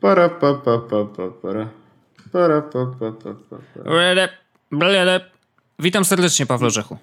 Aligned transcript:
Para, 0.00 0.28
pa, 0.28 0.54
pa, 0.54 0.78
pa, 0.78 1.04
pa, 1.04 1.30
para. 1.42 1.68
Para, 2.32 2.62
pa, 2.62 2.86
pa, 2.86 3.12
pa, 3.12 3.34
pa, 3.34 3.56
para. 3.84 4.28
Witam 5.78 6.04
serdecznie, 6.04 6.46
Pawle 6.46 6.70
Rzechu. 6.70 6.98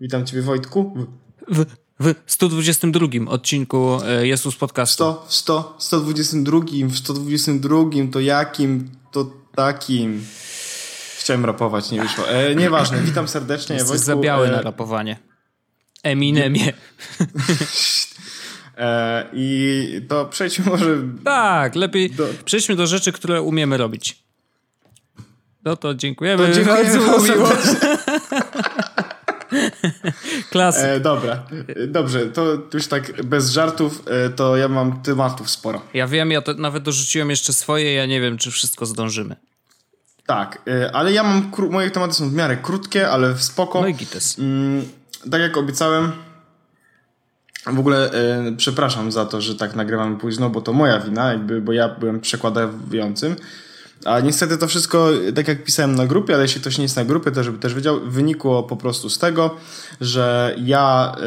Witam 0.00 0.26
Ciebie, 0.26 0.42
Wojtku. 0.42 1.06
W, 1.48 1.64
w 2.00 2.14
122 2.26 3.30
odcinku 3.30 3.98
e, 4.04 4.26
Jesus 4.26 4.56
Podcastu. 4.56 4.94
100, 4.94 5.24
w 5.28 5.34
100, 5.34 5.76
122, 5.78 6.60
w 6.88 6.96
122 6.96 7.78
to 8.12 8.20
jakim, 8.20 8.90
to 9.12 9.30
takim. 9.54 10.24
Chciałem 11.18 11.44
rapować, 11.44 11.90
nie 11.90 12.02
wyszło. 12.02 12.28
E, 12.28 12.54
nieważne, 12.54 13.02
witam 13.02 13.28
serdecznie. 13.28 13.74
Jesteś 13.74 13.88
Wojtku, 13.88 14.06
za 14.06 14.16
biały 14.16 14.48
e, 14.48 14.50
na 14.50 14.62
rapowanie. 14.62 15.18
Eminemie. 16.02 16.72
e, 18.76 19.24
I 19.32 20.00
to 20.08 20.24
przejdźmy 20.24 20.64
może... 20.70 20.96
Tak, 21.24 21.74
lepiej 21.74 22.10
Do- 22.10 22.28
przejdźmy 22.44 22.76
do 22.76 22.86
rzeczy, 22.86 23.12
które 23.12 23.42
umiemy 23.42 23.76
robić. 23.76 24.18
No 25.64 25.76
to 25.76 25.94
dziękujemy. 25.94 26.46
To 26.46 26.52
dziękujemy 26.52 26.98
bardzo 26.98 27.34
miło. 27.34 27.48
E, 30.76 31.00
dobra, 31.00 31.42
dobrze, 31.88 32.26
to 32.26 32.58
już 32.74 32.86
tak 32.86 33.24
bez 33.24 33.50
żartów, 33.50 34.02
e, 34.06 34.30
to 34.30 34.56
ja 34.56 34.68
mam 34.68 35.02
tematów 35.02 35.50
sporo. 35.50 35.82
Ja 35.94 36.06
wiem, 36.06 36.30
ja 36.30 36.42
nawet 36.58 36.82
dorzuciłem 36.82 37.30
jeszcze 37.30 37.52
swoje, 37.52 37.94
ja 37.94 38.06
nie 38.06 38.20
wiem, 38.20 38.38
czy 38.38 38.50
wszystko 38.50 38.86
zdążymy. 38.86 39.36
Tak, 40.26 40.62
e, 40.68 40.90
ale 40.96 41.12
ja 41.12 41.22
mam, 41.22 41.52
moje 41.70 41.90
tematy 41.90 42.14
są 42.14 42.30
w 42.30 42.32
miarę 42.32 42.56
krótkie, 42.56 43.10
ale 43.10 43.34
w 43.34 43.42
spoko. 43.42 43.80
No 43.80 43.88
i 43.88 43.94
gites. 43.94 44.38
Mm, 44.38 44.88
tak 45.30 45.40
jak 45.40 45.56
obiecałem, 45.56 46.12
w 47.72 47.78
ogóle 47.78 48.12
e, 48.12 48.52
przepraszam 48.56 49.12
za 49.12 49.26
to, 49.26 49.40
że 49.40 49.54
tak 49.54 49.76
nagrywamy 49.76 50.16
późno, 50.16 50.50
bo 50.50 50.60
to 50.60 50.72
moja 50.72 51.00
wina, 51.00 51.32
jakby, 51.32 51.60
bo 51.60 51.72
ja 51.72 51.88
byłem 51.88 52.20
przekładającym. 52.20 53.36
A 54.04 54.20
niestety 54.20 54.58
to 54.58 54.66
wszystko, 54.66 55.10
tak 55.34 55.48
jak 55.48 55.64
pisałem 55.64 55.94
na 55.94 56.06
grupie, 56.06 56.34
ale 56.34 56.42
jeśli 56.42 56.60
ktoś 56.60 56.78
nie 56.78 56.82
jest 56.82 56.96
na 56.96 57.04
grupie, 57.04 57.30
to 57.30 57.44
żeby 57.44 57.58
też 57.58 57.74
wiedział, 57.74 58.00
wynikło 58.00 58.62
po 58.62 58.76
prostu 58.76 59.10
z 59.10 59.18
tego, 59.18 59.56
że 60.00 60.54
ja 60.58 61.14
e, 61.16 61.22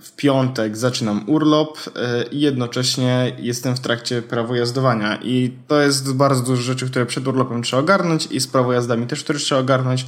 w 0.00 0.12
piątek 0.16 0.76
zaczynam 0.76 1.24
urlop 1.26 1.78
e, 1.96 2.22
i 2.22 2.40
jednocześnie 2.40 3.36
jestem 3.38 3.76
w 3.76 3.80
trakcie 3.80 4.22
prawo 4.22 4.54
jazdowania. 4.54 5.18
I 5.22 5.56
to 5.68 5.80
jest 5.80 6.12
bardzo 6.12 6.42
dużo 6.42 6.62
rzeczy, 6.62 6.90
które 6.90 7.06
przed 7.06 7.28
urlopem 7.28 7.62
trzeba 7.62 7.82
ogarnąć 7.82 8.26
i 8.26 8.40
z 8.40 8.46
prawo 8.46 8.72
jazdami 8.72 9.06
też, 9.06 9.24
które 9.24 9.38
trzeba 9.38 9.60
ogarnąć. 9.60 10.06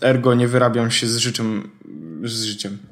Ergo 0.00 0.34
nie 0.34 0.48
wyrabiam 0.48 0.90
się 0.90 1.06
z 1.06 1.16
życiem. 1.16 1.70
Z 2.24 2.42
życiem. 2.42 2.91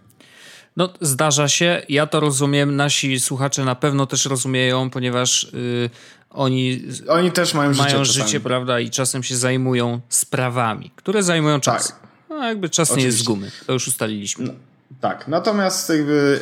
No, 0.77 0.89
zdarza 1.01 1.49
się. 1.49 1.83
Ja 1.89 2.07
to 2.07 2.21
rozumiem. 2.21 2.77
Nasi 2.77 3.21
słuchacze 3.21 3.65
na 3.65 3.75
pewno 3.75 4.07
też 4.07 4.25
rozumieją, 4.25 4.91
ponieważ 4.91 5.45
y, 5.45 5.91
oni 6.31 6.83
Oni 7.09 7.33
też 7.33 7.55
mają 7.55 7.73
życie. 7.75 7.85
mają 7.85 8.05
czasami. 8.05 8.27
życie, 8.27 8.41
prawda, 8.41 8.81
i 8.81 8.91
czasem 8.91 9.23
się 9.23 9.37
zajmują 9.37 10.01
sprawami, 10.09 10.93
które 10.97 11.23
zajmują 11.23 11.61
czas. 11.61 11.89
Tak. 11.89 11.97
No, 12.29 12.45
jakby 12.47 12.69
czas 12.69 12.97
nie 12.97 13.03
jest 13.05 13.19
z 13.19 13.21
Oczywiście. 13.21 13.51
gumy. 13.51 13.65
To 13.67 13.73
już 13.73 13.89
ustaliliśmy. 13.89 14.47
No, 14.47 14.53
tak, 15.01 15.29
natomiast 15.29 15.89
jakby 15.89 16.41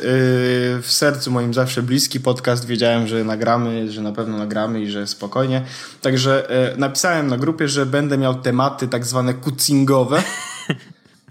yy, 0.73 0.81
w 0.81 0.91
sercu 0.91 1.31
moim 1.31 1.53
zawsze 1.53 1.83
bliski 1.83 2.19
podcast 2.19 2.65
wiedziałem, 2.65 3.07
że 3.07 3.23
nagramy, 3.23 3.91
że 3.91 4.01
na 4.01 4.11
pewno 4.11 4.37
nagramy 4.37 4.81
i 4.81 4.91
że 4.91 5.07
spokojnie. 5.07 5.65
Także 6.01 6.47
yy, 6.71 6.77
napisałem 6.77 7.27
na 7.27 7.37
grupie, 7.37 7.67
że 7.67 7.85
będę 7.85 8.17
miał 8.17 8.35
tematy 8.41 8.87
tak 8.87 9.05
zwane 9.05 9.33
kucingowe, 9.33 10.23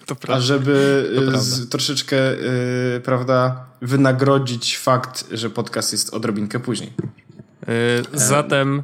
To 0.08 0.14
a 0.14 0.16
prawda. 0.16 0.40
żeby 0.40 1.08
yy, 1.12 1.22
prawda. 1.22 1.40
z, 1.40 1.68
troszeczkę, 1.68 2.16
yy, 2.16 3.00
prawda, 3.04 3.66
wynagrodzić 3.82 4.78
fakt, 4.78 5.24
że 5.32 5.50
podcast 5.50 5.92
jest 5.92 6.14
odrobinkę 6.14 6.60
później. 6.60 6.92
Y, 7.68 8.02
zatem 8.12 8.82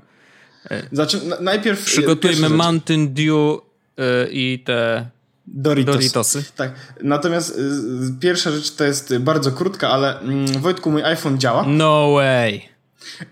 na, 1.24 1.40
najpierw 1.40 1.78
yy, 1.80 1.86
przygotujmy. 1.86 2.48
Mountain 2.48 3.14
Dew 3.14 3.28
y, 3.28 4.28
i 4.30 4.62
te 4.66 5.10
Doritos. 5.46 5.94
Doritosy. 5.94 6.44
Tak, 6.56 6.72
natomiast 7.02 7.58
yy, 7.58 8.14
pierwsza 8.20 8.50
rzecz 8.50 8.70
to 8.70 8.84
jest 8.84 9.18
bardzo 9.18 9.52
krótka, 9.52 9.88
ale 9.88 10.20
mm, 10.20 10.46
Wojtku, 10.46 10.90
mój 10.90 11.02
iPhone 11.04 11.38
działa. 11.38 11.64
No 11.66 12.12
way. 12.12 12.74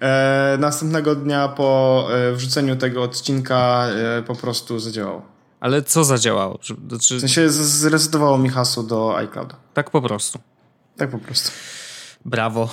E, 0.00 0.56
następnego 0.60 1.14
dnia 1.14 1.48
po 1.48 2.08
e, 2.12 2.32
wrzuceniu 2.32 2.76
tego 2.76 3.02
odcinka 3.02 3.86
e, 3.88 4.22
po 4.22 4.34
prostu 4.34 4.78
zadziałało. 4.78 5.31
Ale 5.62 5.82
co 5.82 6.04
zadziałało? 6.04 6.58
Czy- 6.58 6.76
Znaczy, 6.88 7.16
W 7.16 7.20
sensie 7.20 7.50
z- 7.50 7.56
zresetowało 7.56 8.38
mi 8.38 8.48
hasło 8.48 8.82
do 8.82 9.16
iClouda. 9.16 9.54
tak 9.74 9.90
po 9.90 10.02
prostu. 10.02 10.38
Tak 10.96 11.10
po 11.10 11.18
prostu. 11.18 11.50
Brawo. 12.24 12.68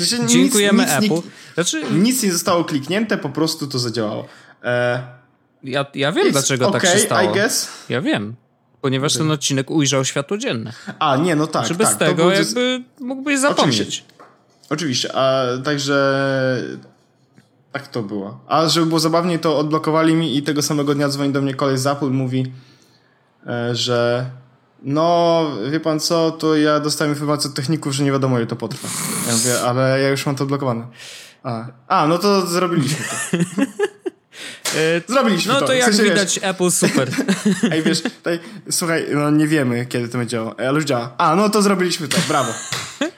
Nic- 0.00 0.30
Dziękujemy 0.32 0.82
nic, 0.82 0.92
Apple. 0.92 1.14
Nic, 1.14 1.24
Znaczy, 1.54 1.82
nic 1.90 2.22
nie 2.22 2.32
zostało 2.32 2.64
kliknięte, 2.64 3.18
po 3.18 3.28
prostu 3.28 3.66
to 3.66 3.78
zadziałało. 3.78 4.26
E, 4.64 5.02
ja, 5.64 5.86
ja 5.94 6.12
wiem, 6.12 6.26
it's 6.28 6.32
dlaczego 6.32 6.70
tak 6.70 6.82
się 6.82 6.88
okay, 6.88 7.00
stało. 7.00 7.30
I 7.30 7.34
guess. 7.34 7.68
Ja 7.88 8.00
wiem. 8.00 8.34
Ponieważ 8.80 9.14
ten 9.14 9.30
odcinek 9.30 9.70
ujrzał 9.70 10.04
światło 10.04 10.38
dzienne. 10.38 10.72
A, 10.98 11.16
nie, 11.16 11.36
no 11.36 11.46
tak. 11.46 11.62
Czy 11.62 11.68
tak, 11.68 11.76
bez 11.78 11.90
to 11.90 11.96
tego 11.96 12.30
jakby 12.32 12.82
mógłbyś 13.00 13.38
zapomnieć. 13.38 13.80
Oczywiście. 13.80 14.02
Oczywiście, 14.70 15.16
a 15.16 15.44
także 15.64 15.98
tak 17.78 17.88
to 17.88 18.02
było. 18.02 18.40
A 18.48 18.68
żeby 18.68 18.86
było 18.86 19.00
zabawniej, 19.00 19.38
to 19.38 19.58
odblokowali 19.58 20.14
mi 20.14 20.36
i 20.36 20.42
tego 20.42 20.62
samego 20.62 20.94
dnia 20.94 21.08
dzwoni 21.08 21.32
do 21.32 21.42
mnie 21.42 21.54
koleś 21.54 21.80
z 21.80 21.86
Apple, 21.86 22.10
mówi, 22.10 22.52
e, 23.46 23.74
że 23.74 24.30
no, 24.82 25.46
wie 25.70 25.80
pan 25.80 26.00
co, 26.00 26.30
to 26.30 26.56
ja 26.56 26.80
dostałem 26.80 27.12
informację 27.12 27.50
od 27.50 27.56
techników, 27.56 27.92
że 27.92 28.04
nie 28.04 28.12
wiadomo 28.12 28.38
ile 28.38 28.46
to 28.46 28.56
potrwa. 28.56 28.88
Ja 29.26 29.32
mówię, 29.32 29.60
ale 29.60 30.00
ja 30.00 30.08
już 30.08 30.26
mam 30.26 30.36
to 30.36 30.44
odblokowane. 30.44 30.86
A, 31.42 31.64
a 31.88 32.06
no 32.06 32.18
to 32.18 32.46
zrobiliśmy 32.46 33.04
to. 33.04 33.36
E, 34.76 35.12
Zrobiliśmy 35.12 35.52
No 35.52 35.60
to. 35.60 35.66
to 35.66 35.72
W 35.72 35.76
jak 35.76 35.94
sensie, 35.94 36.02
widać 36.02 36.40
Apple 36.42 36.70
super. 36.70 37.10
Wiesz, 37.10 37.56
ej, 37.72 37.82
wiesz, 37.82 38.02
tutaj, 38.02 38.38
słuchaj, 38.70 39.06
no 39.14 39.30
nie 39.30 39.46
wiemy, 39.46 39.86
kiedy 39.86 40.08
to 40.08 40.18
będzie 40.18 40.30
działało, 40.30 40.54
ale 40.60 40.74
już 40.74 40.84
działa. 40.84 41.14
A, 41.18 41.34
no 41.36 41.48
to 41.48 41.62
zrobiliśmy 41.62 42.08
to, 42.08 42.18
brawo. 42.28 42.52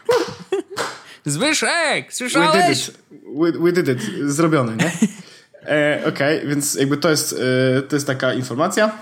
Zbyszek, 1.25 2.06
We 2.06 2.12
słyszałeś? 2.12 2.86
did 2.86 2.88
it. 2.88 2.98
We, 3.41 3.53
we 3.53 3.72
did 3.72 3.88
it. 3.88 4.10
Zrobione, 4.31 4.76
nie? 4.76 4.92
E, 5.66 6.03
Okej, 6.08 6.47
więc 6.48 6.75
jakby 6.75 6.97
to 6.97 7.10
jest, 7.10 7.41
e, 7.78 7.82
to 7.82 7.97
jest 7.97 8.06
taka 8.06 8.34
informacja. 8.34 8.92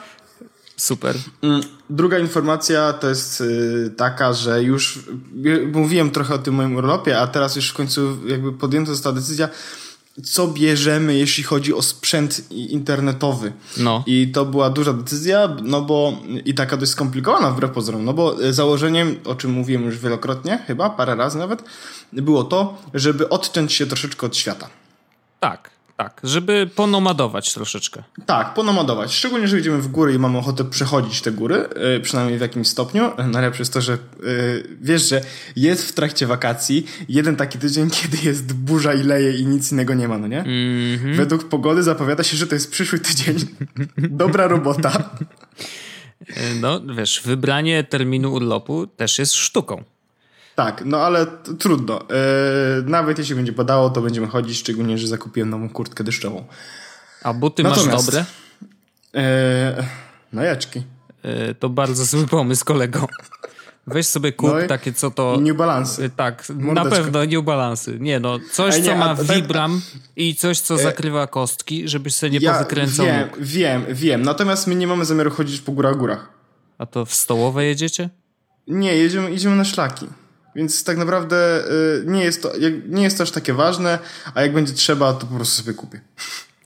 Super. 0.77 1.17
Mm, 1.43 1.61
Druga 1.91 2.19
informacja 2.19 2.93
to 2.93 3.09
jest 3.09 3.41
e, 3.41 3.45
taka, 3.91 4.33
że 4.33 4.63
już 4.63 4.99
e, 4.99 5.67
mówiłem 5.67 6.11
trochę 6.11 6.35
o 6.35 6.39
tym 6.39 6.55
moim 6.55 6.77
urlopie, 6.77 7.19
a 7.21 7.27
teraz 7.27 7.57
już 7.57 7.71
w 7.71 7.75
końcu 7.75 8.27
jakby 8.27 8.53
podjęta 8.53 8.91
została 8.93 9.15
decyzja, 9.15 9.49
co 10.25 10.49
bierzemy, 10.49 11.15
jeśli 11.15 11.45
chodzi 11.45 11.75
o 11.75 11.83
sprzęt 11.83 12.51
internetowy. 12.51 13.53
No. 13.77 14.05
I 14.07 14.33
to 14.33 14.45
była 14.45 14.71
duża 14.71 14.93
decyzja, 14.93 15.57
no 15.63 15.83
bo 15.83 16.13
i 16.45 16.55
taka 16.55 16.77
dość 16.77 16.93
skomplikowana 16.93 17.51
wbrew 17.51 17.71
pozorom, 17.71 18.05
no 18.05 18.13
bo 18.13 18.45
e, 18.45 18.53
założeniem, 18.53 19.17
o 19.25 19.35
czym 19.35 19.51
mówiłem 19.51 19.85
już 19.85 19.99
wielokrotnie, 19.99 20.59
chyba 20.67 20.91
parę 20.91 21.15
razy 21.15 21.39
nawet, 21.39 21.63
było 22.13 22.45
to, 22.45 22.83
żeby 22.95 23.29
odciąć 23.29 23.73
się 23.73 23.87
troszeczkę 23.87 24.27
od 24.27 24.37
świata. 24.37 24.69
Tak, 25.41 25.71
tak. 25.99 26.21
Żeby 26.25 26.71
ponomadować 26.75 27.55
troszeczkę. 27.55 28.03
Tak, 28.27 28.55
ponomadować. 28.55 29.13
Szczególnie, 29.15 29.49
że 29.49 29.59
idziemy 29.59 29.79
w 29.79 29.89
góry 29.89 30.15
i 30.15 30.19
mamy 30.19 30.39
ochotę 30.39 30.65
przechodzić 30.65 31.21
te 31.23 31.33
góry, 31.33 31.55
e, 31.57 32.01
przynajmniej 32.01 32.39
w 32.39 32.41
jakimś 32.41 32.69
stopniu. 32.69 33.11
Najlepsze 33.27 33.61
jest 33.63 33.73
to, 33.73 33.81
że 33.81 33.93
e, 33.93 33.99
wiesz, 34.81 35.09
że 35.09 35.21
jest 35.57 35.89
w 35.89 35.93
trakcie 35.93 36.27
wakacji 36.27 36.87
jeden 37.09 37.37
taki 37.37 37.59
tydzień, 37.59 37.91
kiedy 38.03 38.17
jest 38.23 38.53
burza 38.53 38.95
i 38.95 39.03
leje 39.03 39.37
i 39.39 39.47
nic 39.47 39.73
innego 39.73 39.95
nie 39.95 40.09
ma, 40.09 40.19
no 40.19 40.27
nie? 40.27 40.39
Mhm. 40.39 41.15
Według 41.17 41.49
pogody 41.49 41.83
zapowiada 41.83 42.23
się, 42.23 42.37
że 42.37 42.47
to 42.47 42.55
jest 42.55 42.71
przyszły 42.71 42.99
tydzień. 42.99 43.37
Dobra 44.23 44.49
robota. 44.49 45.11
E, 46.37 46.55
No, 46.61 46.81
wiesz, 46.97 47.23
wybranie 47.25 47.85
terminu 47.85 48.33
urlopu 48.33 48.87
też 48.87 49.19
jest 49.19 49.35
sztuką. 49.35 49.85
Tak, 50.59 50.83
no 50.85 51.01
ale 51.01 51.27
trudno. 51.59 52.01
E, 52.01 52.15
nawet 52.85 53.19
jeśli 53.19 53.35
będzie 53.35 53.53
padało, 53.53 53.91
to 53.91 54.01
będziemy 54.03 54.27
chodzić, 54.27 54.59
szczególnie, 54.59 54.99
że 54.99 55.07
zakupiłem 55.07 55.51
nową 55.51 55.69
kurtkę 55.69 56.05
deszczową. 56.05 56.45
A 57.23 57.33
buty 57.35 57.63
masz 57.63 57.79
Natomiast- 57.79 58.07
dobre? 58.07 58.25
E, 59.15 59.85
no 60.33 60.43
jaczki. 60.43 60.83
E, 61.23 61.55
To 61.55 61.69
bardzo 61.69 62.05
zły 62.05 62.27
pomysł, 62.27 62.65
kolego. 62.65 63.07
Weź 63.87 64.07
sobie 64.07 64.33
kup 64.33 64.51
No 64.63 64.67
takie, 64.69 64.93
co 64.93 65.11
to... 65.11 65.37
New 65.41 65.57
Balance. 65.57 66.11
Tak, 66.11 66.49
na 66.49 66.55
Mordeczko. 66.65 66.91
pewno 66.91 67.25
New 67.25 67.45
Balansy. 67.45 67.97
Nie 68.01 68.21
no, 68.21 68.39
coś 68.53 68.77
nie, 68.77 68.83
co 68.85 68.97
ma 68.97 69.15
tak- 69.17 69.27
vibram 69.27 69.81
i 70.17 70.35
coś 70.35 70.61
co 70.61 70.79
zakrywa 70.79 71.27
kostki, 71.27 71.89
żebyś 71.89 72.15
sobie 72.15 72.31
nie 72.31 72.39
Ja 72.39 72.53
powykręcał 72.53 73.07
wiem, 73.07 73.21
nóg. 73.21 73.37
wiem, 73.41 73.85
wiem. 73.93 74.23
Natomiast 74.23 74.67
my 74.67 74.75
nie 74.75 74.87
mamy 74.87 75.05
zamiaru 75.05 75.31
chodzić 75.31 75.61
po 75.61 75.73
górach 75.73 75.97
górach. 75.97 76.29
A 76.79 76.87
to 76.87 77.05
w 77.07 77.15
stołowe 77.15 77.65
jedziecie? 77.65 78.11
Nie, 78.69 78.97
jedziemy, 78.97 79.31
idziemy 79.31 79.57
na 79.57 79.65
szlaki. 79.65 80.07
Więc 80.59 80.85
tak 80.85 80.97
naprawdę 80.97 81.65
y, 82.01 82.05
nie, 82.07 82.25
jest 82.25 82.43
to, 82.43 82.53
nie 82.89 83.03
jest 83.03 83.17
to 83.17 83.23
aż 83.23 83.31
takie 83.31 83.53
ważne, 83.53 83.99
a 84.35 84.43
jak 84.43 84.53
będzie 84.53 84.73
trzeba, 84.73 85.13
to 85.13 85.27
po 85.27 85.35
prostu 85.35 85.63
sobie 85.63 85.75
kupię. 85.75 86.01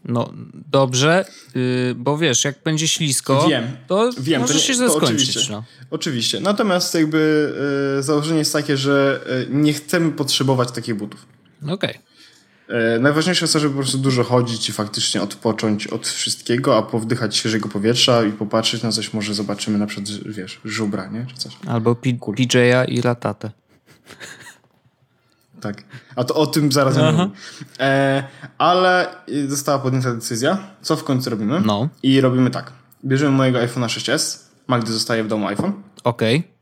No 0.04 0.32
dobrze, 0.70 1.24
yy, 1.54 1.94
bo 1.96 2.18
wiesz, 2.18 2.44
jak 2.44 2.62
będzie 2.64 2.88
ślisko, 2.88 3.48
Wiem, 3.48 3.64
to 3.86 4.10
Wiem, 4.18 4.40
może 4.40 4.52
to 4.52 4.58
nie- 4.58 4.64
się 4.64 4.74
to 4.74 4.90
skończyć. 4.90 5.28
Oczywiście. 5.28 5.52
No. 5.52 5.64
oczywiście. 5.90 6.40
Natomiast 6.40 6.94
jakby 6.94 7.52
y, 7.98 8.02
założenie 8.02 8.38
jest 8.38 8.52
takie, 8.52 8.76
że 8.76 9.20
y, 9.50 9.54
nie 9.54 9.72
chcemy 9.72 10.12
potrzebować 10.12 10.70
takich 10.70 10.94
butów. 10.94 11.26
Okej. 11.68 11.98
E, 12.68 12.98
najważniejsze 12.98 13.44
jest 13.44 13.52
to, 13.52 13.58
żeby 13.58 13.74
po 13.74 13.80
prostu 13.80 13.98
dużo 13.98 14.24
chodzić 14.24 14.68
i 14.68 14.72
faktycznie 14.72 15.22
odpocząć 15.22 15.86
od 15.86 16.08
wszystkiego, 16.08 16.76
a 16.76 16.82
powdychać 16.82 17.36
świeżego 17.36 17.68
powietrza 17.68 18.24
i 18.24 18.32
popatrzeć 18.32 18.82
na 18.82 18.92
coś, 18.92 19.12
może 19.12 19.34
zobaczymy 19.34 19.78
na 19.78 19.86
przykład, 19.86 20.08
wiesz, 20.26 20.60
żubra, 20.64 21.08
nie? 21.08 21.26
Czy 21.26 21.34
coś. 21.36 21.56
Albo 21.66 21.96
PJ-a 22.36 22.84
i 22.84 23.00
ratatę. 23.00 23.50
Tak. 25.60 25.84
A 26.16 26.24
to 26.24 26.34
o 26.34 26.46
tym 26.46 26.72
zaraz 26.72 26.96
mówię. 26.96 27.28
E, 27.78 28.24
ale 28.58 29.14
została 29.48 29.78
podjęta 29.78 30.14
decyzja, 30.14 30.58
co 30.82 30.96
w 30.96 31.04
końcu 31.04 31.30
robimy. 31.30 31.60
No. 31.60 31.88
I 32.02 32.20
robimy 32.20 32.50
tak. 32.50 32.72
Bierzemy 33.04 33.36
mojego 33.36 33.58
iPhone'a 33.58 33.86
6s. 33.86 34.38
Magdy 34.66 34.92
zostaje 34.92 35.24
w 35.24 35.28
domu 35.28 35.46
iPhone. 35.46 35.72
Okej. 36.04 36.38
Okay. 36.38 36.52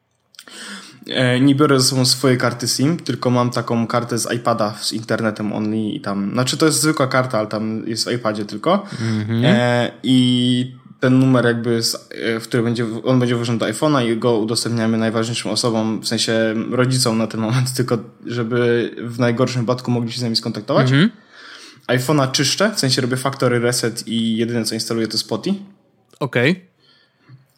E, 1.10 1.40
nie 1.40 1.54
biorę 1.54 1.80
ze 1.80 1.88
sobą 1.88 2.04
swojej 2.04 2.38
karty 2.38 2.68
SIM, 2.68 2.96
tylko 2.96 3.30
mam 3.30 3.50
taką 3.50 3.86
kartę 3.86 4.18
z 4.18 4.32
iPada 4.32 4.74
z 4.80 4.92
internetem 4.92 5.52
only 5.52 5.76
i 5.76 6.00
tam, 6.00 6.30
znaczy 6.32 6.56
to 6.56 6.66
jest 6.66 6.80
zwykła 6.80 7.06
karta, 7.06 7.38
ale 7.38 7.46
tam 7.46 7.82
jest 7.86 8.08
w 8.08 8.12
iPadzie 8.12 8.44
tylko. 8.44 8.86
Mm-hmm. 8.92 9.44
E, 9.44 9.90
I 10.02 10.80
ten 11.00 11.18
numer 11.18 11.44
jakby, 11.44 11.82
z, 11.82 11.94
e, 11.94 12.40
w 12.40 12.48
który 12.48 12.62
będzie, 12.62 12.86
on 13.04 13.18
będzie 13.20 13.34
włożony 13.34 13.58
do 13.58 13.66
iPhone'a 13.66 14.12
i 14.12 14.16
go 14.16 14.38
udostępniamy 14.38 14.98
najważniejszym 14.98 15.50
osobom, 15.50 16.00
w 16.00 16.08
sensie 16.08 16.54
rodzicom 16.70 17.18
na 17.18 17.26
ten 17.26 17.40
moment, 17.40 17.72
tylko 17.76 17.98
żeby 18.26 18.90
w 19.02 19.18
najgorszym 19.18 19.62
wypadku 19.62 19.90
mogli 19.90 20.12
się 20.12 20.18
z 20.18 20.22
nami 20.22 20.36
skontaktować. 20.36 20.90
Mm-hmm. 20.90 21.08
iPhone'a 21.88 22.30
czyszczę, 22.30 22.72
w 22.74 22.80
sensie 22.80 23.02
robię 23.02 23.16
factory 23.16 23.58
reset 23.58 24.08
i 24.08 24.36
jedyne 24.36 24.64
co 24.64 24.74
instaluję 24.74 25.08
to 25.08 25.18
Spotify. 25.18 25.58
Okej. 26.20 26.50
Okay. 26.50 26.69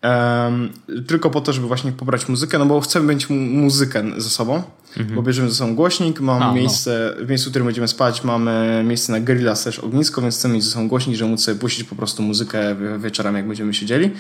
Um, 0.02 0.72
tylko 1.06 1.31
po 1.31 1.40
to, 1.40 1.52
żeby 1.52 1.66
właśnie 1.66 1.93
pobrać 1.93 2.28
muzykę, 2.28 2.58
no 2.58 2.66
bo 2.66 2.81
chcemy 2.81 3.14
mieć 3.14 3.31
muzykę 3.31 4.04
ze 4.16 4.31
sobą, 4.31 4.62
mhm. 4.96 5.16
bo 5.16 5.22
bierzemy 5.22 5.49
ze 5.50 5.54
sobą 5.54 5.75
głośnik, 5.75 6.20
mam 6.20 6.43
A, 6.43 6.46
no. 6.46 6.54
miejsce, 6.54 7.14
no. 7.19 7.26
w 7.26 7.28
miejscu, 7.28 7.49
w 7.49 7.52
którym 7.52 7.66
będziemy 7.66 7.88
spać, 7.88 8.25
mamy 8.25 8.82
miejsce 8.87 9.12
na 9.12 9.20
grilla 9.20 9.54
też 9.54 9.78
ognisko, 9.78 10.22
więc 10.22 10.34
chcemy 10.34 10.54
mieć 10.54 10.64
ze 10.64 10.70
sobą 10.70 10.88
głośnik, 10.88 11.16
żeby 11.16 11.31
móc 11.31 11.44
sobie 11.44 11.58
puścić 11.58 11.84
po 11.84 11.94
prostu 11.94 12.22
muzykę 12.22 12.76
wieczorami, 12.99 13.37
jak 13.37 13.46
będziemy 13.46 13.75
siedzieli. 13.75 14.10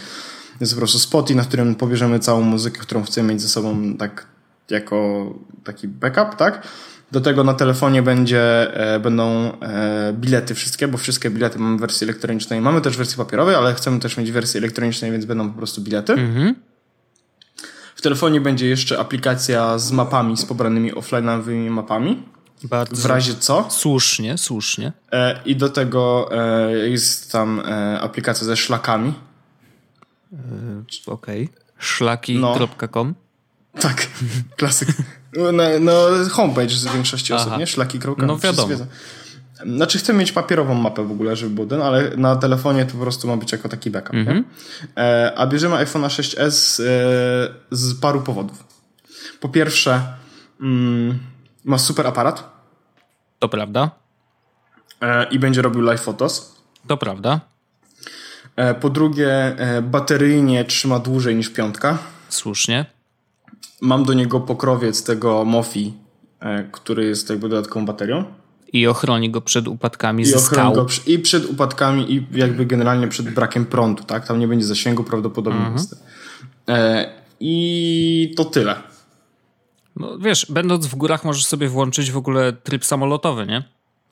Jest 0.60 0.72
po 0.72 0.78
prostu 0.78 0.98
spoty, 0.98 1.34
na 1.34 1.42
którym 1.42 1.74
pobierzemy 1.74 2.18
całą 2.18 2.40
muzykę, 2.40 2.80
którą 2.80 3.02
chcemy 3.02 3.32
mieć 3.32 3.42
ze 3.42 3.48
sobą 3.48 3.96
tak 3.98 4.26
jako 4.70 5.26
taki 5.64 5.88
backup, 5.88 6.36
tak? 6.36 6.62
Do 7.12 7.20
tego 7.20 7.44
na 7.44 7.54
telefonie 7.54 8.02
będzie, 8.02 8.74
e, 8.94 9.00
będą 9.00 9.52
e, 9.60 10.12
bilety 10.12 10.54
wszystkie, 10.54 10.88
bo 10.88 10.98
wszystkie 10.98 11.30
bilety 11.30 11.58
mamy 11.58 11.76
w 11.76 11.80
wersji 11.80 12.04
elektronicznej. 12.04 12.60
Mamy 12.60 12.80
też 12.80 12.96
wersję 12.96 13.16
papierowej, 13.16 13.54
ale 13.54 13.74
chcemy 13.74 14.00
też 14.00 14.16
mieć 14.16 14.32
wersję 14.32 14.58
elektronicznej, 14.58 15.12
więc 15.12 15.24
będą 15.24 15.50
po 15.50 15.58
prostu 15.58 15.80
bilety. 15.80 16.12
Mhm. 16.12 16.54
W 17.94 18.02
telefonie 18.02 18.40
będzie 18.40 18.68
jeszcze 18.68 18.98
aplikacja 18.98 19.78
z 19.78 19.92
mapami, 19.92 20.36
z 20.36 20.44
pobranymi 20.44 20.92
offline'owymi 20.92 21.70
mapami. 21.70 22.22
Bardzo 22.64 23.02
w 23.02 23.06
razie 23.06 23.34
co? 23.34 23.66
Słusznie, 23.70 24.38
słusznie. 24.38 24.92
E, 25.12 25.40
I 25.44 25.56
do 25.56 25.68
tego 25.68 26.30
e, 26.32 26.88
jest 26.88 27.32
tam 27.32 27.62
aplikacja 28.00 28.46
ze 28.46 28.56
szlakami. 28.56 29.14
Okej. 31.06 31.44
Okay. 31.44 31.62
Szlaki.com. 31.78 33.14
No. 33.74 33.80
Tak, 33.80 34.06
klasyk. 34.58 34.88
No, 35.36 35.62
no 35.80 36.08
homepage 36.30 36.70
z 36.70 36.84
większości 36.84 37.32
osób, 37.32 37.48
Aha. 37.48 37.56
nie? 37.56 37.66
Szlaki. 37.66 37.98
No 38.18 38.38
wiadomo. 38.38 38.74
Znaczy 39.66 39.98
chcę 39.98 40.12
mieć 40.12 40.32
papierową 40.32 40.74
mapę 40.74 41.04
w 41.04 41.10
ogóle, 41.10 41.36
żeby 41.36 41.54
był 41.54 41.66
ten, 41.66 41.82
ale 41.82 42.16
na 42.16 42.36
telefonie 42.36 42.86
to 42.86 42.92
po 42.92 42.98
prostu 42.98 43.28
ma 43.28 43.36
być 43.36 43.52
jako 43.52 43.68
taki 43.68 43.90
backup. 43.90 44.14
Mm 44.14 44.26
-hmm. 44.26 44.42
e, 44.96 45.32
a 45.36 45.46
bierzemy 45.46 45.76
iPhone 45.76 46.02
6s 46.02 46.82
e, 46.82 46.86
z 47.70 48.00
paru 48.00 48.20
powodów. 48.20 48.64
Po 49.40 49.48
pierwsze, 49.48 50.02
mm, 50.60 51.18
ma 51.64 51.78
super 51.78 52.06
aparat. 52.06 52.52
To 53.38 53.48
prawda. 53.48 53.90
E, 55.00 55.24
I 55.30 55.38
będzie 55.38 55.62
robił 55.62 55.80
live 55.80 56.00
photos. 56.00 56.62
To 56.86 56.96
prawda. 56.96 57.40
Po 58.80 58.90
drugie, 58.90 59.56
bateryjnie 59.82 60.64
trzyma 60.64 60.98
dłużej 60.98 61.36
niż 61.36 61.50
piątka. 61.50 61.98
Słusznie. 62.28 62.86
Mam 63.80 64.04
do 64.04 64.14
niego 64.14 64.40
pokrowiec 64.40 65.04
tego 65.04 65.44
Mofi, 65.44 65.94
e, 66.40 66.64
który 66.72 67.04
jest 67.04 67.30
jakby 67.30 67.48
dodatkową 67.48 67.86
baterią. 67.86 68.24
I 68.72 68.86
ochroni 68.86 69.30
go 69.30 69.40
przed 69.40 69.68
upadkami 69.68 70.22
I 70.22 70.26
ze 70.26 70.38
skał. 70.38 70.72
Go 70.72 70.86
I 71.06 71.18
przed 71.18 71.50
upadkami 71.50 72.12
i 72.12 72.26
jakby 72.32 72.66
generalnie 72.66 73.08
przed 73.08 73.30
brakiem 73.30 73.66
prądu, 73.66 74.04
tak? 74.04 74.26
Tam 74.26 74.38
nie 74.38 74.48
będzie 74.48 74.64
zasięgu 74.64 75.04
prawdopodobnie. 75.04 75.66
Mhm. 75.66 75.86
E, 76.68 77.12
I 77.40 78.34
to 78.36 78.44
tyle. 78.44 78.74
No 79.96 80.18
wiesz, 80.18 80.46
będąc 80.50 80.86
w 80.86 80.94
górach 80.94 81.24
możesz 81.24 81.46
sobie 81.46 81.68
włączyć 81.68 82.10
w 82.10 82.16
ogóle 82.16 82.52
tryb 82.52 82.84
samolotowy, 82.84 83.46
nie? 83.46 83.62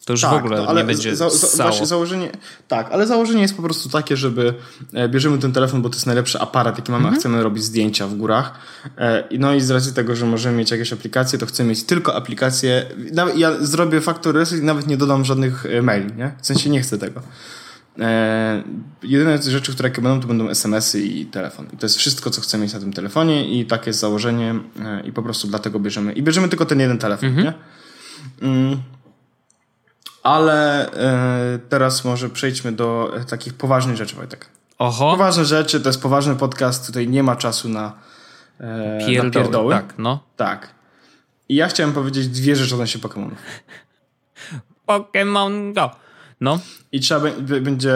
To 0.04 0.12
już 0.12 0.20
tak, 0.20 0.30
w 0.30 0.36
ogóle 0.36 0.66
ale 0.68 0.80
nie 0.80 0.86
będzie 0.86 1.16
za, 1.16 1.30
za, 1.30 1.62
właśnie 1.62 1.86
założenie, 1.86 2.30
Tak, 2.68 2.92
ale 2.92 3.06
założenie 3.06 3.42
jest 3.42 3.56
po 3.56 3.62
prostu 3.62 3.88
takie, 3.88 4.16
żeby 4.16 4.54
e, 4.94 5.08
bierzemy 5.08 5.38
ten 5.38 5.52
telefon, 5.52 5.82
bo 5.82 5.88
to 5.88 5.94
jest 5.94 6.06
najlepszy 6.06 6.40
aparat, 6.40 6.78
jaki 6.78 6.92
mamy, 6.92 7.02
mm 7.02 7.12
-hmm. 7.12 7.14
a 7.14 7.16
mhm. 7.16 7.20
chcemy 7.20 7.42
robić 7.42 7.64
zdjęcia 7.64 8.06
w 8.06 8.14
górach. 8.14 8.52
E, 8.98 9.24
no 9.38 9.54
i 9.54 9.60
z 9.60 9.70
racji 9.70 9.92
tego, 9.92 10.16
że 10.16 10.26
możemy 10.26 10.56
mieć 10.56 10.70
jakieś 10.70 10.92
aplikacje, 10.92 11.38
to 11.38 11.46
chcemy 11.46 11.68
mieć 11.68 11.84
tylko 11.84 12.14
aplikacje. 12.14 12.86
Ja 13.36 13.56
zrobię 13.60 14.00
factor 14.00 14.34
reset 14.34 14.60
i 14.60 14.62
nawet 14.62 14.86
nie 14.86 14.96
dodam 14.96 15.24
żadnych 15.24 15.66
e, 15.66 15.82
maili, 15.82 16.12
nie? 16.16 16.32
W 16.40 16.46
sensie 16.46 16.70
nie 16.70 16.80
chcę 16.80 16.98
tego. 16.98 17.22
E, 17.98 18.62
jedyne 19.02 19.42
rzeczy, 19.42 19.72
które 19.72 19.90
będą, 19.90 20.20
to 20.20 20.28
będą 20.28 20.48
SMS-y 20.48 21.00
i 21.00 21.26
telefon. 21.26 21.66
I 21.72 21.76
to 21.76 21.86
jest 21.86 21.96
wszystko, 21.96 22.30
co 22.30 22.40
chcemy 22.40 22.64
mieć 22.64 22.72
na 22.72 22.80
tym 22.80 22.92
telefonie 22.92 23.60
i 23.60 23.66
takie 23.66 23.90
jest 23.90 24.00
założenie 24.00 24.54
e, 24.80 25.02
i 25.06 25.12
po 25.12 25.22
prostu 25.22 25.48
dlatego 25.48 25.80
bierzemy. 25.80 26.12
I 26.12 26.22
bierzemy 26.22 26.48
tylko 26.48 26.66
ten 26.66 26.80
jeden 26.80 26.98
telefon, 26.98 27.28
mm 27.28 27.40
-hmm. 27.40 27.44
nie? 27.44 27.52
Mm. 28.48 28.80
Ale 30.22 30.90
e, 30.92 31.58
teraz 31.68 32.04
może 32.04 32.30
przejdźmy 32.30 32.72
do 32.72 33.16
e, 33.16 33.24
takich 33.24 33.54
poważnych 33.54 33.96
rzeczy, 33.96 34.16
Wojtek. 34.16 34.48
Oho. 34.78 35.10
Poważne 35.10 35.44
rzeczy, 35.44 35.80
to 35.80 35.88
jest 35.88 36.02
poważny 36.02 36.36
podcast, 36.36 36.86
tutaj 36.86 37.08
nie 37.08 37.22
ma 37.22 37.36
czasu 37.36 37.68
na, 37.68 37.92
e, 38.60 38.98
pierdoły, 39.06 39.24
na 39.24 39.30
pierdoły. 39.30 39.74
Tak, 39.74 39.94
no. 39.98 40.20
Tak. 40.36 40.74
I 41.48 41.54
ja 41.54 41.68
chciałem 41.68 41.92
powiedzieć 41.92 42.28
dwie 42.28 42.56
rzeczy 42.56 42.74
odnośnie 42.74 43.00
Pokémonów. 43.00 43.36
Pokémon 44.88 45.74
Go. 45.74 45.90
No. 46.40 46.58
I 46.92 47.00
trzeba 47.00 47.30
będzie. 47.60 47.92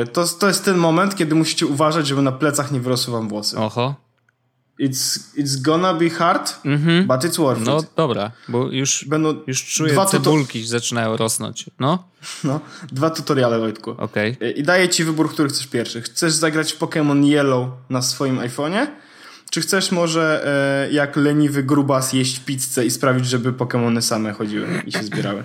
E, 0.00 0.06
to, 0.06 0.24
to 0.40 0.48
jest 0.48 0.64
ten 0.64 0.76
moment, 0.76 1.16
kiedy 1.16 1.34
musicie 1.34 1.66
uważać, 1.66 2.06
żeby 2.06 2.22
na 2.22 2.32
plecach 2.32 2.72
nie 2.72 2.80
wyrosły 2.80 3.12
wam 3.12 3.28
włosy. 3.28 3.58
Oho. 3.58 3.94
It's, 4.78 5.34
it's 5.36 5.56
gonna 5.62 5.94
be 5.94 6.10
hard, 6.10 6.46
mm-hmm. 6.64 7.06
but 7.06 7.24
it's 7.24 7.38
worth 7.38 7.60
no, 7.60 7.78
it. 7.78 7.84
No 7.84 7.90
dobra, 7.96 8.30
bo 8.48 8.70
już, 8.70 9.04
Będą 9.04 9.34
już 9.46 9.64
czuję 9.64 9.92
dwa 9.92 10.06
cebulki 10.06 10.66
zaczynają 10.66 11.16
rosnąć. 11.16 11.70
No. 11.80 12.08
no, 12.44 12.60
dwa 12.92 13.10
tutoriale 13.10 13.58
Wojtku. 13.58 13.90
Okay. 13.90 14.36
I 14.56 14.62
daję 14.62 14.88
ci 14.88 15.04
wybór, 15.04 15.30
który 15.30 15.48
chcesz 15.48 15.66
pierwszy. 15.66 16.02
Chcesz 16.02 16.32
zagrać 16.32 16.72
w 16.72 16.78
Pokémon 16.78 17.24
Yellow 17.24 17.68
na 17.90 18.02
swoim 18.02 18.38
iPhone'ie? 18.38 18.86
Czy 19.50 19.60
chcesz 19.60 19.92
może 19.92 20.46
e, 20.88 20.92
jak 20.92 21.16
leniwy 21.16 21.62
grubas 21.62 22.12
jeść 22.12 22.38
pizzę 22.38 22.86
i 22.86 22.90
sprawić, 22.90 23.26
żeby 23.26 23.52
Pokémony 23.52 24.00
same 24.00 24.32
chodziły 24.32 24.82
i 24.86 24.92
się 24.92 25.02
zbierały? 25.02 25.44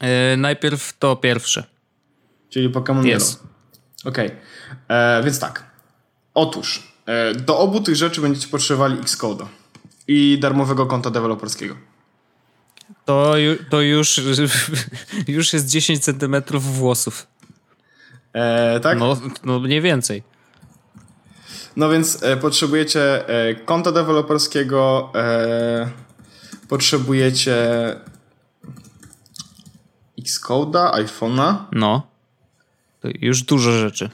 E, 0.00 0.36
najpierw 0.36 0.98
to 0.98 1.16
pierwsze. 1.16 1.64
Czyli 2.48 2.70
Pokémon 2.70 3.00
yes. 3.00 3.06
Yellow. 3.06 3.36
Okej, 4.04 4.26
okay. 4.26 4.38
E, 4.88 5.22
więc 5.24 5.38
tak. 5.38 5.64
Otóż 6.34 6.89
do 7.46 7.58
obu 7.58 7.80
tych 7.80 7.96
rzeczy 7.96 8.20
będziecie 8.20 8.48
potrzebowali 8.48 9.00
Xcode 9.00 9.46
i 10.08 10.38
darmowego 10.40 10.86
konta 10.86 11.10
deweloperskiego. 11.10 11.76
To, 13.04 13.34
to 13.70 13.80
już, 13.80 14.20
już 15.28 15.52
jest 15.52 15.66
10 15.66 16.04
centymetrów 16.04 16.76
włosów. 16.76 17.26
E, 18.32 18.80
tak? 18.80 18.98
No, 18.98 19.16
no 19.44 19.60
mniej 19.60 19.80
więcej. 19.80 20.22
No 21.76 21.88
więc 21.88 22.22
e, 22.22 22.36
potrzebujecie 22.36 23.28
e, 23.28 23.54
konta 23.54 23.92
deweloperskiego, 23.92 25.12
e, 25.14 25.90
potrzebujecie 26.68 27.56
Xcode'a, 30.20 30.92
iPhone'a. 30.92 31.54
No. 31.72 32.06
To 33.00 33.08
już 33.20 33.42
dużo 33.42 33.72
rzeczy 33.72 34.10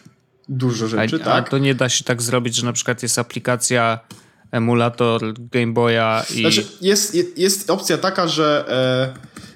dużo 0.48 0.88
rzeczy, 0.88 1.16
a, 1.16 1.24
tak? 1.24 1.46
A 1.46 1.50
to 1.50 1.58
nie 1.58 1.74
da 1.74 1.88
się 1.88 2.04
tak 2.04 2.22
zrobić, 2.22 2.54
że 2.54 2.66
na 2.66 2.72
przykład 2.72 3.02
jest 3.02 3.18
aplikacja, 3.18 4.00
emulator 4.50 5.34
Game 5.38 5.72
Boya 5.72 6.24
i... 6.34 6.40
Znaczy 6.40 6.66
jest, 6.80 7.38
jest 7.38 7.70
opcja 7.70 7.98
taka, 7.98 8.28
że 8.28 8.64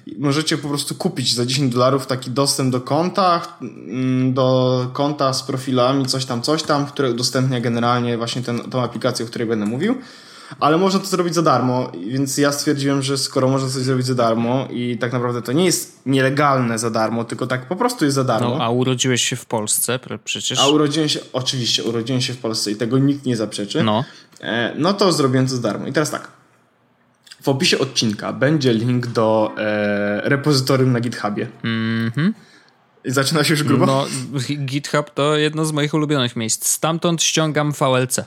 e, 0.07 0.19
możecie 0.19 0.57
po 0.57 0.67
prostu 0.67 0.95
kupić 0.95 1.33
za 1.33 1.45
10 1.45 1.73
dolarów 1.73 2.07
taki 2.07 2.31
dostęp 2.31 2.71
do 2.71 2.81
konta, 2.81 3.57
mm, 3.61 4.33
do 4.33 4.89
konta 4.93 5.33
z 5.33 5.43
profilami, 5.43 6.05
coś 6.05 6.25
tam, 6.25 6.41
coś 6.41 6.63
tam, 6.63 6.85
które 6.85 7.11
udostępnia 7.11 7.61
generalnie 7.61 8.17
właśnie 8.17 8.41
tą 8.71 8.83
aplikację, 8.83 9.25
o 9.25 9.27
której 9.27 9.47
będę 9.47 9.65
mówił 9.65 9.95
ale 10.59 10.77
można 10.77 10.99
to 10.99 11.05
zrobić 11.05 11.35
za 11.35 11.41
darmo, 11.41 11.91
więc 12.07 12.37
ja 12.37 12.51
stwierdziłem, 12.51 13.01
że 13.01 13.17
skoro 13.17 13.49
można 13.49 13.69
coś 13.69 13.83
zrobić 13.83 14.05
za 14.05 14.15
darmo 14.15 14.67
i 14.71 14.97
tak 14.97 15.13
naprawdę 15.13 15.41
to 15.41 15.51
nie 15.51 15.65
jest 15.65 16.01
nielegalne 16.05 16.79
za 16.79 16.89
darmo, 16.89 17.23
tylko 17.23 17.47
tak 17.47 17.67
po 17.67 17.75
prostu 17.75 18.05
jest 18.05 18.15
za 18.15 18.23
darmo. 18.23 18.49
No, 18.49 18.63
a 18.63 18.69
urodziłeś 18.69 19.21
się 19.21 19.35
w 19.35 19.45
Polsce 19.45 19.99
przecież? 20.23 20.59
A 20.59 20.67
urodziłem 20.67 21.09
się, 21.09 21.19
oczywiście, 21.33 21.83
urodziłem 21.83 22.21
się 22.21 22.33
w 22.33 22.37
Polsce 22.37 22.71
i 22.71 22.75
tego 22.75 22.97
nikt 22.97 23.25
nie 23.25 23.37
zaprzeczy. 23.37 23.83
No. 23.83 24.03
E, 24.41 24.73
no 24.77 24.93
to 24.93 25.11
zrobiłem 25.11 25.47
to 25.47 25.55
za 25.55 25.61
darmo. 25.61 25.87
I 25.87 25.93
teraz 25.93 26.11
tak. 26.11 26.27
w 27.41 27.49
opisie 27.49 27.79
odcinka 27.79 28.33
będzie 28.33 28.73
link 28.73 29.07
do 29.07 29.51
e, 29.57 30.29
repozytorium 30.29 30.91
na 30.91 30.99
GitHubie. 30.99 31.47
Mhm. 31.63 32.33
I 33.05 33.11
zaczyna 33.11 33.43
się 33.43 33.53
już 33.53 33.63
grubo? 33.63 33.85
No, 33.85 34.05
GitHub 34.65 35.09
to 35.09 35.37
jedno 35.37 35.65
z 35.65 35.71
moich 35.71 35.93
ulubionych 35.93 36.35
miejsc. 36.35 36.67
Stamtąd 36.67 37.23
ściągam 37.23 37.71
VLC. 37.71 38.19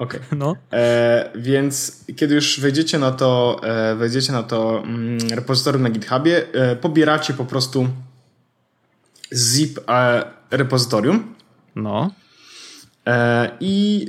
Okej. 0.00 0.20
No. 0.36 0.56
E, 0.72 1.30
więc 1.34 2.04
kiedy 2.16 2.34
już 2.34 2.60
wejdziecie 2.60 2.98
na 2.98 3.12
to, 3.12 3.60
e, 3.62 3.94
wejdziecie 3.94 4.32
na 4.32 4.42
to 4.42 4.82
mm, 4.84 5.18
repozytorium 5.30 5.82
na 5.82 5.90
GitHubie, 5.90 6.46
e, 6.52 6.76
pobieracie 6.76 7.34
po 7.34 7.44
prostu 7.44 7.88
zip 9.34 9.80
e, 9.88 10.24
repozytorium 10.50 11.34
No. 11.76 12.10
e, 13.06 13.50
i 13.60 14.06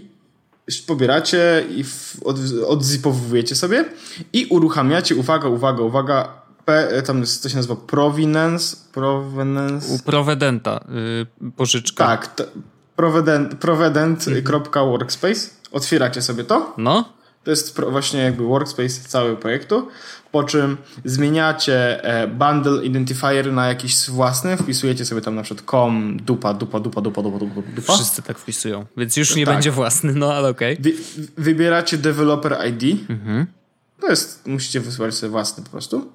pobieracie 0.88 1.64
i 1.70 1.84
w, 1.84 2.18
od, 2.26 2.38
odzipowujecie 2.68 3.56
sobie 3.56 3.86
i 4.34 4.46
uruchamiacie, 4.46 5.16
uwaga, 5.16 5.48
uwaga, 5.48 5.84
uwaga, 5.84 6.42
P, 6.66 6.90
e, 6.90 7.02
tam 7.02 7.20
jest, 7.20 7.44
to 7.44 7.50
się 7.50 7.56
nazywa 7.56 7.76
provenance, 7.76 8.78
provenance, 8.94 9.94
U 9.94 10.00
Provedenta 10.00 10.86
y, 11.48 11.52
pożyczka. 11.52 12.06
tak, 12.08 12.36
to, 12.36 12.44
provedent, 12.96 13.56
provedent.workspace, 13.56 15.50
otwieracie 15.72 16.22
sobie 16.22 16.44
to 16.44 16.74
No. 16.78 17.14
To 17.44 17.52
jest 17.52 17.82
właśnie 17.82 18.20
jakby 18.20 18.44
workspace 18.44 18.90
całego 19.08 19.38
projektu, 19.38 19.88
po 20.32 20.44
czym 20.44 20.78
zmieniacie 21.06 22.04
e, 22.04 22.28
bundle 22.28 22.86
identifier 22.86 23.54
na 23.54 23.68
jakiś 23.68 24.10
własny, 24.10 24.58
wpisujecie 24.58 25.06
sobie 25.06 25.22
tam 25.22 25.36
na 25.36 25.44
przykład 25.44 25.70
com, 25.72 26.18
dupa, 26.18 26.54
dupa, 26.54 26.80
dupa, 26.80 27.02
dupa, 27.02 27.22
dupa, 27.22 27.40
dupa, 27.40 27.62
dupa. 27.76 27.94
Wszyscy 27.94 28.22
tak 28.22 28.40
wpisują, 28.40 28.86
więc 28.98 29.18
już 29.18 29.36
nie 29.36 29.46
Tak. 29.46 29.56
będzie 29.56 29.72
własny, 29.72 30.14
no 30.14 30.34
ale 30.34 30.50
okej. 30.50 30.78
Wy, 30.80 30.94
wybieracie 31.38 31.98
developer 31.98 32.58
ID. 32.68 32.98
To 34.02 34.10
jest, 34.10 34.48
musicie 34.48 34.80
wysłać 34.80 35.14
sobie 35.16 35.30
własny 35.30 35.64
po 35.64 35.70
prostu. 35.70 36.12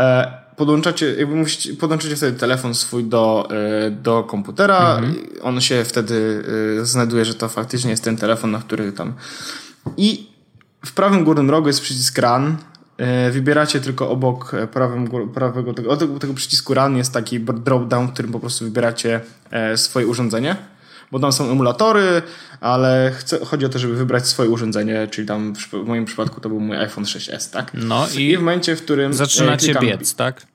E, 0.00 0.46
podłączacie, 0.56 1.14
jakby 1.14 1.34
musicie, 1.34 1.74
podłączycie 1.74 2.16
sobie 2.16 2.32
telefon 2.32 2.74
swój 2.74 3.04
do, 3.04 3.48
e, 3.86 3.90
do 3.90 4.22
komputera. 4.22 5.00
i 5.00 5.40
On 5.40 5.60
się 5.60 5.84
wtedy 5.84 6.44
e, 6.80 6.86
znajduje, 6.86 7.24
że 7.24 7.34
to 7.34 7.48
faktycznie 7.48 7.90
jest 7.90 8.04
ten 8.04 8.16
telefon, 8.16 8.50
na 8.50 8.58
który 8.58 8.92
tam. 8.92 9.14
I 9.96 10.30
w 10.86 10.92
prawym 10.92 11.24
górnym 11.24 11.50
rogu 11.50 11.66
jest 11.66 11.80
przycisk 11.80 12.18
Run. 12.18 12.56
E, 12.96 13.30
Wybieracie 13.30 13.80
tylko 13.80 14.10
obok 14.10 14.52
prawym, 14.72 15.08
prawego 15.34 15.74
tego, 15.74 15.96
tego, 15.96 16.34
przycisku 16.34 16.74
Run 16.74 16.96
jest 16.96 17.12
taki 17.12 17.40
drop-down, 17.40 18.08
w 18.08 18.12
którym 18.12 18.32
po 18.32 18.40
prostu 18.40 18.64
wybieracie 18.64 19.20
swoje 19.76 20.06
urządzenie. 20.06 20.56
Bo 21.12 21.18
tam 21.18 21.32
są 21.32 21.50
emulatory, 21.50 22.22
ale 22.60 23.12
chcę, 23.16 23.44
chodzi 23.44 23.66
o 23.66 23.68
to, 23.68 23.78
żeby 23.78 23.96
wybrać 23.96 24.26
swoje 24.28 24.50
urządzenie, 24.50 25.08
czyli 25.10 25.28
tam 25.28 25.54
w, 25.54 25.58
w 25.72 25.86
moim 25.86 26.04
przypadku 26.04 26.40
to 26.40 26.48
był 26.48 26.60
mój 26.60 26.76
iPhone 26.76 27.04
6s, 27.04 27.50
tak? 27.52 27.70
No 27.74 28.06
I 28.16 28.22
i 28.30 28.36
w 28.36 28.40
momencie, 28.40 28.76
w 28.76 28.82
którym. 28.82 29.10
e, 29.10 29.14
zaczynacie 29.14 29.74
klikam- 29.74 29.82
biec, 29.86 30.14
tak? 30.14 30.46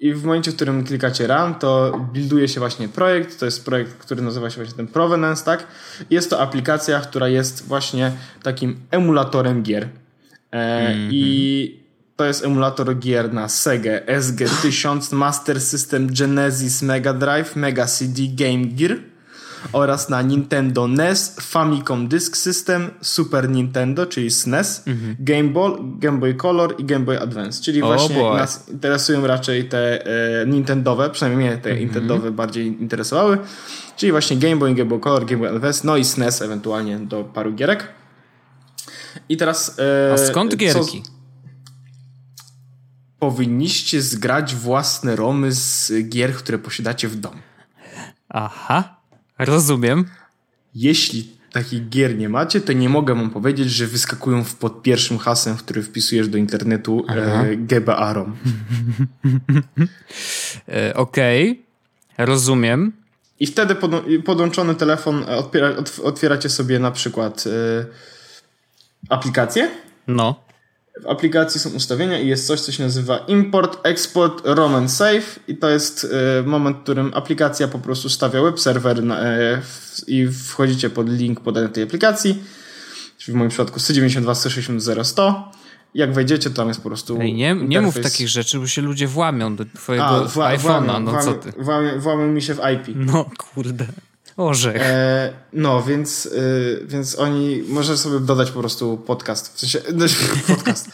I 0.00 0.14
w 0.14 0.24
momencie, 0.24 0.50
w 0.52 0.54
którym 0.56 0.84
klikacie 0.84 1.26
Run, 1.26 1.54
to 1.54 1.98
builduje 2.12 2.48
się 2.48 2.60
właśnie 2.60 2.88
projekt. 2.88 3.38
To 3.38 3.44
jest 3.44 3.64
projekt, 3.64 3.92
który 3.98 4.22
nazywa 4.22 4.50
się 4.50 4.56
właśnie 4.56 4.74
ten 4.76 4.86
Provenance, 4.86 5.44
tak? 5.44 5.66
Jest 6.10 6.30
to 6.30 6.40
aplikacja, 6.40 7.00
która 7.00 7.28
jest 7.28 7.66
właśnie 7.68 8.12
takim 8.42 8.76
emulatorem 8.90 9.62
gier. 9.62 9.88
E, 10.52 10.94
I 11.10 11.80
to 12.16 12.24
jest 12.24 12.44
emulator 12.44 12.98
gier 12.98 13.32
na 13.32 13.48
Sega 13.48 13.90
SG-1000, 14.00 15.12
Master 15.14 15.60
System, 15.60 16.08
Genesis, 16.18 16.82
Mega 16.82 17.14
Drive, 17.14 17.56
Mega 17.56 17.86
CD, 17.86 18.22
Game 18.34 18.64
Gear 18.66 18.96
oraz 19.72 20.08
na 20.08 20.22
Nintendo 20.22 20.88
NES, 20.88 21.36
Famicom 21.40 22.08
Disk 22.08 22.36
System, 22.36 22.90
Super 23.00 23.48
Nintendo, 23.50 24.06
czyli 24.06 24.30
SNES, 24.30 24.84
Game 25.18 25.48
Boy, 25.48 25.72
Game 25.98 26.18
Boy 26.18 26.34
Color 26.34 26.74
i 26.78 26.84
Game 26.84 27.04
Boy 27.04 27.20
Advance. 27.20 27.62
Czyli 27.62 27.80
właśnie 27.80 28.22
nas 28.22 28.68
interesują 28.68 29.26
raczej 29.26 29.68
te 29.68 30.06
e, 30.42 30.46
Nintendowe, 30.46 31.10
przynajmniej 31.10 31.48
mnie 31.48 31.58
te 31.58 31.76
Nintendowe 31.76 32.30
bardziej 32.30 32.66
interesowały, 32.66 33.38
czyli 33.96 34.12
właśnie 34.12 34.36
Game 34.36 34.56
Boy, 34.56 34.74
Game 34.74 34.88
Boy 34.88 35.00
Color, 35.00 35.26
Game 35.26 35.38
Boy 35.38 35.48
Advance, 35.48 35.80
no 35.84 35.96
i 35.96 36.04
SNES 36.04 36.42
ewentualnie 36.42 36.98
do 36.98 37.24
paru 37.24 37.52
gierek. 37.52 37.88
I 39.28 39.36
teraz... 39.36 39.78
E, 40.08 40.12
A 40.12 40.18
skąd 40.18 40.50
co- 40.50 40.56
gierki? 40.56 41.02
Powinniście 43.18 44.02
zgrać 44.02 44.54
własne 44.54 45.16
romy 45.16 45.52
z 45.52 45.92
gier, 46.08 46.34
które 46.34 46.58
posiadacie 46.58 47.08
w 47.08 47.16
domu. 47.16 47.36
Aha, 48.28 49.01
rozumiem. 49.44 50.04
Jeśli 50.74 51.28
takich 51.52 51.88
gier 51.88 52.16
nie 52.18 52.28
macie, 52.28 52.60
to 52.60 52.72
nie 52.72 52.88
mogę 52.88 53.14
wam 53.14 53.30
powiedzieć, 53.30 53.70
że 53.70 53.86
wyskakują 53.86 54.44
w 54.44 54.54
pod 54.54 54.82
pierwszym 54.82 55.18
hasłem, 55.18 55.56
który 55.56 55.82
wpisujesz 55.82 56.28
do 56.28 56.38
internetu 56.38 57.04
e, 57.08 57.56
GBA 57.56 58.12
ROM. 58.12 58.36
E, 60.68 60.94
Okej, 60.94 61.62
rozumiem. 62.18 62.92
I 63.40 63.46
wtedy 63.46 63.74
pod, 63.74 63.90
podłączony 64.24 64.74
telefon 64.74 65.22
e, 65.22 65.26
otwiera, 65.36 65.70
otw- 65.72 66.00
otwieracie 66.04 66.48
sobie 66.48 66.78
na 66.78 66.90
przykład 66.90 67.44
e, 67.46 67.50
aplikację. 69.08 69.70
No. 70.06 70.44
W 71.00 71.06
aplikacji 71.06 71.60
są 71.60 71.70
ustawienia 71.70 72.20
i 72.20 72.28
jest 72.28 72.46
coś, 72.46 72.60
co 72.60 72.72
się 72.72 72.82
nazywa 72.82 73.18
Import, 73.18 73.78
Export, 73.86 74.42
ROM 74.44 74.74
and 74.74 74.90
Save 74.92 75.38
i 75.48 75.56
to 75.56 75.68
jest 75.70 76.06
e, 76.38 76.42
moment, 76.42 76.76
w 76.76 76.82
którym 76.82 77.10
aplikacja 77.14 77.68
po 77.68 77.78
prostu 77.78 78.08
stawia 78.08 78.42
web 78.42 78.60
serwer 78.60 79.02
na, 79.04 79.20
e, 79.20 79.62
i 80.06 80.28
wchodzicie 80.28 80.90
pod 80.90 81.08
link 81.08 81.40
podany 81.40 81.68
tej 81.68 81.82
aplikacji, 81.84 82.42
czyli 83.18 83.34
w 83.34 83.36
moim 83.38 83.50
przypadku 83.50 83.80
192.160.0.100 83.80 85.42
jak 85.94 86.12
wejdziecie, 86.12 86.50
to 86.50 86.56
tam 86.56 86.68
jest 86.68 86.80
po 86.80 86.88
prostu 86.88 87.18
Ej, 87.20 87.34
nie, 87.34 87.54
nie 87.54 87.80
mów 87.80 88.00
takich 88.00 88.28
rzeczy, 88.28 88.58
bo 88.58 88.66
się 88.66 88.82
ludzie 88.82 89.06
włamią 89.06 89.56
do 89.56 89.64
twojego 89.74 90.06
A, 90.06 90.24
wła- 90.24 90.56
iPhone'a, 90.56 90.86
włamią- 90.86 91.02
no 91.04 91.22
co 91.22 91.30
włamią-. 91.32 91.52
Włamią, 91.64 92.00
włamią 92.00 92.26
mi 92.26 92.42
się 92.42 92.54
w 92.54 92.58
IP. 92.74 92.96
No 92.96 93.30
kurde. 93.54 93.86
Orzech. 94.36 94.82
E, 94.82 95.32
no, 95.52 95.82
więc, 95.82 96.26
y, 96.26 96.84
więc 96.84 97.18
oni, 97.18 97.62
może 97.68 97.98
sobie 97.98 98.20
dodać 98.20 98.50
po 98.50 98.60
prostu 98.60 98.96
podcast, 98.96 99.54
w 99.54 99.60
sensie, 99.60 99.80
podcast. 100.54 100.88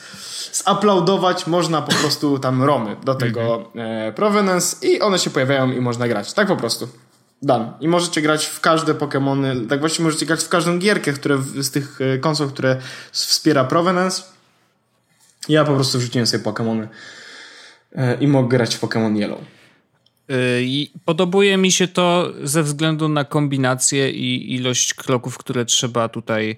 Zuploadować 0.53 1.47
można 1.47 1.83
po 1.83 1.95
prostu 1.95 2.39
tam 2.39 2.63
romy 2.63 2.97
do 3.05 3.15
tego 3.15 3.71
e, 3.77 4.13
Provenance 4.13 4.87
i 4.87 5.01
one 5.01 5.19
się 5.19 5.31
pojawiają 5.31 5.73
i 5.73 5.81
można 5.81 6.09
grać. 6.09 6.33
Tak 6.33 6.49
po 6.49 6.57
prostu. 6.57 6.89
Dan. 7.43 7.73
I 7.81 7.89
możecie 7.89 8.23
grać 8.23 8.47
w 8.47 8.61
każde 8.61 8.95
Pokémony, 8.95 9.69
tak 9.69 9.81
właściwie 9.81 10.05
możecie 10.05 10.27
grać 10.27 10.45
w 10.45 10.49
każdą 10.49 10.79
gierkę, 10.79 11.13
które 11.13 11.39
z 11.59 11.71
tych 11.71 12.01
e, 12.01 12.19
konsol, 12.19 12.49
które 12.49 12.77
wspiera 13.13 13.65
Provenance. 13.65 14.23
Ja 15.49 15.65
po 15.65 15.75
prostu 15.75 15.99
wrzuciłem 15.99 16.27
sobie 16.27 16.45
Pokémony 16.45 16.89
e, 17.97 18.15
i 18.15 18.29
mogę 18.29 18.49
grać 18.49 18.77
w 18.77 18.81
Pokémon 18.81 19.17
Yellow. 19.17 19.58
Y, 20.31 20.63
I 20.63 20.91
podobuje 21.05 21.57
mi 21.57 21.73
się 21.73 21.89
to 21.89 22.33
ze 22.45 22.63
względu 22.63 23.09
na 23.09 23.25
kombinację 23.25 24.11
i 24.11 24.55
ilość 24.55 24.95
kroków, 24.95 25.39
które 25.39 25.65
trzeba 25.65 26.09
tutaj. 26.09 26.57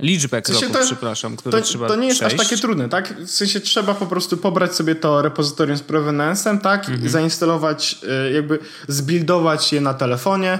Liczbę 0.00 0.42
sensie 0.44 0.60
kroków, 0.60 0.76
to- 0.80 0.86
przepraszam, 0.86 1.36
które 1.36 1.58
To, 1.58 1.64
trzeba 1.64 1.88
to 1.88 1.96
nie 1.96 2.06
jest 2.06 2.20
przejść. 2.20 2.40
aż 2.40 2.48
takie 2.48 2.60
trudne, 2.62 2.88
tak? 2.88 3.14
W 3.20 3.30
sensie 3.30 3.60
trzeba 3.60 3.94
po 3.94 4.06
prostu 4.06 4.36
pobrać 4.36 4.74
sobie 4.74 4.94
to 4.94 5.22
repozytorium 5.22 5.76
z 5.78 5.82
Provenance'em, 5.82 6.60
tak? 6.60 6.88
Mhm. 6.88 7.08
Zainstalować, 7.08 7.98
e, 8.28 8.32
jakby 8.32 8.58
zbuildować 8.88 9.72
je 9.72 9.80
na 9.80 9.94
telefonie 9.94 10.58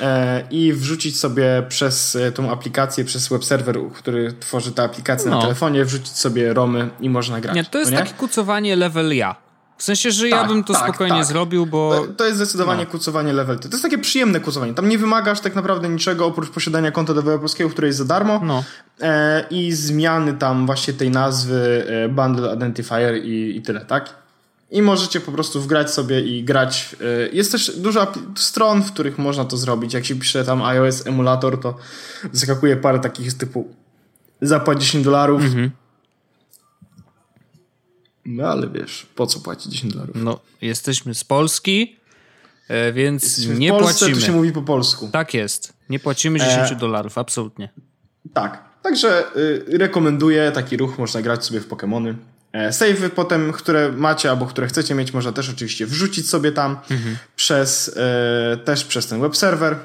e, 0.00 0.44
i 0.50 0.72
wrzucić 0.72 1.18
sobie 1.20 1.62
przez 1.68 2.18
tą 2.34 2.50
aplikację, 2.50 3.04
przez 3.04 3.28
web 3.28 3.44
serwer, 3.44 3.78
który 3.94 4.32
tworzy 4.40 4.72
tę 4.72 4.82
aplikację 4.82 5.30
No. 5.30 5.36
na 5.36 5.42
telefonie, 5.42 5.84
wrzucić 5.84 6.16
sobie 6.16 6.54
romy 6.54 6.88
i 7.00 7.10
można 7.10 7.40
grać. 7.40 7.56
Nie, 7.56 7.64
to 7.64 7.78
jest 7.78 7.90
no 7.90 7.98
nie? 7.98 8.04
takie 8.04 8.16
kucowanie 8.18 8.76
level 8.76 9.16
ja. 9.16 9.47
W 9.78 9.82
sensie, 9.82 10.10
że 10.10 10.28
ja 10.28 10.38
Tak, 10.38 10.48
bym 10.48 10.64
to 10.64 10.72
tak, 10.72 10.82
spokojnie 10.82 11.16
tak. 11.18 11.24
zrobił, 11.26 11.66
bo 11.66 11.94
To, 12.06 12.12
to 12.12 12.24
jest 12.24 12.36
zdecydowanie 12.36 12.84
No. 12.84 12.90
kucowanie 12.90 13.32
level. 13.32 13.58
To 13.58 13.68
jest 13.68 13.82
takie 13.82 13.98
przyjemne 13.98 14.40
kucowanie. 14.40 14.74
Tam 14.74 14.88
nie 14.88 14.98
wymagasz 14.98 15.40
tak 15.40 15.54
naprawdę 15.54 15.88
niczego 15.88 16.26
oprócz 16.26 16.50
posiadania 16.50 16.90
konta 16.90 17.14
deweloperskiego, 17.14 17.70
które 17.70 17.86
jest 17.86 17.98
za 17.98 18.04
darmo 18.04 18.40
No. 18.44 18.64
e, 19.00 19.44
i 19.50 19.72
zmiany 19.72 20.34
tam 20.34 20.66
właśnie 20.66 20.94
tej 20.94 21.10
nazwy 21.10 21.86
e, 22.04 22.08
Bundle 22.08 22.54
Identifier 22.54 23.16
i, 23.24 23.56
i 23.56 23.62
tyle, 23.62 23.80
tak? 23.84 24.14
I 24.70 24.82
możecie 24.82 25.20
po 25.20 25.32
prostu 25.32 25.60
wgrać 25.60 25.90
sobie 25.94 26.20
i 26.20 26.44
grać. 26.44 26.96
e, 27.00 27.28
Jest 27.36 27.52
też 27.52 27.76
dużo 27.76 28.12
stron, 28.36 28.82
w 28.82 28.92
których 28.92 29.18
można 29.18 29.44
to 29.44 29.56
zrobić. 29.56 29.94
Jak 29.94 30.04
się 30.04 30.16
pisze 30.16 30.44
tam 30.44 30.62
iOS 30.62 31.06
emulator, 31.06 31.60
to 31.60 31.74
zakakuje 32.32 32.76
parę 32.76 32.98
takich 32.98 33.34
typu 33.34 33.68
zapłać 34.42 34.80
10 34.80 35.04
dolarów. 35.04 35.42
Mhm. 35.42 35.70
No 38.30 38.48
ale 38.48 38.68
wiesz, 38.68 39.06
po 39.14 39.26
co 39.26 39.40
płacić 39.40 39.72
10 39.72 39.92
dolarów? 39.92 40.16
no, 40.18 40.40
jesteśmy 40.60 41.14
z 41.14 41.24
Polski, 41.24 41.96
e, 42.68 42.92
więc 42.92 43.22
Jesteśmy 43.22 43.54
w 43.54 43.58
nie 43.58 43.70
Polsce, 43.70 43.98
płacimy. 43.98 44.20
tu 44.20 44.26
się 44.26 44.32
mówi 44.32 44.52
po 44.52 44.62
polsku. 44.62 45.08
Tak 45.12 45.34
jest. 45.34 45.72
Nie 45.90 45.98
płacimy 45.98 46.38
10 46.38 46.76
dolarów, 46.80 47.18
absolutnie. 47.18 47.68
Tak. 48.34 48.68
Także 48.82 49.24
y, 49.36 49.78
rekomenduję 49.78 50.52
taki 50.52 50.76
ruch, 50.76 50.98
można 50.98 51.22
grać 51.22 51.44
sobie 51.44 51.60
w 51.60 51.68
Pokémony. 51.68 52.14
E, 52.52 52.72
Savey 52.72 53.10
potem, 53.10 53.52
które 53.52 53.92
macie 53.92 54.30
albo 54.30 54.46
które 54.46 54.66
chcecie 54.66 54.94
mieć, 54.94 55.12
można 55.12 55.32
też 55.32 55.50
oczywiście 55.50 55.86
wrzucić 55.86 56.28
sobie 56.28 56.52
tam 56.52 56.78
przez, 57.36 57.96
e, 57.96 58.56
też 58.56 58.84
przez 58.84 59.06
ten 59.06 59.20
web 59.20 59.36
serwer. 59.36 59.76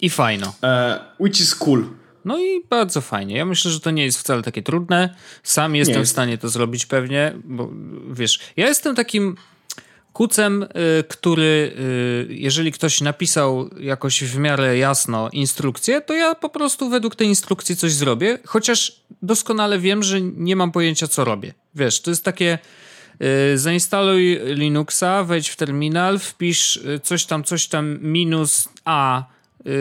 I 0.00 0.10
fajno. 0.10 0.54
E, 0.62 1.00
which 1.20 1.40
is 1.40 1.54
cool. 1.54 1.84
No 2.24 2.38
i 2.38 2.64
bardzo 2.70 3.00
fajnie. 3.00 3.36
Ja 3.36 3.44
myślę, 3.44 3.70
że 3.70 3.80
to 3.80 3.90
nie 3.90 4.04
jest 4.04 4.18
wcale 4.18 4.42
takie 4.42 4.62
trudne. 4.62 5.14
Sam 5.42 5.76
jestem 5.76 5.98
jest. 5.98 6.10
w 6.10 6.12
stanie 6.12 6.38
to 6.38 6.48
zrobić 6.48 6.86
pewnie, 6.86 7.32
bo 7.44 7.70
wiesz, 8.10 8.40
ja 8.56 8.68
jestem 8.68 8.94
takim 8.94 9.36
kucem, 10.12 10.62
y, 10.62 11.04
który 11.08 11.72
y, 12.30 12.34
jeżeli 12.34 12.72
ktoś 12.72 13.00
napisał 13.00 13.70
jakoś 13.80 14.24
w 14.24 14.38
miarę 14.38 14.78
jasno 14.78 15.28
instrukcję, 15.32 16.00
to 16.00 16.14
ja 16.14 16.34
po 16.34 16.48
prostu 16.48 16.90
według 16.90 17.16
tej 17.16 17.26
instrukcji 17.28 17.76
coś 17.76 17.92
zrobię, 17.92 18.38
chociaż 18.46 19.00
doskonale 19.22 19.78
wiem, 19.78 20.02
że 20.02 20.20
nie 20.20 20.56
mam 20.56 20.72
pojęcia 20.72 21.08
co 21.08 21.24
robię. 21.24 21.54
Wiesz, 21.74 22.00
to 22.00 22.10
jest 22.10 22.24
takie 22.24 22.58
y, 23.54 23.58
zainstaluj 23.58 24.40
Linuxa, 24.44 25.24
wejdź 25.24 25.48
w 25.48 25.56
terminal, 25.56 26.18
wpisz 26.18 26.80
coś 27.02 27.24
tam, 27.24 27.44
coś 27.44 27.66
tam 27.66 27.98
minus 28.02 28.68
a 28.84 29.24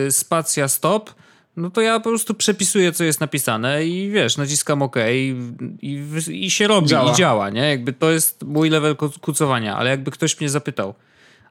spacja 0.10 0.68
stop, 0.68 1.14
no 1.60 1.70
to 1.70 1.82
ja 1.82 2.00
po 2.00 2.10
prostu 2.10 2.34
przepisuję, 2.34 2.92
co 2.92 3.04
jest 3.04 3.20
napisane 3.22 3.86
i 3.86 4.10
wiesz, 4.10 4.38
naciskam 4.38 4.82
OK 4.82 4.96
i, 5.12 5.36
i, 5.82 6.04
i 6.46 6.52
się 6.52 6.68
robi, 6.68 6.88
Działa. 6.88 7.12
i 7.12 7.16
działa, 7.16 7.50
nie? 7.50 7.70
Jakby 7.70 7.94
to 7.94 8.12
jest 8.12 8.44
mój 8.44 8.70
level 8.70 8.96
ku- 8.96 9.20
kucowania, 9.22 9.78
ale 9.78 9.90
jakby 9.90 10.12
ktoś 10.12 10.40
mnie 10.40 10.50
zapytał, 10.50 10.94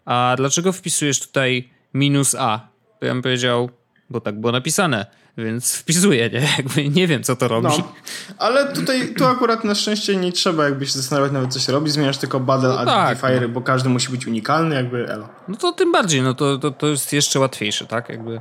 a 0.04 0.34
dlaczego 0.36 0.72
wpisujesz 0.72 1.20
tutaj 1.20 1.68
minus 1.94 2.34
A? 2.34 2.68
To 3.00 3.06
ja 3.06 3.12
bym 3.14 3.22
powiedział, 3.22 3.70
bo 4.10 4.20
tak 4.20 4.40
było 4.40 4.52
napisane, 4.52 5.06
więc 5.38 5.74
wpisuję, 5.80 6.30
nie? 6.30 6.48
Jakby 6.56 6.88
nie 6.88 7.06
wiem, 7.06 7.22
co 7.22 7.36
to 7.36 7.48
robi. 7.48 7.66
No, 7.68 7.92
ale 8.38 8.72
tutaj, 8.72 9.14
tu 9.14 9.24
akurat 9.26 9.64
na 9.64 9.74
szczęście 9.74 10.16
nie 10.16 10.32
trzeba 10.32 10.64
jakby 10.64 10.86
się 10.86 10.92
zastanawiać 10.92 11.32
nawet 11.32 11.52
co 11.52 11.60
się 11.60 11.72
robi, 11.72 11.90
zmieniasz 11.90 12.18
tylko 12.18 12.40
bundle 12.40 12.68
No 12.68 12.84
tak, 12.84 13.18
identifiery, 13.18 13.48
bo 13.48 13.60
każdy 13.60 13.88
musi 13.88 14.10
być 14.10 14.26
unikalny, 14.26 14.74
jakby 14.74 15.08
elo. 15.08 15.28
No 15.48 15.56
to 15.56 15.72
tym 15.72 15.92
bardziej, 15.92 16.22
no 16.22 16.34
to, 16.34 16.58
to, 16.58 16.70
to 16.70 16.86
jest 16.86 17.12
jeszcze 17.12 17.40
łatwiejsze, 17.40 17.86
tak? 17.86 18.08
Jakby 18.08 18.40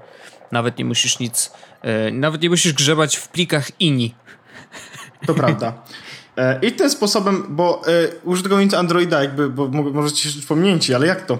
nawet 0.52 0.78
nie 0.78 0.86
musisz 0.86 1.20
nic, 1.20 1.52
e, 1.82 2.12
nawet 2.12 2.42
nie 2.42 2.50
musisz 2.50 2.74
grzebać 2.74 3.16
w 3.16 3.28
plikach 3.28 3.82
INI. 3.82 4.16
To 5.28 5.34
prawda. 5.34 5.74
E, 6.38 6.60
I 6.62 6.72
tym 6.72 6.90
sposobem, 6.90 7.46
bo 7.50 7.82
e, 7.88 8.08
użytkownicy 8.24 8.78
Androida 8.78 9.22
jakby, 9.22 9.50
bo 9.50 9.68
mo- 9.68 9.84
możecie 9.92 10.30
się 10.30 10.40
wspomnieć, 10.42 10.92
ale 10.92 11.08
jak 11.08 11.26
to? 11.26 11.38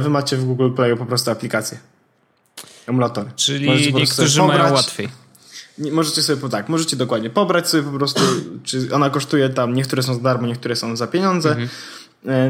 Wy 0.00 0.10
macie 0.10 0.36
w 0.36 0.44
Google 0.44 0.70
Playu 0.70 0.96
po 0.96 1.06
prostu 1.06 1.30
aplikacje. 1.30 1.78
Emulatory. 2.86 3.26
Możecie 3.26 3.44
Czyli 3.44 3.94
niektórzy 3.94 4.42
mają 4.42 4.50
pobrać- 4.52 4.72
łatwiej. 4.72 5.08
Możecie 5.92 6.22
sobie 6.22 6.40
po 6.40 6.48
tak, 6.48 6.68
możecie 6.68 6.96
dokładnie 6.96 7.30
pobrać 7.30 7.68
sobie 7.68 7.82
po 7.82 7.90
prostu, 7.98 8.20
czy 8.64 8.88
ona 8.94 9.10
kosztuje 9.10 9.48
tam, 9.48 9.74
niektóre 9.74 10.02
są 10.02 10.14
za 10.14 10.20
darmo, 10.20 10.46
niektóre 10.46 10.76
są 10.76 10.96
za 10.96 11.06
pieniądze, 11.06 11.48
Mhm. 11.50 11.68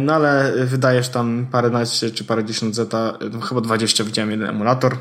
No 0.04 0.14
ale 0.14 0.52
wydajesz 0.66 1.08
tam 1.08 1.46
paręnaście 1.52 2.10
czy 2.10 2.24
parędziesiąt 2.24 2.74
zeta, 2.74 3.18
no, 3.32 3.40
chyba 3.40 3.60
20 3.60 4.04
widziałem 4.04 4.30
jeden 4.30 4.48
emulator. 4.48 4.96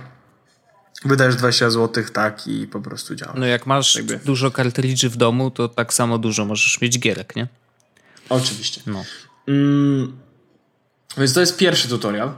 Wydajesz 1.06 1.36
20 1.36 1.70
zł, 1.70 2.04
tak 2.14 2.48
i 2.48 2.68
po 2.68 2.82
prostu 2.82 3.16
działa. 3.16 3.34
No 3.38 3.46
jak 3.46 3.66
masz 3.66 3.96
Jakby. 3.96 4.20
dużo 4.26 4.52
kartridży 4.52 5.10
w 5.10 5.18
domu, 5.18 5.52
to 5.52 5.68
tak 5.68 5.94
samo 5.94 6.18
dużo 6.18 6.46
możesz 6.46 6.82
mieć 6.82 7.00
gierek, 7.00 7.36
nie? 7.36 7.48
Oczywiście. 8.30 8.82
No. 8.86 9.04
Mm, 9.48 10.18
więc 11.18 11.34
to 11.34 11.40
jest 11.40 11.58
pierwszy 11.58 11.88
tutorial, 11.88 12.32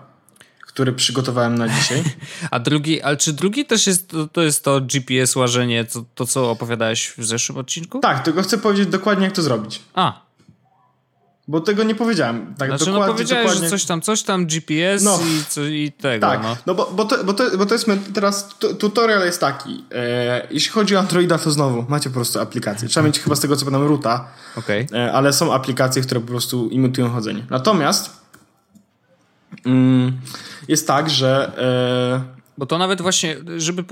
który 0.61 0.93
przygotowałem 0.93 1.57
na 1.57 1.69
dzisiaj. 1.69 2.03
A 2.51 2.59
drugi, 2.59 3.01
ale 3.01 3.17
czy 3.17 3.33
drugi 3.33 3.65
też 3.65 3.87
jest, 3.87 4.07
to, 4.07 4.27
to 4.27 4.41
jest 4.41 4.63
to 4.63 4.81
GPS 4.81 5.35
łażenie, 5.35 5.85
to, 5.85 6.05
to 6.15 6.25
co 6.25 6.51
opowiadałeś 6.51 7.13
w 7.17 7.25
zeszłym 7.25 7.57
odcinku? 7.57 7.99
tak, 7.99 8.23
tylko 8.23 8.41
chcę 8.43 8.57
powiedzieć 8.57 8.87
dokładnie 8.87 9.25
jak 9.25 9.35
to 9.35 9.41
zrobić. 9.41 9.81
A, 9.93 10.26
Bo 11.49 11.61
tego 11.61 11.83
nie 11.83 11.95
powiedziałem. 11.95 12.53
Tak, 12.57 12.69
znaczy 12.69 12.85
no 12.85 12.91
dokładnie, 12.91 13.13
powiedziałeś, 13.13 13.43
dokładnie. 13.45 13.65
że 13.65 13.69
coś 13.69 13.85
tam, 13.85 14.01
coś 14.01 14.23
tam, 14.23 14.45
GPS 14.45 15.03
No. 15.03 15.19
i, 15.21 15.43
co, 15.49 15.63
i 15.63 15.91
tego, 15.91 16.27
Tak, 16.27 16.43
no. 16.43 16.57
no, 16.65 16.75
bo, 16.75 16.91
bo, 16.95 17.05
to, 17.05 17.23
bo, 17.23 17.33
to, 17.33 17.57
bo 17.57 17.65
to 17.65 17.73
jest 17.75 17.85
teraz 18.13 18.47
tu- 18.59 18.75
tutorial 18.75 19.25
jest 19.25 19.39
taki. 19.41 19.85
E, 19.91 20.47
jeśli 20.51 20.71
chodzi 20.71 20.95
o 20.95 20.99
Androida, 20.99 21.37
to 21.37 21.51
znowu 21.51 21.85
macie 21.89 22.09
po 22.09 22.13
prostu 22.13 22.39
aplikację. 22.39 22.87
Trzeba 22.87 23.05
mieć 23.07 23.19
chyba 23.19 23.35
z 23.35 23.39
tego 23.39 23.55
co 23.55 23.65
pamiętam 23.65 23.87
roota, 23.89 24.27
Okej. 24.55 24.87
e, 24.93 25.13
ale 25.13 25.33
są 25.33 25.53
aplikacje, 25.53 26.01
które 26.01 26.21
po 26.21 26.27
prostu 26.27 26.69
imitują 26.69 27.09
chodzenie. 27.09 27.43
Natomiast 27.49 28.09
mm, 29.65 30.17
jest 30.67 30.87
tak, 30.87 31.09
że 31.09 31.51
e, 32.33 32.36
Bo 32.57 32.65
to 32.65 32.77
nawet 32.77 33.01
właśnie, 33.01 33.35
żeby 33.57 33.83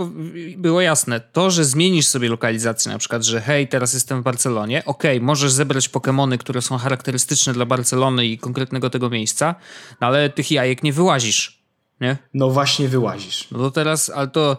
było 0.57 0.81
jasne, 0.81 1.19
to, 1.19 1.51
że 1.51 1.65
zmienisz 1.65 2.07
sobie 2.07 2.29
lokalizację, 2.29 2.91
na 2.91 2.97
przykład, 2.97 3.23
że 3.23 3.41
hej, 3.41 3.67
teraz 3.67 3.93
jestem 3.93 4.21
w 4.21 4.23
Barcelonie, 4.23 4.83
okej, 4.85 5.21
możesz 5.21 5.51
zebrać 5.51 5.89
Pokemony, 5.89 6.37
które 6.37 6.61
są 6.61 6.77
charakterystyczne 6.77 7.53
dla 7.53 7.65
Barcelony 7.65 8.25
i 8.25 8.37
konkretnego 8.37 8.89
tego 8.89 9.09
miejsca, 9.09 9.55
no 10.01 10.07
ale 10.07 10.29
tych 10.29 10.51
jajek 10.51 10.83
nie 10.83 10.93
wyłazisz, 10.93 11.59
nie? 12.01 12.17
no 12.33 12.49
właśnie 12.49 12.87
wyłazisz. 12.87 13.47
No 13.51 13.59
to 13.59 13.71
teraz, 13.71 14.09
ale 14.09 14.27
to 14.27 14.57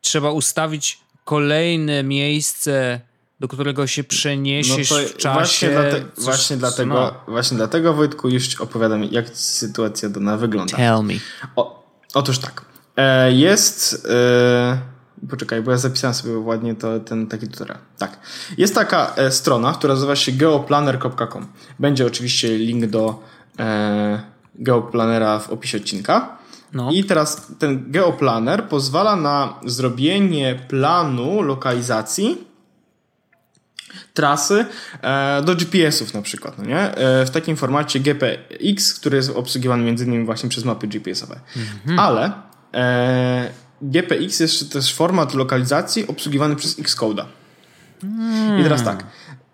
trzeba 0.00 0.30
ustawić 0.30 1.00
kolejne 1.24 2.02
miejsce, 2.02 3.00
do 3.40 3.48
którego 3.48 3.86
się 3.86 4.02
No 4.02 4.08
przeniesiesz 4.08 4.88
to 4.88 4.94
w 4.94 5.16
czasie. 5.16 5.34
właśnie, 5.38 5.68
dlate, 5.70 6.04
coś- 6.14 6.24
właśnie, 6.24 6.56
dlatego, 6.56 6.94
no. 6.94 7.14
właśnie 7.32 7.56
dlatego, 7.56 7.94
Wojtku, 7.94 8.28
już 8.28 8.60
opowiadam, 8.60 9.04
jak 9.04 9.28
sytuacja 9.28 10.08
dana 10.08 10.36
wygląda. 10.36 10.76
Tell 10.76 11.02
me. 11.04 11.14
O, 11.56 11.86
otóż 12.14 12.38
tak. 12.38 12.71
E, 12.96 13.32
jest. 13.32 14.06
E, 14.10 14.78
poczekaj, 15.30 15.62
bo 15.62 15.70
ja 15.70 15.76
zapisałem 15.76 16.14
sobie 16.14 16.38
ładnie 16.38 16.74
to, 16.74 17.00
ten 17.00 17.26
taki 17.26 17.48
tutorial. 17.48 17.78
Tak. 17.98 18.18
Jest 18.58 18.74
taka 18.74 19.14
e, 19.16 19.30
strona, 19.30 19.72
która 19.72 19.94
nazywa 19.94 20.16
się 20.16 20.32
geoplanner.com. 20.32 21.46
Będzie 21.78 22.06
oczywiście 22.06 22.58
link 22.58 22.86
do 22.86 23.22
geoplanera 24.54 25.38
w 25.38 25.50
opisie 25.50 25.78
odcinka. 25.78 26.38
No. 26.72 26.90
I 26.92 27.04
teraz 27.04 27.46
ten 27.58 27.90
geoplanner 27.90 28.68
pozwala 28.68 29.16
na 29.16 29.54
zrobienie 29.64 30.58
planu 30.68 31.42
lokalizacji 31.42 32.44
trasy 34.14 34.66
do 35.44 35.54
GPS-ów 35.56 36.14
na 36.14 36.22
przykład, 36.22 36.58
no 36.58 36.64
nie? 36.64 36.94
W 37.26 37.30
takim 37.30 37.56
formacie 37.56 38.00
GPX, 38.00 38.94
który 38.94 39.16
jest 39.16 39.30
obsługiwany 39.30 39.84
między 39.84 40.04
innymi 40.04 40.24
właśnie 40.24 40.48
przez 40.48 40.64
mapy 40.64 40.88
GPS-owe. 40.88 41.40
Ale 41.98 42.24
e, 42.26 42.32
GPX 43.82 44.40
jest 44.40 44.72
też 44.72 44.94
format 44.94 45.34
lokalizacji 45.34 46.06
obsługiwany 46.06 46.56
przez 46.56 46.78
Xcode'a. 46.80 47.24
I 48.60 48.62
teraz 48.62 48.84
tak. 48.84 49.04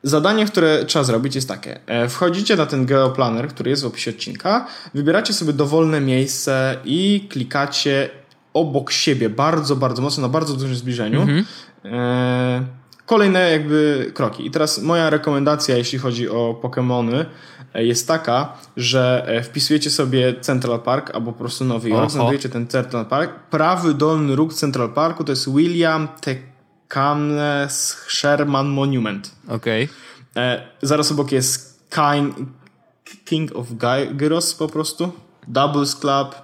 Zadanie, 0.02 0.46
które 0.46 0.84
trzeba 0.84 1.04
zrobić 1.04 1.34
jest 1.34 1.48
takie. 1.48 1.80
E, 1.86 2.08
Wchodzicie 2.08 2.56
na 2.56 2.66
ten 2.66 2.86
geoplaner, 2.86 3.48
który 3.48 3.70
jest 3.70 3.82
w 3.82 3.86
opisie 3.86 4.10
odcinka, 4.10 4.66
wybieracie 4.94 5.32
sobie 5.32 5.52
dowolne 5.52 6.00
miejsce 6.00 6.76
i 6.84 7.26
klikacie 7.30 8.10
obok 8.54 8.92
siebie 8.92 9.30
bardzo, 9.30 9.76
bardzo 9.76 10.02
mocno, 10.02 10.22
na 10.22 10.28
bardzo 10.28 10.54
dużym 10.54 10.76
zbliżeniu. 10.76 11.26
E, 11.84 12.64
Kolejne 13.06 13.50
jakby 13.50 14.10
kroki. 14.14 14.46
I 14.46 14.50
teraz 14.50 14.82
moja 14.82 15.10
rekomendacja, 15.10 15.76
jeśli 15.76 15.98
chodzi 15.98 16.28
o 16.28 16.60
Pokémony, 16.62 17.14
e, 17.14 17.26
jest 17.74 18.08
taka, 18.08 18.52
że 18.76 19.24
e, 19.26 19.42
wpisujecie 19.42 19.90
sobie 19.90 20.40
Central 20.40 20.80
Park 20.80 21.10
albo 21.14 21.32
po 21.32 21.38
prostu 21.38 21.64
Nowy 21.64 21.88
Jork, 21.90 22.10
znajdujecie 22.10 22.48
ten 22.48 22.66
Central 22.66 23.06
Park. 23.06 23.30
Prawy 23.50 23.94
dolny 23.94 24.36
róg 24.36 24.54
Central 24.54 24.92
Parku 24.92 25.24
to 25.24 25.32
jest 25.32 25.52
William 25.54 26.08
Tecumseh 26.20 28.06
Sherman 28.10 28.68
Monument. 28.68 29.30
Okej. 29.48 29.88
E, 30.36 30.62
zaraz 30.82 31.12
obok 31.12 31.32
jest 31.32 31.84
King, 31.90 32.36
King 33.24 33.56
of 33.56 33.66
Gy- 33.68 34.14
Gyros 34.16 34.54
po 34.54 34.68
prostu. 34.68 35.12
Doubles 35.48 35.96
Club. 35.96 36.34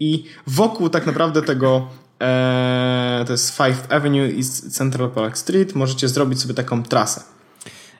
I 0.00 0.24
wokół 0.46 0.88
tak 0.88 1.06
naprawdę 1.06 1.42
tego 1.42 1.88
e, 2.20 3.24
to 3.26 3.32
jest 3.32 3.56
Fifth 3.56 3.92
Avenue 3.92 4.26
i 4.26 4.44
Central 4.70 5.10
Park 5.10 5.38
Street 5.38 5.74
możecie 5.74 6.08
zrobić 6.08 6.40
sobie 6.40 6.54
taką 6.54 6.82
trasę. 6.82 7.22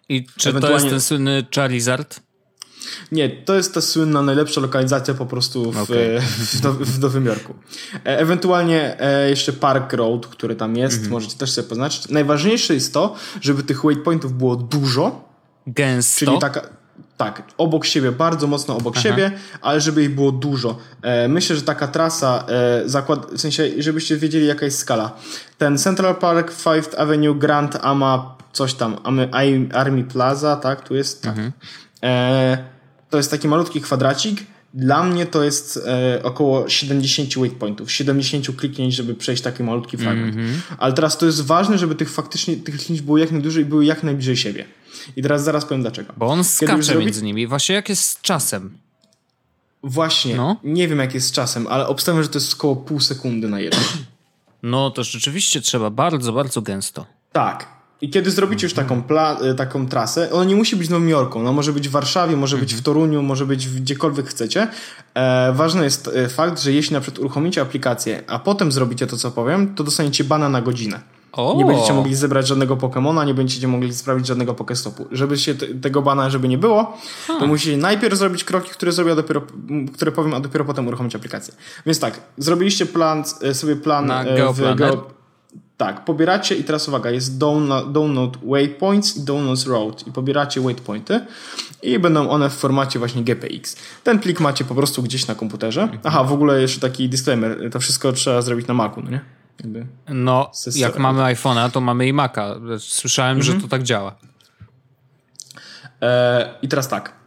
I 0.09 0.27
czy 0.27 0.43
to 0.53 0.59
Ewentualnie- 0.59 0.75
jest 0.77 0.89
ten 0.89 1.01
słynny 1.01 1.47
Charizard? 1.55 2.21
Nie, 3.13 3.31
to 3.31 3.55
jest 3.55 3.75
ta 3.75 3.81
słynna 3.81 4.23
najlepsza 4.23 4.61
lokalizacja 4.61 5.15
po 5.15 5.27
prostu 5.27 5.73
w, 5.73 5.79
Okej. 5.83 6.21
w, 6.21 6.63
Now- 6.63 6.83
w 6.85 7.01
Nowym 7.01 7.27
Jorku. 7.27 7.55
E, 7.95 8.19
ewentualnie 8.19 9.01
e, 9.01 9.31
jeszcze 9.31 9.53
Park 9.53 9.93
Road, 9.93 10.27
który 10.27 10.57
tam 10.57 10.77
jest, 10.77 10.95
Mhm. 10.97 11.13
możecie 11.13 11.37
też 11.39 11.51
sobie 11.53 11.69
poznaczyć. 11.69 12.09
Najważniejsze 12.09 12.75
jest 12.75 12.95
to, 12.95 13.15
żeby 13.41 13.63
tych 13.63 13.83
waypointów 13.85 14.33
było 14.39 14.57
dużo, 14.57 15.29
Gęsto? 15.67 16.27
Czyli 16.27 16.39
taka, 16.39 16.61
tak, 17.17 17.43
obok 17.59 17.85
siebie, 17.87 18.13
bardzo 18.13 18.47
mocno 18.47 18.77
obok 18.77 18.97
siebie, 18.97 19.33
ale 19.61 19.81
żeby 19.81 20.03
ich 20.03 20.15
było 20.15 20.33
dużo. 20.33 20.79
E, 21.03 21.29
myślę, 21.29 21.57
że 21.57 21.63
taka 21.63 21.89
trasa, 21.89 22.45
e, 22.49 22.83
zakład, 22.89 23.27
w 23.33 23.41
sensie, 23.41 23.71
żebyście 23.79 24.17
wiedzieli 24.17 24.47
jaka 24.47 24.65
jest 24.65 24.79
skala. 24.79 25.17
Ten 25.59 25.79
Central 25.79 26.17
Park, 26.17 26.51
Fifth 26.53 27.01
Avenue, 27.01 27.35
Grand 27.35 27.79
Ama, 27.83 28.37
coś 28.53 28.75
tam, 28.75 28.97
Army, 29.05 29.69
Army 29.75 30.05
Plaza, 30.05 30.57
tak, 30.57 30.89
tu 30.89 30.95
jest, 30.95 31.23
tak. 31.23 31.35
E, 32.03 32.59
to 33.11 33.17
jest 33.17 33.31
taki 33.31 33.49
malutki 33.49 33.81
kwadracik. 33.81 34.47
Dla 34.75 35.03
mnie 35.03 35.27
to 35.27 35.45
jest 35.45 35.77
e, 35.87 36.21
około 36.23 36.69
70 36.69 37.39
waypointów, 37.39 37.93
70 37.93 38.57
kliknięć, 38.57 38.95
żeby 38.95 39.15
przejść 39.15 39.43
taki 39.43 39.63
malutki 39.63 39.97
fragment. 39.97 40.37
Ale 40.79 40.93
teraz 40.93 41.19
to 41.19 41.27
jest 41.27 41.41
ważne, 41.41 41.79
żeby 41.79 41.95
tych 41.95 42.11
faktycznie 42.11 42.57
tych 42.57 42.75
kliknięć 42.77 43.03
było 43.03 43.19
jak 43.19 43.33
najdłużej 43.33 43.63
i 43.63 43.67
były 43.67 43.85
jak 43.85 44.03
najbliżej 44.03 44.37
siebie. 44.37 44.65
I 45.17 45.23
teraz 45.23 45.45
zaraz 45.45 45.65
powiem 45.65 45.83
dlaczego. 45.83 46.13
Bo 46.17 46.27
on 46.27 46.45
skacze 46.45 46.95
między 46.97 47.23
nimi. 47.23 47.47
Właśnie 47.47 47.75
jak 47.75 47.89
jest 47.89 48.05
z 48.05 48.21
czasem? 48.21 48.79
Właśnie, 49.83 50.37
No. 50.37 50.57
nie 50.65 50.89
wiem 50.89 50.99
jak 50.99 51.15
jest 51.15 51.27
z 51.29 51.33
czasem, 51.33 51.67
ale 51.67 51.87
obstawiam, 51.87 52.23
że 52.23 52.29
to 52.29 52.39
jest 52.39 52.55
około 52.55 52.77
pół 52.77 53.01
sekundy 53.01 53.49
na 53.49 53.61
jeden. 53.61 53.81
No 54.63 54.91
to 54.91 55.05
rzeczywiście 55.05 55.61
trzeba 55.61 55.91
bardzo, 55.91 56.33
bardzo 56.33 56.63
gęsto. 56.63 57.07
Tak. 57.33 57.78
I 58.01 58.11
kiedy 58.11 58.31
zrobicie 58.31 58.67
już 58.67 58.75
taką, 58.75 59.03
y, 59.51 59.55
taką 59.55 59.89
trasę, 59.89 60.33
ona 60.33 60.45
nie 60.45 60.57
musi 60.57 60.77
być 60.77 60.89
w 60.89 60.91
Nowym 60.91 61.09
Jorku, 61.09 61.39
ona 61.39 61.53
może 61.53 61.73
być 61.73 61.89
w 61.89 61.93
Warszawie, 61.93 62.37
może 62.37 62.57
być 62.57 62.75
w 62.75 62.83
Toruniu, 62.83 63.23
może 63.23 63.47
być 63.47 63.69
gdziekolwiek 63.69 64.27
chcecie. 64.27 64.69
E, 65.15 65.53
ważny 65.53 65.85
jest 65.85 66.09
e, 66.09 66.29
fakt, 66.29 66.61
że 66.61 66.73
jeśli 66.73 66.95
na 66.95 67.01
przykład 67.01 67.19
uruchomicie 67.19 67.61
aplikację, 67.61 68.23
a 68.27 68.39
potem 68.39 68.73
zrobicie 68.73 69.07
to, 69.07 69.17
co 69.17 69.31
powiem, 69.31 69.75
to 69.75 69.85
dostaniecie 69.85 70.25
bana 70.25 70.49
na 70.49 70.63
godzinę. 70.63 71.01
O! 71.33 71.55
Nie 71.57 71.65
będziecie 71.65 71.93
mogli 71.93 72.15
zebrać 72.15 72.47
żadnego 72.47 72.77
Pokemona, 72.77 73.25
nie 73.25 73.35
będziecie 73.35 73.69
mogli 73.69 73.95
sprawić 73.95 74.27
żadnego 74.27 74.55
Pokestopu. 74.55 75.07
Żeby 75.13 75.39
się 75.39 75.55
te, 75.55 75.67
tego 75.67 76.03
bana, 76.03 76.31
żeby 76.31 76.49
nie 76.49 76.59
było, 76.59 76.99
to 77.27 77.47
musicie 77.47 77.77
najpierw 77.77 78.19
zrobić 78.19 78.45
kroki, 78.45 78.71
które 78.71 78.93
zrobię, 78.93 79.15
dopiero, 79.15 79.43
które 79.95 80.13
powiem, 80.13 80.35
a 80.35 80.41
dopiero 80.41 80.65
potem 80.65 80.87
uruchomić 80.87 81.17
aplikację. 81.17 81.55
Więc 81.87 82.01
tak, 82.01 82.21
zrobiliście 82.39 82.87
plan, 82.87 83.25
e, 83.43 83.55
sobie 83.55 83.77
plan 83.77 84.07
Na 84.07 84.25
e, 84.25 84.35
w 84.35 84.37
Geoplaner? 84.37 85.18
Tak, 85.79 86.05
pobieracie 86.05 86.55
i 86.55 86.65
teraz 86.65 86.89
uwaga, 86.89 87.11
jest 87.11 87.39
download, 87.39 87.93
download 87.93 88.37
waypoints 88.45 89.17
i 89.17 89.25
download 89.25 89.67
road 89.67 90.07
i 90.07 90.13
pobieracie 90.13 90.61
waypointy 90.61 91.21
i 91.83 91.99
będą 91.99 92.31
one 92.31 92.51
w 92.51 92.55
formacie 92.55 92.99
właśnie 92.99 93.25
GPX. 93.25 93.77
Ten 94.05 94.19
plik 94.19 94.41
macie 94.41 94.65
po 94.65 94.75
prostu 94.75 95.03
gdzieś 95.03 95.27
na 95.27 95.35
komputerze. 95.35 95.89
Aha, 96.05 96.25
w 96.25 96.33
ogóle 96.33 96.61
jeszcze 96.61 96.81
taki 96.81 97.09
disclaimer, 97.09 97.71
to 97.71 97.81
wszystko 97.81 98.13
trzeba 98.13 98.43
zrobić 98.43 98.67
na 98.67 98.75
Macu, 98.75 99.03
no 99.03 99.11
nie? 99.11 99.21
Jakby. 99.61 99.87
No, 100.09 100.51
jak 100.75 100.99
mamy 100.99 101.23
iPhone'a, 101.23 101.71
to 101.71 101.81
mamy 101.81 102.09
i 102.09 102.13
Maca. 102.13 102.55
Słyszałem, 102.79 103.43
że 103.43 103.55
to 103.55 103.69
tak 103.69 103.83
działa. 103.83 104.15
E, 106.03 106.55
I 106.63 106.69
teraz 106.69 106.89
tak. 106.89 107.18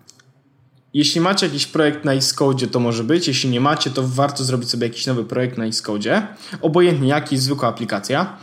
Jeśli 0.94 1.22
macie 1.22 1.46
jakiś 1.46 1.66
projekt 1.66 2.06
na 2.06 2.14
Xcode, 2.14 2.68
to 2.68 2.80
może 2.80 3.04
być. 3.04 3.28
Jeśli 3.28 3.50
nie 3.50 3.62
macie, 3.62 3.90
to 3.90 4.08
warto 4.08 4.44
zrobić 4.44 4.70
sobie 4.70 4.88
jakiś 4.88 5.06
nowy 5.06 5.24
projekt 5.24 5.58
na 5.58 5.66
Xcode. 5.66 6.28
Obojętnie 6.62 7.08
jaki, 7.08 7.38
zwykła 7.38 7.70
aplikacja. 7.70 8.38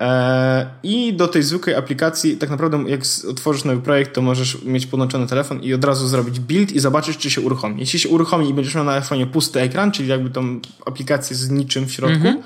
E, 0.00 0.66
I 0.82 1.14
do 1.14 1.28
tej 1.28 1.42
zwykłej 1.42 1.76
aplikacji, 1.76 2.36
tak 2.36 2.50
naprawdę, 2.50 2.84
jak 2.86 3.00
otworzysz 3.30 3.64
nowy 3.64 3.80
projekt, 3.82 4.14
to 4.14 4.22
możesz 4.22 4.62
mieć 4.64 4.86
podłączony 4.86 5.26
telefon 5.26 5.60
i 5.60 5.74
od 5.74 5.84
razu 5.84 6.08
zrobić 6.08 6.40
build 6.40 6.72
i 6.72 6.80
zobaczysz, 6.80 7.18
czy 7.18 7.30
się 7.30 7.40
uruchomi. 7.40 7.80
Jeśli 7.80 7.98
się 7.98 8.08
uruchomi 8.08 8.48
i 8.48 8.54
będziesz 8.54 8.74
miał 8.74 8.84
na 8.84 9.00
iPhone'ie 9.00 9.26
pusty 9.26 9.60
ekran, 9.60 9.92
czyli 9.92 10.08
jakby 10.08 10.30
tą 10.30 10.60
aplikację 10.86 11.36
z 11.36 11.50
niczym 11.50 11.86
w 11.86 11.92
środku, 11.92 12.42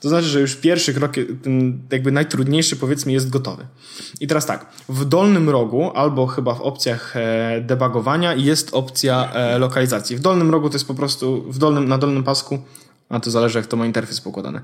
to 0.00 0.08
znaczy, 0.08 0.26
że 0.26 0.40
już 0.40 0.56
pierwszy 0.56 0.94
krok, 0.94 1.12
ten 1.42 1.80
jakby 1.92 2.12
najtrudniejszy 2.12 2.76
powiedzmy 2.76 3.12
jest 3.12 3.30
gotowy. 3.30 3.66
I 4.20 4.26
teraz 4.26 4.46
tak, 4.46 4.66
w 4.88 5.04
dolnym 5.04 5.50
rogu 5.50 5.90
albo 5.94 6.26
chyba 6.26 6.54
w 6.54 6.60
opcjach 6.60 7.16
e, 7.16 7.60
debugowania 7.60 8.34
jest 8.34 8.74
opcja 8.74 9.32
e, 9.32 9.58
lokalizacji. 9.58 10.16
W 10.16 10.20
dolnym 10.20 10.50
rogu 10.50 10.68
to 10.70 10.74
jest 10.74 10.86
po 10.86 10.94
prostu, 10.94 11.52
w 11.52 11.58
dolnym, 11.58 11.88
na 11.88 11.98
dolnym 11.98 12.24
pasku, 12.24 12.58
a 13.10 13.20
to 13.20 13.30
zależy 13.30 13.58
jak 13.58 13.66
to 13.66 13.76
ma 13.76 13.86
interfejs 13.86 14.20
pokładany, 14.20 14.60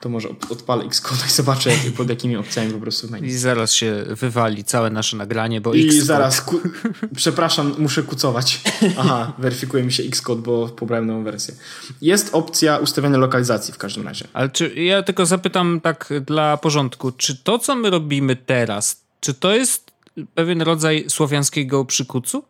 to 0.00 0.08
może 0.08 0.28
od- 0.28 0.52
odpalę 0.52 0.84
Xcode 0.84 1.20
i 1.26 1.30
zobaczę 1.30 1.70
jak, 1.70 1.94
pod 1.96 2.08
jakimi 2.08 2.36
opcjami 2.36 2.72
po 2.72 2.78
prostu 2.78 3.08
menu. 3.10 3.28
I 3.28 3.32
zaraz 3.32 3.72
się 3.72 4.04
wywali 4.08 4.64
całe 4.64 4.90
nasze 4.90 5.16
nagranie, 5.16 5.60
bo 5.60 5.74
I 5.74 5.88
Xcode- 5.88 6.02
zaraz, 6.02 6.40
ku... 6.40 6.60
przepraszam, 7.16 7.74
muszę 7.78 8.02
kucować. 8.02 8.60
Aha, 8.98 9.32
weryfikuje 9.38 9.82
mi 9.82 9.92
się 9.92 10.02
Xcode, 10.02 10.42
bo 10.42 10.68
pobrałem 10.68 11.06
nową 11.06 11.24
wersję. 11.24 11.54
Jest 12.02 12.30
opcja 12.34 12.76
ustawiania 12.78 13.18
lokalizacji 13.18 13.74
w 13.74 13.78
każdym 13.78 14.04
razie. 14.08 14.28
Ale 14.32 14.48
czy 14.48 14.74
ja 14.74 15.02
tylko 15.02 15.26
zapytam 15.26 15.80
tak 15.80 16.12
dla 16.26 16.56
porządku, 16.56 17.12
czy 17.12 17.36
to, 17.36 17.58
co 17.58 17.76
my 17.76 17.90
robimy 17.90 18.36
teraz, 18.36 19.00
czy 19.20 19.34
to 19.34 19.54
jest 19.54 19.90
pewien 20.34 20.62
rodzaj 20.62 21.04
słowiańskiego 21.08 21.84
przykucu? 21.84 22.44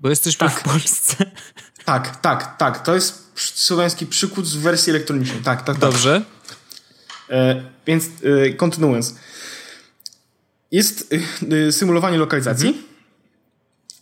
Bo 0.00 0.08
jesteśmy 0.08 0.48
w 0.48 0.62
Polsce. 0.62 1.30
Tak, 1.84 2.16
tak, 2.20 2.56
tak. 2.56 2.84
To 2.84 2.94
jest 2.94 3.27
słowiański 3.40 4.06
przykład 4.06 4.46
w 4.46 4.58
wersji 4.58 4.90
elektronicznej. 4.90 5.42
Tak, 5.42 5.58
tak, 5.58 5.66
tak. 5.66 5.78
Dobrze. 5.78 6.22
E, 7.30 7.62
więc 7.86 8.04
e, 8.04 8.52
kontynuując. 8.52 9.14
Jest 10.72 11.14
e, 11.68 11.72
symulowanie 11.72 12.18
lokalizacji. 12.18 12.87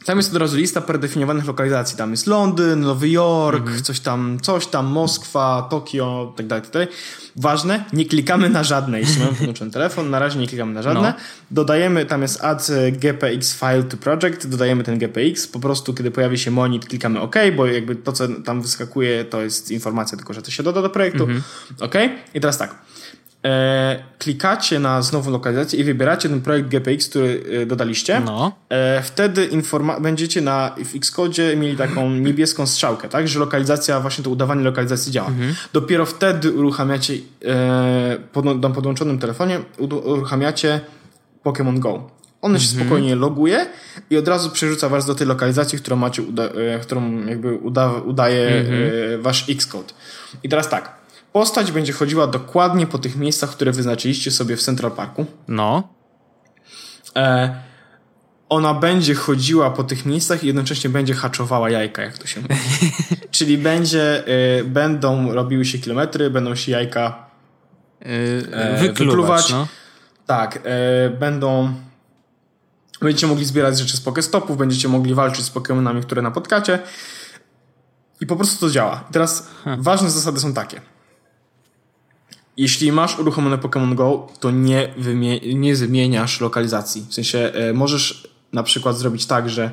Tam 0.06 0.16
jest 0.16 0.30
od 0.34 0.40
razu 0.40 0.56
lista 0.56 0.80
predefiniowanych 0.80 1.46
lokalizacji. 1.46 1.96
Tam 1.96 2.10
jest 2.10 2.26
Londyn, 2.26 2.80
Nowy 2.80 3.08
Jork, 3.08 3.80
coś 3.80 4.00
tam, 4.00 4.38
coś 4.42 4.66
tam, 4.66 4.86
Moskwa, 4.86 5.66
Tokio, 5.70 6.32
tak 6.36 6.46
dalej, 6.46 6.62
tak 6.62 6.72
dalej. 6.72 6.88
Ważne, 7.36 7.84
nie 7.92 8.06
klikamy 8.06 8.50
na 8.50 8.64
żadne. 8.64 9.00
Jeśli 9.00 9.20
mamy 9.20 9.32
podłączony 9.32 9.70
telefon, 9.70 10.10
na 10.10 10.18
razie 10.18 10.38
nie 10.38 10.46
klikamy 10.46 10.72
na 10.72 10.82
żadne. 10.82 11.14
No. 11.18 11.24
Dodajemy, 11.50 12.06
tam 12.06 12.22
jest 12.22 12.44
add 12.44 12.70
gpx 12.92 13.54
file 13.54 13.82
to 13.82 13.96
project, 13.96 14.46
dodajemy 14.46 14.84
ten 14.84 14.98
gpx. 14.98 15.46
Po 15.46 15.60
prostu, 15.60 15.94
kiedy 15.94 16.10
pojawi 16.10 16.38
się 16.38 16.50
monit, 16.50 16.86
klikamy 16.86 17.20
OK, 17.20 17.34
bo 17.56 17.66
jakby 17.66 17.96
to, 17.96 18.12
co 18.12 18.28
tam 18.28 18.62
wyskakuje, 18.62 19.24
to 19.24 19.42
jest 19.42 19.70
informacja 19.70 20.18
tylko, 20.18 20.34
że 20.34 20.42
to 20.42 20.50
się 20.50 20.62
doda 20.62 20.82
do 20.82 20.90
projektu. 20.90 21.28
OK. 21.80 21.94
I 22.34 22.40
teraz 22.40 22.58
tak. 22.58 22.74
E, 23.46 24.02
klikacie 24.18 24.78
na 24.78 25.02
znowu 25.02 25.30
lokalizację 25.30 25.80
i 25.80 25.85
wybieracie 25.85 26.28
ten 26.28 26.40
projekt 26.40 26.68
GPX, 26.68 27.09
który 27.09 27.42
e, 27.62 27.66
dodaliście. 27.66 28.20
No. 28.20 28.52
E, 28.68 29.02
wtedy 29.02 29.46
informa- 29.46 30.00
będziecie 30.00 30.40
na, 30.40 30.74
w 30.85 30.96
Xcode 30.96 31.56
mieli 31.56 31.76
taką 31.76 32.11
niebieską 32.26 32.66
strzałkę, 32.66 33.09
tak? 33.09 33.28
Że 33.28 33.38
lokalizacja, 33.38 34.00
właśnie 34.00 34.24
to 34.24 34.30
udawanie 34.30 34.62
lokalizacji 34.62 35.12
działa. 35.12 35.30
Dopiero 35.72 36.06
wtedy 36.06 36.52
uruchamiacie 36.52 37.14
e, 37.44 38.16
pod, 38.32 38.44
na 38.62 38.70
podłączonym 38.70 39.18
telefonie 39.18 39.61
uruchamiacie 40.04 40.80
Pokémon 41.44 41.78
Go. 41.78 42.11
On 42.42 42.59
się 42.59 42.68
spokojnie 42.68 43.14
loguje 43.16 43.66
i 44.11 44.16
od 44.16 44.28
razu 44.28 44.50
przerzuca 44.50 44.88
was 44.88 45.06
do 45.06 45.14
tej 45.14 45.26
lokalizacji, 45.26 45.78
którą 45.78 45.96
macie, 45.96 46.22
uda- 46.22 46.50
e, 46.74 46.78
którą 46.78 47.26
jakby 47.26 47.56
uda- 47.56 48.00
udaje 48.04 48.48
e, 49.14 49.18
wasz 49.18 49.50
Xcode. 49.50 49.92
I 50.42 50.48
teraz 50.48 50.68
tak. 50.68 50.95
Postać 51.37 51.72
będzie 51.72 51.92
chodziła 51.92 52.27
dokładnie 52.27 52.87
po 52.87 52.99
tych 52.99 53.16
miejscach, 53.16 53.51
które 53.51 53.72
wyznaczyliście 53.72 54.31
sobie 54.31 54.57
w 54.57 54.62
Central 54.62 54.90
Parku. 54.90 55.27
No. 55.49 55.88
E, 57.16 57.55
ona 58.49 58.75
będzie 58.75 59.14
chodziła 59.14 59.70
po 59.70 59.85
tych 59.85 60.07
miejscach 60.07 60.44
i 60.44 60.46
jednocześnie 60.46 60.90
będzie 60.90 61.14
haczowała 61.14 61.70
jajka, 61.70 62.03
jak 62.03 62.18
to 62.18 62.27
się 62.27 62.40
mówi. 62.40 62.55
Czyli 63.31 63.59
będzie, 63.59 64.27
e, 64.27 64.64
będą 64.64 65.33
robiły 65.33 65.64
się 65.64 65.79
kilometry, 65.79 66.31
będą 66.31 66.55
się 66.55 66.72
jajka 66.72 67.27
Yy, 68.01 68.09
E, 68.53 68.79
wykluwać, 68.79 68.99
wykluwać. 68.99 69.51
no. 69.51 69.66
Tak, 70.27 70.59
e, 70.64 71.11
będą. 71.11 71.75
Będziecie 73.01 73.27
mogli 73.27 73.44
zbierać 73.44 73.79
rzeczy 73.79 73.96
z 73.96 74.01
Pokestopów, 74.01 74.57
będziecie 74.57 74.88
mogli 74.88 75.14
walczyć 75.14 75.44
z 75.44 75.53
Pokémonami, 75.53 76.03
które 76.03 76.22
napotkacie. 76.22 76.79
I 78.20 78.27
po 78.27 78.37
prostu 78.37 78.66
to 78.66 78.72
działa. 78.72 79.05
I 79.11 79.12
teraz 79.12 79.49
ważne 79.79 80.11
zasady 80.11 80.40
są 80.40 80.53
takie. 80.55 80.95
Jeśli 82.56 82.92
masz 82.92 83.18
uruchomione 83.18 83.58
Pokémon 83.58 83.94
Go, 83.94 84.26
to 84.40 84.50
nie, 84.50 84.94
nie 85.54 85.76
zmieniasz 85.76 86.40
lokalizacji. 86.40 87.06
W 87.08 87.14
sensie 87.14 87.38
e, 87.38 87.72
możesz 87.72 88.28
na 88.52 88.62
przykład 88.62 88.98
zrobić 88.98 89.26
tak, 89.26 89.50
że 89.50 89.70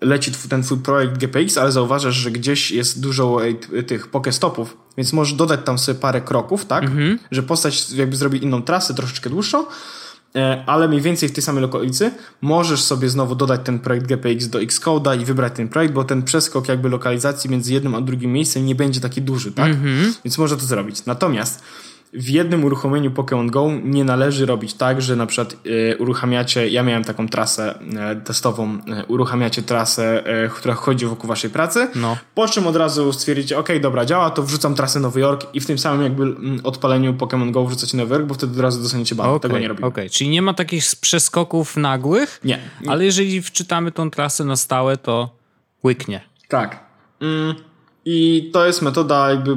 leci 0.00 0.32
ten 0.48 0.62
twój 0.62 0.78
projekt 0.78 1.18
GPX, 1.18 1.58
ale 1.58 1.72
zauważasz, 1.72 2.14
że 2.14 2.30
gdzieś 2.30 2.70
jest 2.70 3.00
dużo 3.00 3.46
e, 3.46 3.82
tych 3.82 4.08
Pokestopów, 4.08 4.76
więc 4.96 5.12
możesz 5.12 5.34
dodać 5.34 5.60
tam 5.64 5.78
sobie 5.78 5.98
parę 5.98 6.20
kroków, 6.20 6.64
tak? 6.64 6.84
Że 7.30 7.42
postać 7.42 7.90
jakby 7.90 8.16
zrobi 8.16 8.44
inną 8.44 8.62
trasę, 8.62 8.94
troszeczkę 8.94 9.30
dłuższą, 9.30 9.64
e, 10.36 10.64
ale 10.66 10.88
mniej 10.88 11.00
więcej 11.00 11.28
w 11.28 11.32
tej 11.32 11.42
samej 11.42 11.64
okolicy 11.64 12.10
możesz 12.40 12.82
sobie 12.82 13.08
znowu 13.08 13.34
dodać 13.34 13.60
ten 13.64 13.78
projekt 13.78 14.06
GPX 14.06 14.48
do 14.48 14.58
Xcode'a 14.58 15.20
i 15.20 15.24
wybrać 15.24 15.52
ten 15.56 15.68
projekt, 15.68 15.94
bo 15.94 16.04
ten 16.04 16.22
przeskok 16.22 16.68
jakby 16.68 16.88
lokalizacji 16.88 17.50
między 17.50 17.72
jednym 17.72 17.94
a 17.94 18.00
drugim 18.00 18.32
miejscem 18.32 18.66
nie 18.66 18.74
będzie 18.74 19.00
taki 19.00 19.22
duży, 19.22 19.52
tak? 19.52 19.72
Więc 20.24 20.38
można 20.38 20.56
to 20.56 20.64
zrobić. 20.64 21.06
Natomiast 21.06 21.62
w 22.12 22.28
jednym 22.28 22.64
uruchomieniu 22.64 23.10
Pokémon 23.10 23.50
Go 23.50 23.68
nie 23.84 24.04
należy 24.04 24.46
robić 24.46 24.74
tak, 24.74 25.02
że 25.02 25.16
na 25.16 25.26
przykład 25.26 25.56
e, 25.92 25.96
uruchamiacie, 25.96 26.68
ja 26.68 26.82
miałem 26.82 27.04
taką 27.04 27.28
trasę 27.28 27.78
e, 27.96 28.16
testową, 28.16 28.78
e, 28.88 29.04
uruchamiacie 29.08 29.62
trasę, 29.62 30.24
która 30.54 30.74
chodzi 30.74 31.06
wokół 31.06 31.28
waszej 31.28 31.50
pracy, 31.50 31.88
No. 31.94 32.16
po 32.34 32.48
czym 32.48 32.66
od 32.66 32.76
razu 32.76 33.12
stwierdzicie, 33.12 33.58
ok, 33.58 33.68
dobra, 33.80 34.04
działa, 34.04 34.30
to 34.30 34.42
wrzucam 34.42 34.74
trasę 34.74 35.00
Nowy 35.00 35.20
Jork 35.20 35.46
i 35.54 35.60
w 35.60 35.66
tym 35.66 35.78
samym 35.78 36.02
jakby 36.02 36.22
mm, 36.22 36.60
odpaleniu 36.64 37.12
Pokémon 37.12 37.50
Go 37.50 37.64
wrzucacie 37.64 37.96
Nowy 37.96 38.14
Jork, 38.14 38.26
bo 38.26 38.34
wtedy 38.34 38.52
od 38.52 38.58
razu 38.60 38.82
dostaniecie 38.82 39.14
ban. 39.14 39.26
Okej, 39.28 39.40
Tego 39.40 39.58
nie 39.58 39.68
robimy. 39.68 39.86
okej. 39.86 40.10
Czyli 40.10 40.30
nie 40.30 40.42
ma 40.42 40.54
takich 40.54 40.84
przeskoków 41.00 41.76
nagłych, 41.76 42.40
Nie. 42.44 42.58
ale 42.86 43.04
jeżeli 43.04 43.42
wczytamy 43.42 43.92
tą 43.92 44.10
trasę 44.10 44.44
na 44.44 44.56
stałe, 44.56 44.96
to 44.96 45.30
łyknie. 45.84 46.20
Tak. 46.48 46.84
Mm, 47.20 47.54
I 48.04 48.50
to 48.52 48.66
jest 48.66 48.82
metoda 48.82 49.30
jakby 49.30 49.56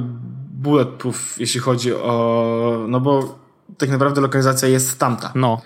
bulletproof, 0.59 1.39
jeśli 1.39 1.59
chodzi 1.59 1.93
o... 1.93 2.85
No 2.87 2.99
bo 2.99 3.39
tak 3.77 3.89
naprawdę 3.89 4.21
lokalizacja 4.21 4.67
jest 4.67 4.99
tamta. 4.99 5.31
No. 5.35 5.61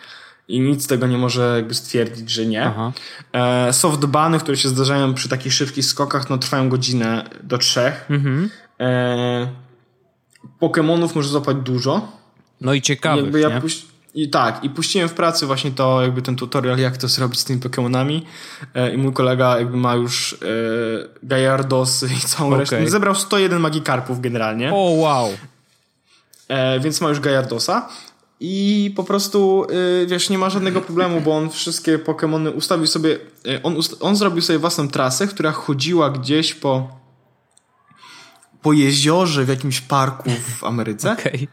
I 0.48 0.60
nic 0.60 0.88
tego 0.88 1.08
nie 1.08 1.18
może 1.18 1.54
jakby 1.56 1.74
stwierdzić, 1.74 2.30
że 2.30 2.46
nie. 2.46 2.66
Aha. 2.66 2.92
E, 3.34 3.74
softbany, 3.74 4.40
które 4.40 4.58
się 4.58 4.70
zdarzają 4.70 5.14
przy 5.14 5.30
takich 5.30 5.54
szybkich 5.54 5.86
skokach, 5.86 6.30
no 6.30 6.38
trwają 6.38 6.70
godzinę 6.70 7.30
do 7.44 7.58
trzech. 7.58 8.06
Mhm. 8.10 8.50
E, 8.80 9.48
Pokemonów 10.60 11.16
może 11.16 11.30
złapać 11.30 11.58
dużo. 11.58 12.08
No 12.62 12.74
i 12.74 12.82
ciekawych, 12.82 13.24
jakby 13.24 13.40
ja 13.40 13.50
nie? 13.50 13.62
puś- 13.62 13.86
I 14.16 14.30
tak, 14.30 14.64
i 14.64 14.70
puściłem 14.70 15.10
w 15.10 15.14
pracy 15.14 15.46
właśnie 15.46 15.72
to, 15.72 16.02
jakby 16.02 16.22
ten 16.22 16.36
tutorial, 16.36 16.78
jak 16.78 16.98
to 16.98 17.08
zrobić 17.08 17.40
z 17.40 17.44
tymi 17.44 17.60
Pokemonami. 17.60 18.26
E, 18.76 18.94
I 18.94 18.98
mój 18.98 19.14
kolega 19.14 19.60
jakby 19.60 19.78
ma 19.78 19.96
już 19.96 20.34
e, 20.34 20.38
Gajardos 21.24 22.04
i 22.04 22.20
całą 22.28 22.50
Okej. 22.50 22.60
resztę. 22.60 22.90
Zebrał 22.90 23.16
101 23.16 23.60
Magikarpów 23.60 24.22
generalnie. 24.22 24.72
O, 24.74 24.76
wow. 24.76 25.30
e, 26.48 26.80
więc 26.80 27.02
ma 27.02 27.10
już 27.10 27.20
Gajardosa. 27.20 27.90
I 28.40 28.94
po 28.96 29.04
prostu, 29.04 29.68
y, 30.04 30.08
wiesz, 30.08 30.30
nie 30.30 30.38
ma 30.38 30.50
żadnego 30.50 30.82
problemu, 30.82 31.22
bo 31.22 31.38
on 31.38 31.50
wszystkie 31.50 32.00
Pokémony 32.00 32.56
ustawił 32.56 32.88
sobie. 32.88 33.18
Y, 33.48 33.62
on, 33.64 33.78
on 34.00 34.16
zrobił 34.16 34.42
sobie 34.42 34.60
własną 34.60 34.88
trasę, 34.88 35.28
która 35.28 35.52
chodziła 35.52 36.10
gdzieś 36.10 36.54
po, 36.54 37.00
po 38.62 38.74
jeziorze 38.74 39.46
w 39.46 39.50
jakimś 39.50 39.82
parku 39.82 40.30
w 40.60 40.64
Ameryce. 40.64 41.12
Okej. 41.12 41.48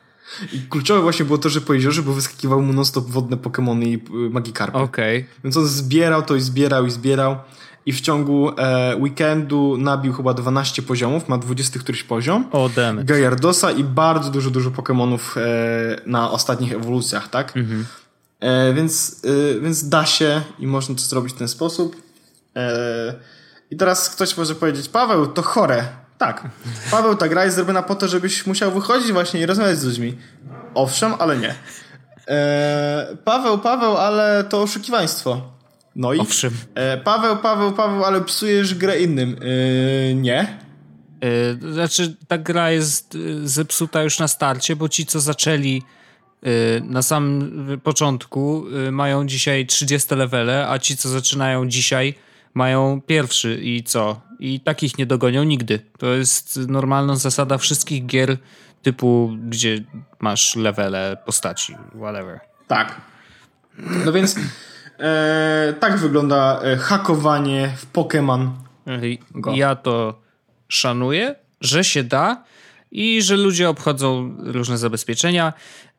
I 0.53 0.61
kluczowe 0.61 1.01
właśnie 1.01 1.25
było 1.25 1.39
to, 1.39 1.49
że 1.49 1.61
po 1.61 1.75
jeziorze, 1.75 2.03
bo 2.03 2.13
wyskakiwały 2.13 2.63
mu 2.63 2.73
non-stop 2.73 3.07
wodne 3.07 3.37
Pokémony 3.37 3.85
i 3.85 3.95
y, 3.95 4.31
Magikarpy. 4.31 4.79
Okej. 4.79 5.27
Więc 5.45 5.57
on 5.57 5.67
zbierał 5.67 6.23
to 6.23 6.37
i 6.37 6.41
zbierał 6.41 6.87
i 6.87 6.91
zbierał. 6.91 7.37
I 7.87 7.93
w 7.93 8.01
ciągu 8.01 8.53
e, 8.59 8.97
weekendu 8.97 9.77
nabił 9.79 10.13
chyba 10.13 10.35
12 10.35 10.83
poziomów, 10.83 11.29
ma 11.29 11.39
20 11.39 11.81
któryś 11.81 12.03
poziom. 12.03 12.45
O, 12.53 12.69
demy. 12.69 13.05
Gajardosa 13.05 13.71
i 13.71 13.85
bardzo 13.85 14.31
dużo, 14.31 14.51
dużo 14.51 14.71
Pokemonów 14.71 15.37
e, 15.37 15.41
na 16.07 16.31
ostatnich 16.31 16.73
ewolucjach, 16.73 17.29
tak? 17.29 17.55
E, 18.41 18.75
więc, 18.75 19.23
e, 19.25 19.61
więc 19.61 19.89
da 19.89 20.07
się 20.07 20.43
i 20.59 20.67
można 20.67 20.95
to 20.95 21.01
zrobić 21.01 21.33
w 21.33 21.39
ten 21.39 21.49
sposób. 21.49 21.97
E, 22.57 23.15
I 23.71 23.77
teraz 23.77 24.11
ktoś 24.11 24.37
może 24.37 24.55
powiedzieć, 24.55 24.89
Paweł, 24.89 25.27
to 25.27 25.43
chore. 25.43 25.85
Tak. 26.21 26.49
Paweł, 26.91 27.17
ta 27.17 27.29
gra 27.29 27.45
jest 27.45 27.57
zrobiona 27.57 27.83
po 27.83 27.95
to, 27.95 28.09
żebyś 28.09 28.47
musiał 28.47 28.73
wychodzić 28.73 29.13
właśnie 29.13 29.41
i 29.41 29.47
rozmawiać 29.47 29.79
z 29.79 29.85
ludźmi. 29.85 30.19
Owszem, 30.75 31.15
ale 31.19 31.37
nie. 31.39 31.55
E, 32.29 33.17
Paweł, 33.25 33.59
Paweł, 33.59 33.97
ale 33.97 34.45
to 34.45 34.63
oszukiwaństwo. 34.63 35.53
No 35.97 36.13
i 36.13 36.19
Owszem. 36.19 36.51
e, 36.75 36.97
Paweł, 36.99 37.37
Paweł, 37.37 37.73
Paweł, 37.73 38.05
ale 38.05 38.21
psujesz 38.21 38.75
grę 38.75 39.01
innym. 39.01 39.37
E, 40.11 40.15
nie. 40.15 40.59
Y, 41.25 41.73
Znaczy, 41.73 42.17
ta 42.29 42.39
gra 42.39 42.71
jest 42.71 43.15
y, 43.15 43.49
zepsuta 43.49 44.03
już 44.03 44.19
na 44.19 44.29
starcie, 44.29 44.77
bo 44.77 44.89
ci, 44.89 45.07
co 45.07 45.21
zaczęli 45.21 45.83
y, 46.47 46.83
na 46.85 47.03
samym 47.03 47.81
początku, 47.85 48.65
y, 48.89 48.93
mają 48.93 49.27
dzisiaj 49.27 49.67
30 49.67 50.15
levele, 50.15 50.69
a 50.69 50.79
ci, 50.79 50.97
co 50.97 51.09
zaczynają 51.09 51.69
dzisiaj, 51.69 52.15
mają 52.55 53.01
pierwszy 53.07 53.61
i 53.63 53.83
co? 53.83 54.21
I 54.39 54.61
takich 54.61 54.99
nie 54.99 55.07
dogonią 55.07 55.45
nigdy. 55.45 55.81
To 55.99 56.07
jest 56.07 56.57
normalna 56.57 57.17
zasada 57.17 57.59
wszystkich 57.59 58.07
gier 58.07 58.37
typu, 58.83 59.37
gdzie 59.49 59.85
masz 60.21 60.57
levele 60.57 61.17
postaci, 61.27 61.77
whatever. 61.97 62.41
Tak. 62.69 63.01
No 64.05 64.13
więc 64.13 64.37
e, 64.99 65.75
tak 65.81 65.99
wygląda 65.99 66.61
e, 66.63 66.77
hakowanie 66.77 67.73
w 67.77 67.93
Pokémon. 67.93 68.49
Ja 69.55 69.77
to 69.77 70.21
szanuję, 70.69 71.35
że 71.61 71.85
się 71.85 72.05
da 72.05 72.45
i 72.91 73.23
że 73.23 73.37
ludzie 73.37 73.69
obchodzą 73.69 74.37
różne 74.39 74.79
zabezpieczenia. 74.79 75.53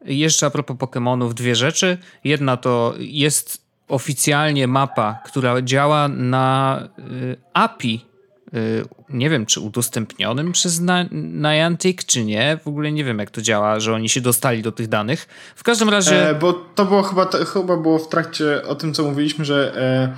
Jeszcze 0.06 0.46
a 0.46 0.50
propos 0.50 0.78
Pokémonów, 0.78 1.34
dwie 1.34 1.56
rzeczy. 1.56 1.98
Jedna 2.24 2.58
to 2.58 2.94
jest 2.98 3.61
oficjalnie 3.92 4.68
mapa, 4.68 5.20
która 5.26 5.62
działa 5.62 6.08
na 6.08 6.80
y, 7.00 7.38
API. 7.54 8.06
Y, 8.54 8.86
nie 9.10 9.30
wiem, 9.30 9.46
czy 9.46 9.60
udostępnionym 9.60 10.52
przez 10.52 10.82
Niantic, 11.12 12.06
czy 12.06 12.26
nie. 12.26 12.60
W 12.64 12.68
ogóle 12.68 12.92
nie 12.92 13.04
wiem, 13.04 13.20
jak 13.20 13.32
to 13.32 13.42
działa, 13.42 13.80
że 13.80 13.94
oni 13.94 14.10
się 14.10 14.22
dostali 14.22 14.62
do 14.62 14.72
tych 14.72 14.88
danych. 14.88 15.28
W 15.56 15.64
każdym 15.64 15.90
razie. 15.90 16.30
E, 16.30 16.36
bo 16.36 16.54
to 16.54 16.86
było 16.86 17.04
chyba, 17.04 17.26
to, 17.26 17.46
chyba 17.46 17.78
było 17.78 18.00
w 18.00 18.10
trakcie 18.10 18.64
o 18.64 18.76
tym, 18.76 18.94
co 18.94 19.04
mówiliśmy, 19.04 19.46
że 19.46 19.74
e, 19.78 20.16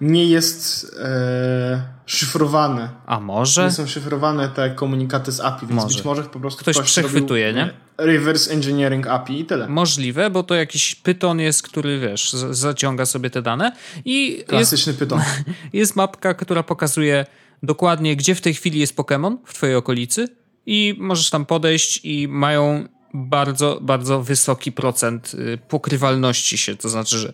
nie 0.00 0.26
jest 0.26 0.86
e, 1.02 1.82
szyfrowane. 2.06 2.88
a 3.06 3.20
może? 3.20 3.64
Nie 3.64 3.70
są 3.70 3.86
szyfrowane 3.86 4.48
te 4.48 4.70
komunikaty 4.70 5.32
z 5.32 5.40
API, 5.40 5.66
więc 5.66 5.82
Może. 5.82 5.96
być 5.96 6.04
może 6.04 6.22
po 6.22 6.40
prostu 6.40 6.60
Ktoś 6.60 6.80
przechwytuje, 6.80 7.52
zrobił, 7.52 7.72
nie? 7.98 8.04
e, 8.04 8.06
Reverse 8.06 8.52
engineering 8.52 9.06
API 9.06 9.40
i 9.40 9.44
tyle. 9.44 9.68
Możliwe, 9.68 10.30
bo 10.30 10.42
to 10.42 10.54
jakiś 10.54 10.94
pyton 10.94 11.40
jest, 11.40 11.62
który 11.62 11.98
wiesz, 12.00 12.32
zaciąga 12.50 13.06
sobie 13.06 13.30
te 13.30 13.42
dane 13.42 13.72
i 14.04 14.32
jest, 14.32 14.48
Klasyczny 14.48 14.94
pyton. 14.94 15.20
jest 15.72 15.96
mapka, 15.96 16.34
która 16.34 16.62
pokazuje 16.62 17.26
dokładnie, 17.62 18.16
gdzie 18.16 18.34
w 18.34 18.40
tej 18.40 18.54
chwili 18.54 18.80
jest 18.80 18.96
Pokémon 18.96 19.36
w 19.46 19.54
twojej 19.54 19.76
okolicy 19.76 20.28
i 20.66 20.96
możesz 20.98 21.30
tam 21.30 21.46
podejść 21.46 22.00
i 22.04 22.28
mają 22.28 22.88
bardzo, 23.14 23.78
bardzo 23.82 24.22
wysoki 24.22 24.72
procent 24.72 25.32
y, 25.34 25.58
pokrywalności 25.68 26.58
się, 26.58 26.76
to 26.76 26.88
znaczy, 26.88 27.18
że 27.18 27.32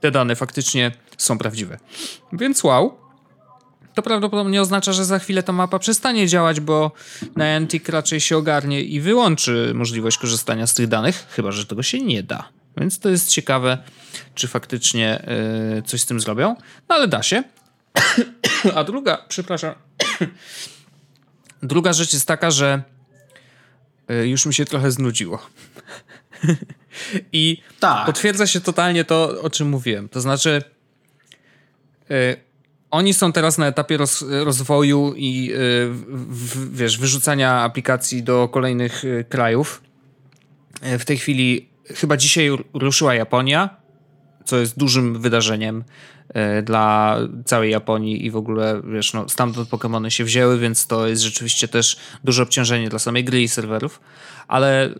te 0.00 0.10
dane 0.10 0.36
faktycznie 0.36 0.92
są 1.16 1.38
prawdziwe. 1.38 1.78
Więc 2.32 2.64
wow. 2.64 2.98
To 3.94 4.02
prawdopodobnie 4.02 4.62
oznacza, 4.62 4.92
że 4.92 5.04
za 5.04 5.18
chwilę 5.18 5.42
ta 5.42 5.52
mapa 5.52 5.78
przestanie 5.78 6.28
działać, 6.28 6.60
bo 6.60 6.92
Niantic 7.36 7.88
raczej 7.88 8.20
się 8.20 8.36
ogarnie 8.36 8.82
i 8.82 9.00
wyłączy 9.00 9.72
możliwość 9.74 10.18
korzystania 10.18 10.66
z 10.66 10.74
tych 10.74 10.88
danych, 10.88 11.26
chyba 11.30 11.52
że 11.52 11.66
tego 11.66 11.82
się 11.82 12.00
nie 12.00 12.22
da. 12.22 12.48
Więc 12.76 12.98
to 12.98 13.08
jest 13.08 13.28
ciekawe, 13.28 13.78
czy 14.34 14.48
faktycznie 14.48 15.24
y, 15.78 15.82
coś 15.82 16.00
z 16.00 16.06
tym 16.06 16.20
zrobią. 16.20 16.56
No 16.88 16.94
ale 16.94 17.08
da 17.08 17.22
się. 17.22 17.42
A 18.76 18.84
druga, 18.84 19.24
przepraszam. 19.28 19.74
druga 21.62 21.92
rzecz 21.92 22.12
jest 22.12 22.26
taka, 22.26 22.50
że 22.50 22.82
y, 24.10 24.28
już 24.28 24.46
mi 24.46 24.54
się 24.54 24.64
trochę 24.64 24.90
znudziło. 24.90 25.38
I 27.32 27.62
Tak. 27.80 28.06
potwierdza 28.06 28.46
się 28.46 28.60
totalnie 28.60 29.04
to, 29.04 29.42
o 29.42 29.50
czym 29.50 29.68
mówiłem. 29.68 30.08
To 30.08 30.20
znaczy, 30.20 30.62
y, 32.10 32.36
oni 32.90 33.14
są 33.14 33.32
teraz 33.32 33.58
na 33.58 33.66
etapie 33.66 33.96
roz, 33.96 34.24
rozwoju 34.44 35.14
i 35.16 35.50
y, 35.52 35.56
w, 36.28 36.76
wiesz, 36.76 36.98
wyrzucania 36.98 37.52
aplikacji 37.62 38.22
do 38.22 38.48
kolejnych 38.48 39.04
y, 39.04 39.24
krajów. 39.28 39.82
Y, 40.94 40.98
w 40.98 41.04
tej 41.04 41.18
chwili 41.18 41.68
chyba 41.94 42.16
dzisiaj 42.16 42.48
ru- 42.50 42.64
ruszyła 42.74 43.14
Japonia, 43.14 43.76
co 44.44 44.56
jest 44.58 44.78
dużym 44.78 45.20
wydarzeniem 45.20 45.84
y, 46.58 46.62
dla 46.62 47.16
całej 47.44 47.70
Japonii 47.70 48.26
i 48.26 48.30
w 48.30 48.36
ogóle, 48.36 48.80
wiesz, 48.92 49.12
no, 49.12 49.28
stamtąd 49.28 49.68
Pokémony 49.68 50.08
się 50.08 50.24
wzięły, 50.24 50.58
więc 50.58 50.86
to 50.86 51.06
jest 51.08 51.22
rzeczywiście 51.22 51.68
też 51.68 51.96
duże 52.24 52.42
obciążenie 52.42 52.88
dla 52.88 52.98
samej 52.98 53.24
gry 53.24 53.42
i 53.42 53.48
serwerów, 53.48 54.00
ale 54.48 54.94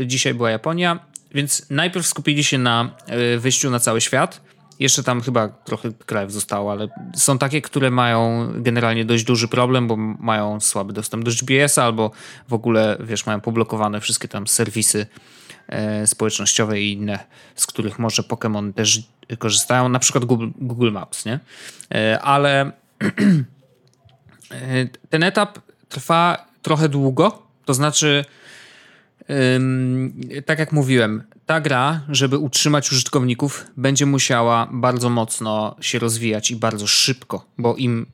y, 0.00 0.06
dzisiaj 0.06 0.34
była 0.34 0.50
Japonia, 0.50 1.09
więc 1.34 1.66
najpierw 1.70 2.06
skupili 2.06 2.44
się 2.44 2.58
na 2.58 2.90
y, 3.34 3.38
wyjściu 3.38 3.70
na 3.70 3.80
cały 3.80 4.00
świat. 4.00 4.40
Jeszcze 4.78 5.02
tam 5.02 5.20
chyba 5.20 5.48
trochę 5.48 5.92
krajów 5.92 6.32
zostało, 6.32 6.72
ale 6.72 6.88
są 7.16 7.38
takie, 7.38 7.62
które 7.62 7.90
mają 7.90 8.52
generalnie 8.54 9.04
dość 9.04 9.24
duży 9.24 9.48
problem, 9.48 9.88
bo 9.88 9.96
mają 9.96 10.60
słaby 10.60 10.92
dostęp 10.92 11.24
do 11.24 11.30
GPS-a 11.30 11.84
albo 11.84 12.10
w 12.48 12.54
ogóle, 12.54 12.96
wiesz, 13.00 13.26
mają 13.26 13.40
poblokowane 13.40 14.00
wszystkie 14.00 14.28
tam 14.28 14.46
serwisy 14.46 15.06
e, 15.68 16.06
społecznościowe 16.06 16.80
i 16.80 16.92
inne, 16.92 17.18
z 17.54 17.66
których 17.66 17.98
może 17.98 18.22
Pokémon 18.22 18.72
też 18.72 19.02
korzystają, 19.38 19.88
na 19.88 19.98
przykład 19.98 20.24
Google, 20.24 20.48
Google 20.56 20.92
Maps, 20.92 21.24
nie? 21.24 21.40
E, 21.94 22.20
ale 22.20 22.60
e, 24.50 24.86
ten 25.10 25.22
etap 25.22 25.58
trwa 25.88 26.46
trochę 26.62 26.88
długo, 26.88 27.42
to 27.64 27.74
znaczy 27.74 28.24
tak 30.46 30.58
jak 30.58 30.72
mówiłem, 30.72 31.22
ta 31.46 31.60
gra, 31.60 32.00
żeby 32.08 32.38
utrzymać 32.38 32.92
użytkowników, 32.92 33.64
będzie 33.76 34.06
musiała 34.06 34.68
bardzo 34.72 35.10
mocno 35.10 35.76
się 35.80 35.98
rozwijać 35.98 36.50
i 36.50 36.56
bardzo 36.56 36.86
szybko, 36.86 37.46
bo 37.58 37.76
im, 37.76 38.06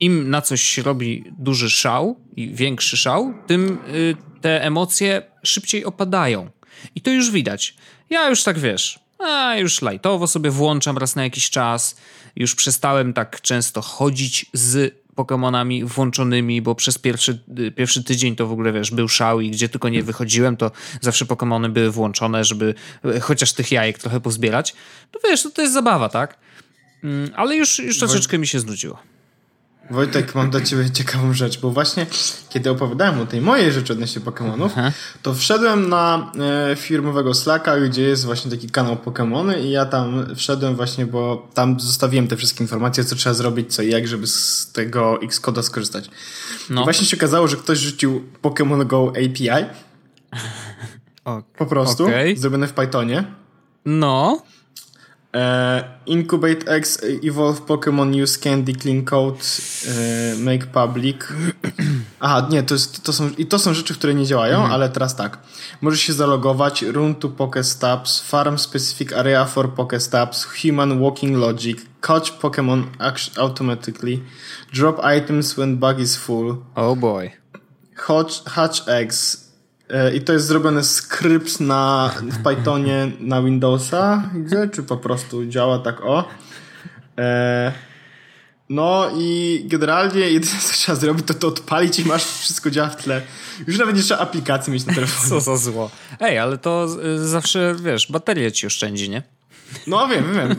im 0.00 0.30
na 0.30 0.42
coś 0.42 0.62
się 0.62 0.82
robi 0.82 1.24
duży 1.38 1.70
szał 1.70 2.16
i 2.36 2.54
większy 2.54 2.96
szał, 2.96 3.34
tym 3.46 3.78
y, 3.94 4.16
te 4.40 4.64
emocje 4.64 5.22
szybciej 5.42 5.84
opadają. 5.84 6.50
I 6.94 7.00
to 7.00 7.10
już 7.10 7.30
widać. 7.30 7.76
Ja 8.10 8.28
już 8.28 8.42
tak 8.42 8.58
wiesz, 8.58 8.98
a 9.18 9.56
już 9.56 9.82
lajtowo 9.82 10.26
sobie 10.26 10.50
włączam 10.50 10.98
raz 10.98 11.16
na 11.16 11.24
jakiś 11.24 11.50
czas. 11.50 11.96
Już 12.36 12.54
przestałem 12.54 13.12
tak 13.12 13.40
często 13.40 13.82
chodzić 13.82 14.46
z 14.52 14.94
Pokemonami 15.20 15.84
włączonymi, 15.84 16.62
bo 16.62 16.74
przez 16.74 16.98
pierwszy, 16.98 17.38
pierwszy 17.76 18.04
tydzień 18.04 18.36
to 18.36 18.46
w 18.46 18.52
ogóle 18.52 18.72
wiesz, 18.72 18.90
był 18.90 19.08
szał 19.08 19.40
i 19.40 19.50
gdzie 19.50 19.68
tylko 19.68 19.88
nie 19.88 20.02
wychodziłem, 20.02 20.56
to 20.56 20.70
zawsze 21.00 21.26
Pokemony 21.26 21.68
były 21.68 21.90
włączone, 21.90 22.44
żeby 22.44 22.74
y, 23.04 23.20
chociaż 23.20 23.52
tych 23.52 23.72
jajek 23.72 23.98
trochę 23.98 24.20
pozbierać. 24.20 24.74
To 25.10 25.20
wiesz, 25.24 25.42
to, 25.42 25.50
to 25.50 25.62
jest 25.62 25.74
zabawa, 25.74 26.08
tak? 26.08 26.38
Mm, 27.04 27.30
Ale 27.36 27.56
już, 27.56 27.78
już 27.78 27.98
troszeczkę 27.98 28.38
mi 28.38 28.46
się 28.46 28.60
znudziło. 28.60 28.98
Wojtek, 29.90 30.34
mam 30.34 30.50
dla 30.50 30.60
ciebie 30.60 30.90
ciekawą 30.90 31.32
rzecz, 31.32 31.60
bo 31.60 31.70
właśnie 31.70 32.06
kiedy 32.48 32.70
opowiadałem 32.70 33.20
o 33.20 33.26
tej 33.26 33.40
mojej 33.40 33.72
rzeczy 33.72 33.92
odnośnie 33.92 34.22
Pokémonów, 34.22 34.92
to 35.22 35.34
wszedłem 35.34 35.88
na 35.88 36.32
e, 36.72 36.76
firmowego 36.76 37.34
Slacka, 37.34 37.80
gdzie 37.80 38.02
jest 38.02 38.24
właśnie 38.24 38.50
taki 38.50 38.70
kanał 38.70 38.96
Pokémony 38.96 39.60
i 39.60 39.70
ja 39.70 39.86
tam 39.86 40.34
wszedłem 40.36 40.76
właśnie, 40.76 41.06
bo 41.06 41.48
tam 41.54 41.80
zostawiłem 41.80 42.28
te 42.28 42.36
wszystkie 42.36 42.64
informacje, 42.64 43.04
co 43.04 43.16
trzeba 43.16 43.34
zrobić, 43.34 43.74
co 43.74 43.82
i 43.82 43.90
jak, 43.90 44.08
żeby 44.08 44.26
z 44.26 44.70
tego 44.72 45.18
Xcode'a 45.22 45.62
skorzystać. 45.62 46.10
No. 46.70 46.80
I 46.80 46.84
właśnie 46.84 47.06
się 47.06 47.16
okazało, 47.16 47.48
że 47.48 47.56
ktoś 47.56 47.78
rzucił 47.78 48.24
Pokémon 48.42 48.86
Go 48.86 49.08
API, 49.08 49.66
O, 51.24 51.42
po 51.58 51.66
prostu, 51.66 52.04
Okej. 52.04 52.36
zrobione 52.36 52.68
w 52.68 52.72
Pythonie. 52.72 53.24
No, 53.84 54.42
E, 55.32 55.84
Incubate 56.06 56.66
X, 56.66 56.98
Evolve 57.22 57.60
Pokémon, 57.60 58.22
Use 58.22 58.38
Candy, 58.38 58.74
Clean 58.74 59.04
Code, 59.04 59.38
e, 59.88 60.34
Make 60.38 60.66
Public. 60.66 61.28
Aha, 62.20 62.48
nie, 62.50 62.62
to, 62.62 62.74
jest, 62.74 63.02
to, 63.04 63.12
są, 63.12 63.30
i 63.38 63.46
to 63.46 63.58
są 63.58 63.74
rzeczy, 63.74 63.94
które 63.94 64.14
nie 64.14 64.26
działają, 64.26 64.54
mhm. 64.54 64.72
ale 64.72 64.88
teraz 64.88 65.16
tak. 65.16 65.38
Możesz 65.80 66.00
się 66.00 66.12
zalogować, 66.12 66.82
Run 66.82 67.14
to 67.14 67.28
Pokestabs, 67.28 68.20
Farm 68.20 68.58
Specific 68.58 69.12
Area 69.12 69.44
for 69.44 69.74
Pokestabs, 69.74 70.44
Human 70.44 71.00
Walking 71.00 71.36
Logic, 71.36 71.78
Catch 72.00 72.32
Pokémon 72.40 72.84
Automatically, 73.38 74.22
Drop 74.72 75.00
Items 75.16 75.58
when 75.58 75.76
bug 75.76 76.00
is 76.00 76.16
full. 76.16 76.56
Oh 76.74 76.96
boy. 76.96 77.32
Hatch, 78.06 78.44
hatch 78.46 78.88
Eggs, 78.88 79.49
E, 79.49 79.49
I 80.14 80.20
to 80.20 80.32
jest 80.32 80.46
zrobione 80.46 80.84
skrypt 80.84 81.60
na, 81.60 82.12
w 82.22 82.42
Pythonie 82.42 83.10
na 83.20 83.42
Windowsa, 83.42 84.30
gdzie, 84.34 84.68
czy 84.68 84.82
po 84.82 84.96
prostu 84.96 85.46
działa 85.46 85.78
tak 85.78 86.00
o. 86.00 86.28
E, 87.18 87.72
no 88.68 89.10
i 89.16 89.62
generalnie 89.66 90.20
jedyne 90.20 90.60
co 90.66 90.72
trzeba 90.72 90.96
zrobić 90.96 91.26
to 91.26 91.34
to 91.34 91.48
odpalić 91.48 91.98
i 91.98 92.04
masz 92.04 92.24
wszystko 92.24 92.70
działa 92.70 92.88
w 92.88 92.96
tle. 92.96 93.22
Już 93.66 93.78
nawet 93.78 93.96
nie 93.96 94.02
trzeba 94.02 94.20
aplikacji 94.20 94.72
mieć 94.72 94.86
na 94.86 94.94
telefonie. 95.00 95.28
Co 95.28 95.40
za 95.40 95.56
zło. 95.56 95.90
Ej, 96.20 96.38
ale 96.38 96.58
to 96.58 96.88
zawsze, 97.16 97.74
wiesz, 97.82 98.12
bateria 98.12 98.50
ci 98.50 98.66
oszczędzi, 98.66 99.10
nie? 99.10 99.22
No 99.86 100.08
wiem, 100.08 100.24
wiem. 100.34 100.56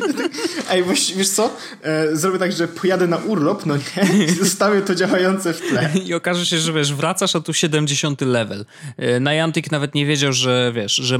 Ej, 0.70 0.84
wiesz 1.16 1.28
co? 1.28 1.56
E, 1.82 2.16
zrobię 2.16 2.38
tak, 2.38 2.52
że 2.52 2.68
pojadę 2.68 3.06
na 3.06 3.16
urlop, 3.16 3.66
no 3.66 3.76
nie? 3.76 4.24
I 4.24 4.30
zostawię 4.30 4.82
to 4.82 4.94
działające 4.94 5.52
w 5.54 5.60
tle. 5.60 5.90
I 6.06 6.14
okaże 6.14 6.46
się, 6.46 6.58
że 6.58 6.72
wiesz, 6.72 6.94
wracasz, 6.94 7.36
a 7.36 7.40
tu 7.40 7.52
70 7.52 8.20
level. 8.20 8.64
E, 8.96 9.20
Niantic 9.20 9.70
nawet 9.70 9.94
nie 9.94 10.06
wiedział, 10.06 10.32
że 10.32 10.72
wiesz, 10.74 10.94
że 10.94 11.16
y, 11.16 11.18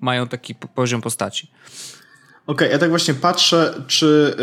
mają 0.00 0.28
taki 0.28 0.54
poziom 0.54 1.00
postaci. 1.00 1.50
Okej, 2.46 2.66
okay, 2.66 2.68
ja 2.68 2.78
tak 2.78 2.90
właśnie 2.90 3.14
patrzę, 3.14 3.84
czy 3.86 4.36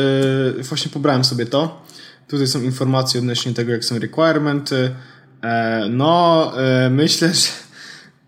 yy, 0.56 0.64
właśnie 0.64 0.92
pobrałem 0.92 1.24
sobie 1.24 1.46
to. 1.46 1.86
Tutaj 2.28 2.48
są 2.48 2.62
informacje 2.62 3.20
odnośnie 3.20 3.54
tego, 3.54 3.72
jak 3.72 3.86
są 3.86 4.00
requirementy. 4.00 4.96
E, 5.42 5.86
no, 5.90 6.54
e, 6.58 6.90
myślę, 6.90 7.34
że 7.34 7.48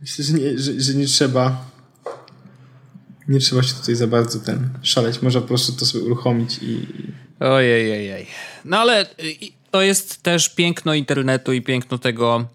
myślę, 0.01 0.25
że 0.25 0.33
nie, 0.33 0.57
że, 0.57 0.81
że 0.81 0.93
nie 0.93 1.05
trzeba 1.05 1.68
nie 3.29 3.39
trzeba 3.39 3.63
się 3.63 3.73
tutaj 3.73 3.95
za 3.95 4.07
bardzo 4.07 4.39
ten 4.39 4.69
szaleć. 4.81 5.21
Można 5.21 5.41
po 5.41 5.47
prostu 5.47 5.73
to 5.73 5.85
sobie 5.85 6.03
uruchomić 6.03 6.59
i... 6.61 6.87
Ojej, 7.39 7.91
ojej. 7.91 8.27
No 8.65 8.77
ale 8.77 9.05
to 9.71 9.81
jest 9.81 10.23
też 10.23 10.49
piękno 10.49 10.93
internetu 10.93 11.53
i 11.53 11.61
piękno 11.61 11.97
tego, 11.97 12.45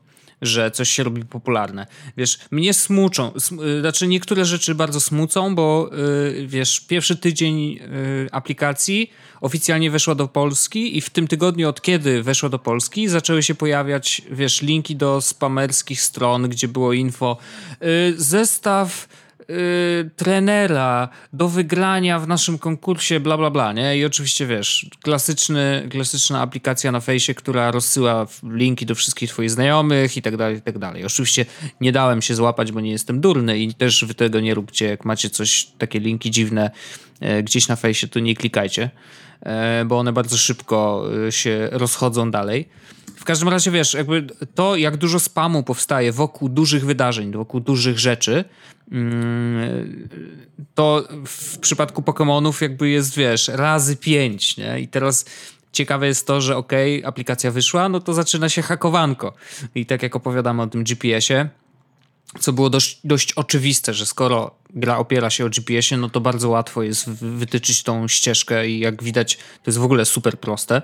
że 0.42 0.70
coś 0.70 0.90
się 0.90 1.02
robi 1.02 1.24
popularne. 1.24 1.86
Wiesz, 2.16 2.38
mnie 2.50 2.74
smuczą, 2.74 3.32
sm 3.34 3.60
y, 3.60 3.80
znaczy 3.80 4.06
niektóre 4.06 4.44
rzeczy 4.44 4.74
bardzo 4.74 5.00
smucą, 5.00 5.54
bo 5.54 5.90
yy, 6.36 6.46
wiesz, 6.46 6.80
pierwszy 6.80 7.16
tydzień 7.16 7.70
yy, 7.70 7.80
aplikacji 8.32 9.10
oficjalnie 9.40 9.90
weszła 9.90 10.14
do 10.14 10.28
Polski 10.28 10.98
i 10.98 11.00
w 11.00 11.10
tym 11.10 11.28
tygodniu, 11.28 11.68
od 11.68 11.82
kiedy 11.82 12.22
weszła 12.22 12.48
do 12.48 12.58
Polski, 12.58 13.08
zaczęły 13.08 13.42
się 13.42 13.54
pojawiać, 13.54 14.22
wiesz, 14.30 14.62
linki 14.62 14.96
do 14.96 15.20
spamerskich 15.20 16.00
stron, 16.00 16.48
gdzie 16.48 16.68
było 16.68 16.92
info, 16.92 17.36
zestaw 18.16 19.08
Y, 19.50 20.10
trenera 20.16 21.08
do 21.32 21.48
wygrania 21.48 22.18
w 22.18 22.28
naszym 22.28 22.58
konkursie, 22.58 23.20
bla, 23.20 23.38
bla, 23.38 23.50
bla, 23.50 23.72
nie? 23.72 23.98
I 23.98 24.04
oczywiście, 24.04 24.46
wiesz, 24.46 24.90
klasyczny, 25.02 25.88
klasyczna 25.90 26.40
aplikacja 26.40 26.92
na 26.92 27.00
fejsie, 27.00 27.34
która 27.34 27.70
rozsyła 27.70 28.26
linki 28.42 28.86
do 28.86 28.94
wszystkich 28.94 29.30
twoich 29.30 29.50
znajomych 29.50 30.16
i 30.16 30.22
tak 30.22 30.36
dalej, 30.36 30.56
i 30.56 30.62
tak 30.62 30.78
dalej. 30.78 31.04
Oczywiście 31.04 31.46
nie 31.80 31.92
dałem 31.92 32.22
się 32.22 32.34
złapać, 32.34 32.72
bo 32.72 32.80
nie 32.80 32.90
jestem 32.90 33.20
durny 33.20 33.58
i 33.58 33.74
też 33.74 34.04
wy 34.04 34.14
tego 34.14 34.40
nie 34.40 34.54
róbcie. 34.54 34.86
Jak 34.86 35.04
macie 35.04 35.30
coś, 35.30 35.66
takie 35.78 36.00
linki 36.00 36.30
dziwne 36.30 36.70
e, 37.20 37.42
gdzieś 37.42 37.68
na 37.68 37.76
fejsie, 37.76 38.08
to 38.08 38.20
nie 38.20 38.36
klikajcie, 38.36 38.90
e, 39.40 39.84
bo 39.84 39.98
one 39.98 40.12
bardzo 40.12 40.36
szybko 40.36 41.08
e, 41.26 41.32
się 41.32 41.68
rozchodzą 41.72 42.30
dalej. 42.30 42.68
W 43.16 43.24
każdym 43.24 43.48
razie 43.48 43.70
wiesz, 43.70 43.94
jakby 43.94 44.26
to, 44.54 44.76
jak 44.76 44.96
dużo 44.96 45.20
spamu 45.20 45.62
powstaje 45.62 46.12
wokół 46.12 46.48
dużych 46.48 46.84
wydarzeń, 46.84 47.32
wokół 47.32 47.60
dużych 47.60 47.98
rzeczy, 47.98 48.44
to 50.74 51.08
w 51.26 51.58
przypadku 51.58 52.02
Pokémonów 52.02 52.62
jakby 52.62 52.88
jest, 52.88 53.16
wiesz, 53.16 53.48
razy 53.48 53.96
pięć, 53.96 54.56
nie? 54.56 54.80
I 54.80 54.88
teraz 54.88 55.24
ciekawe 55.72 56.06
jest 56.06 56.26
to, 56.26 56.40
że 56.40 56.56
okay, 56.56 57.02
aplikacja 57.04 57.50
wyszła, 57.50 57.88
no 57.88 58.00
to 58.00 58.14
zaczyna 58.14 58.48
się 58.48 58.62
hakowanko. 58.62 59.34
I 59.74 59.86
tak 59.86 60.02
jak 60.02 60.16
opowiadamy 60.16 60.62
o 60.62 60.66
tym 60.66 60.84
GPS-ie, 60.84 61.48
co 62.40 62.52
było 62.52 62.70
dość, 62.70 63.00
dość 63.04 63.32
oczywiste, 63.32 63.94
że 63.94 64.06
skoro 64.06 64.50
gra 64.74 64.98
opiera 64.98 65.30
się 65.30 65.44
o 65.44 65.48
GPS-ie, 65.48 66.00
no 66.00 66.10
to 66.10 66.20
bardzo 66.20 66.48
łatwo 66.48 66.82
jest 66.82 67.10
wytyczyć 67.10 67.82
tą 67.82 68.08
ścieżkę 68.08 68.68
i 68.68 68.78
jak 68.78 69.02
widać, 69.02 69.36
to 69.36 69.62
jest 69.66 69.78
w 69.78 69.84
ogóle 69.84 70.04
super 70.04 70.38
proste 70.38 70.82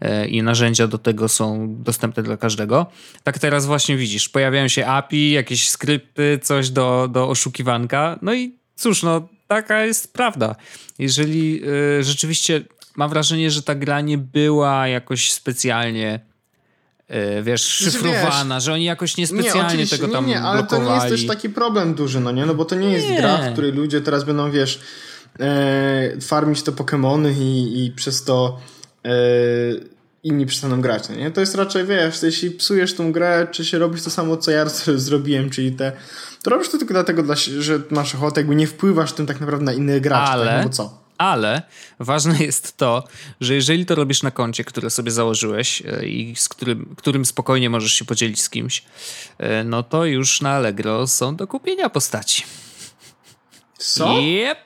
e, 0.00 0.28
i 0.28 0.42
narzędzia 0.42 0.86
do 0.86 0.98
tego 0.98 1.28
są 1.28 1.74
dostępne 1.82 2.22
dla 2.22 2.36
każdego. 2.36 2.86
Tak 3.22 3.38
teraz 3.38 3.66
właśnie 3.66 3.96
widzisz, 3.96 4.28
pojawiają 4.28 4.68
się 4.68 4.86
API, 4.86 5.30
jakieś 5.30 5.68
skrypty, 5.68 6.40
coś 6.42 6.70
do, 6.70 7.08
do 7.12 7.28
oszukiwanka, 7.28 8.18
no 8.22 8.34
i 8.34 8.58
cóż, 8.76 9.02
no 9.02 9.28
taka 9.48 9.84
jest 9.84 10.12
prawda. 10.12 10.56
Jeżeli 10.98 11.60
y, 11.98 12.04
rzeczywiście 12.04 12.64
mam 12.96 13.10
wrażenie, 13.10 13.50
że 13.50 13.62
ta 13.62 13.74
gra 13.74 14.00
nie 14.00 14.18
była 14.18 14.88
jakoś 14.88 15.32
specjalnie 15.32 16.14
E, 16.14 16.31
wiesz, 17.42 17.78
znaczy, 17.78 17.92
szyfrowana, 17.92 18.54
wiesz, 18.54 18.64
że 18.64 18.72
oni 18.72 18.84
jakoś 18.84 19.16
niespecjalnie 19.16 19.76
nie, 19.76 19.86
tego 19.86 20.08
tam 20.08 20.26
nie, 20.26 20.32
nie, 20.32 20.40
ale 20.40 20.58
blokowali. 20.58 20.88
to 20.88 20.94
nie 20.94 21.00
jest 21.00 21.08
też 21.08 21.36
taki 21.36 21.50
problem 21.50 21.94
duży, 21.94 22.20
no 22.20 22.32
nie? 22.32 22.46
No 22.46 22.54
bo 22.54 22.64
to 22.64 22.74
nie 22.74 22.90
jest 22.90 23.08
nie. 23.08 23.16
gra, 23.16 23.36
w 23.36 23.52
której 23.52 23.72
ludzie 23.72 24.00
teraz 24.00 24.24
będą, 24.24 24.50
wiesz, 24.50 24.80
e, 25.40 26.20
farmić 26.20 26.62
te 26.62 26.72
Pokémony 26.72 27.32
i, 27.38 27.84
i 27.84 27.90
przez 27.90 28.24
to 28.24 28.60
e, 29.04 29.10
inni 30.22 30.46
przestaną 30.46 30.80
grać, 30.80 31.08
no 31.08 31.14
nie? 31.14 31.30
To 31.30 31.40
jest 31.40 31.54
raczej, 31.54 31.84
wiesz, 31.86 32.22
jeśli 32.22 32.50
psujesz 32.50 32.94
tą 32.94 33.12
grę, 33.12 33.46
czy 33.50 33.64
się 33.64 33.78
robisz 33.78 34.02
to 34.02 34.10
samo, 34.10 34.36
co 34.36 34.50
ja 34.50 34.66
zrobiłem, 34.96 35.50
czyli 35.50 35.72
te 35.72 35.92
to 36.42 36.50
robisz 36.50 36.68
to 36.68 36.78
tylko 36.78 36.94
dlatego, 36.94 37.34
że 37.58 37.80
masz 37.90 38.14
ochotę, 38.14 38.40
jakby 38.40 38.54
nie 38.54 38.66
wpływasz 38.66 39.12
tym 39.12 39.26
tak 39.26 39.40
naprawdę 39.40 39.64
na 39.64 39.72
innych 39.72 40.00
graczy, 40.00 40.32
ale, 40.32 40.46
tak? 40.46 40.56
no 40.56 40.68
bo 40.68 40.74
co? 40.74 41.01
Ale 41.22 41.62
ważne 41.98 42.38
jest 42.44 42.76
to, 42.76 43.04
że 43.40 43.54
jeżeli 43.54 43.86
to 43.86 43.94
robisz 43.94 44.22
na 44.22 44.30
koncie, 44.30 44.64
które 44.64 44.90
sobie 44.90 45.10
założyłeś 45.10 45.82
e, 45.86 46.06
i 46.06 46.36
z 46.36 46.48
którym, 46.48 46.94
którym 46.96 47.24
spokojnie 47.24 47.70
możesz 47.70 47.92
się 47.92 48.04
podzielić 48.04 48.42
z 48.42 48.50
kimś, 48.50 48.84
e, 49.38 49.64
no 49.64 49.82
to 49.82 50.04
już 50.04 50.40
na 50.40 50.50
Allegro 50.50 51.06
są 51.06 51.36
do 51.36 51.46
kupienia 51.46 51.90
postaci. 51.90 52.42
Co? 53.78 54.18
Yep. 54.18 54.58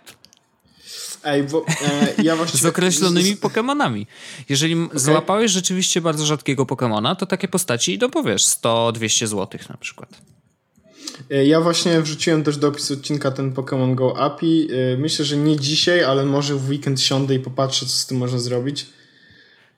Ej, 1.24 1.42
bo 1.42 1.64
e, 1.68 2.22
ja 2.22 2.36
właściwie... 2.36 2.62
z 2.62 2.66
określonymi 2.66 3.36
Pokémonami. 3.36 4.06
Jeżeli 4.48 4.84
okay. 4.84 4.98
złapałeś 4.98 5.50
rzeczywiście 5.50 6.00
bardzo 6.00 6.26
rzadkiego 6.26 6.64
Pokémona, 6.64 7.16
to 7.16 7.26
takie 7.26 7.48
postaci 7.48 7.92
idą, 7.92 8.10
powiesz, 8.10 8.44
100-200 8.44 9.26
zł 9.26 9.60
na 9.68 9.76
przykład. 9.76 10.35
E, 11.30 11.46
ja 11.46 11.60
właśnie 11.60 12.00
wrzuciłem 12.02 12.44
też 12.44 12.56
do 12.56 12.68
opisu 12.68 12.94
odcinka 12.94 13.30
ten 13.30 13.52
Pokémon 13.52 13.94
Go 13.94 14.18
API. 14.18 14.68
E, 14.72 14.96
myślę, 14.96 15.24
że 15.24 15.36
nie 15.36 15.56
dzisiaj, 15.56 16.04
ale 16.04 16.24
może 16.24 16.54
w 16.54 16.68
weekend 16.68 17.00
siądę 17.00 17.34
i 17.34 17.40
popatrzę, 17.40 17.86
co 17.86 17.92
z 17.92 18.06
tym 18.06 18.18
można 18.18 18.38
zrobić. 18.38 18.86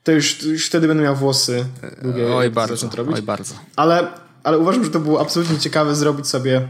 To 0.03 0.11
już, 0.11 0.43
już 0.43 0.65
wtedy 0.67 0.87
będę 0.87 1.03
miał 1.03 1.15
włosy 1.15 1.65
długie. 2.01 2.35
Oj 2.35 2.49
bardzo, 2.49 2.89
robić. 2.95 3.15
oj 3.15 3.21
bardzo. 3.21 3.55
Ale, 3.75 4.07
ale 4.43 4.57
uważam, 4.57 4.83
że 4.83 4.89
to 4.89 4.99
było 4.99 5.21
absolutnie 5.21 5.57
ciekawe 5.59 5.95
zrobić 5.95 6.27
sobie 6.27 6.67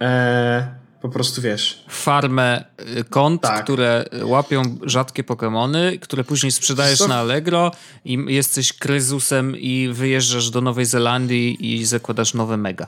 e, 0.00 0.83
po 1.04 1.08
prostu, 1.08 1.42
wiesz... 1.42 1.84
Farmę 1.88 2.64
y, 2.98 3.04
kont, 3.04 3.42
tak. 3.42 3.64
które 3.64 4.04
łapią 4.22 4.62
rzadkie 4.82 5.24
Pokémony, 5.24 5.98
które 5.98 6.24
później 6.24 6.52
sprzedajesz 6.52 7.08
na 7.08 7.16
Allegro 7.16 7.70
i 8.04 8.24
jesteś 8.28 8.72
kryzusem 8.72 9.56
i 9.56 9.88
wyjeżdżasz 9.92 10.50
do 10.50 10.60
Nowej 10.60 10.84
Zelandii 10.84 11.74
i 11.74 11.84
zakładasz 11.84 12.34
nowe 12.34 12.56
mega. 12.56 12.86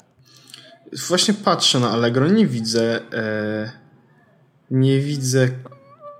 Właśnie 1.08 1.34
patrzę 1.34 1.80
na 1.80 1.90
Allegro, 1.90 2.28
nie 2.28 2.46
widzę. 2.46 3.00
E, 3.12 3.72
nie 4.70 5.00
widzę. 5.00 5.48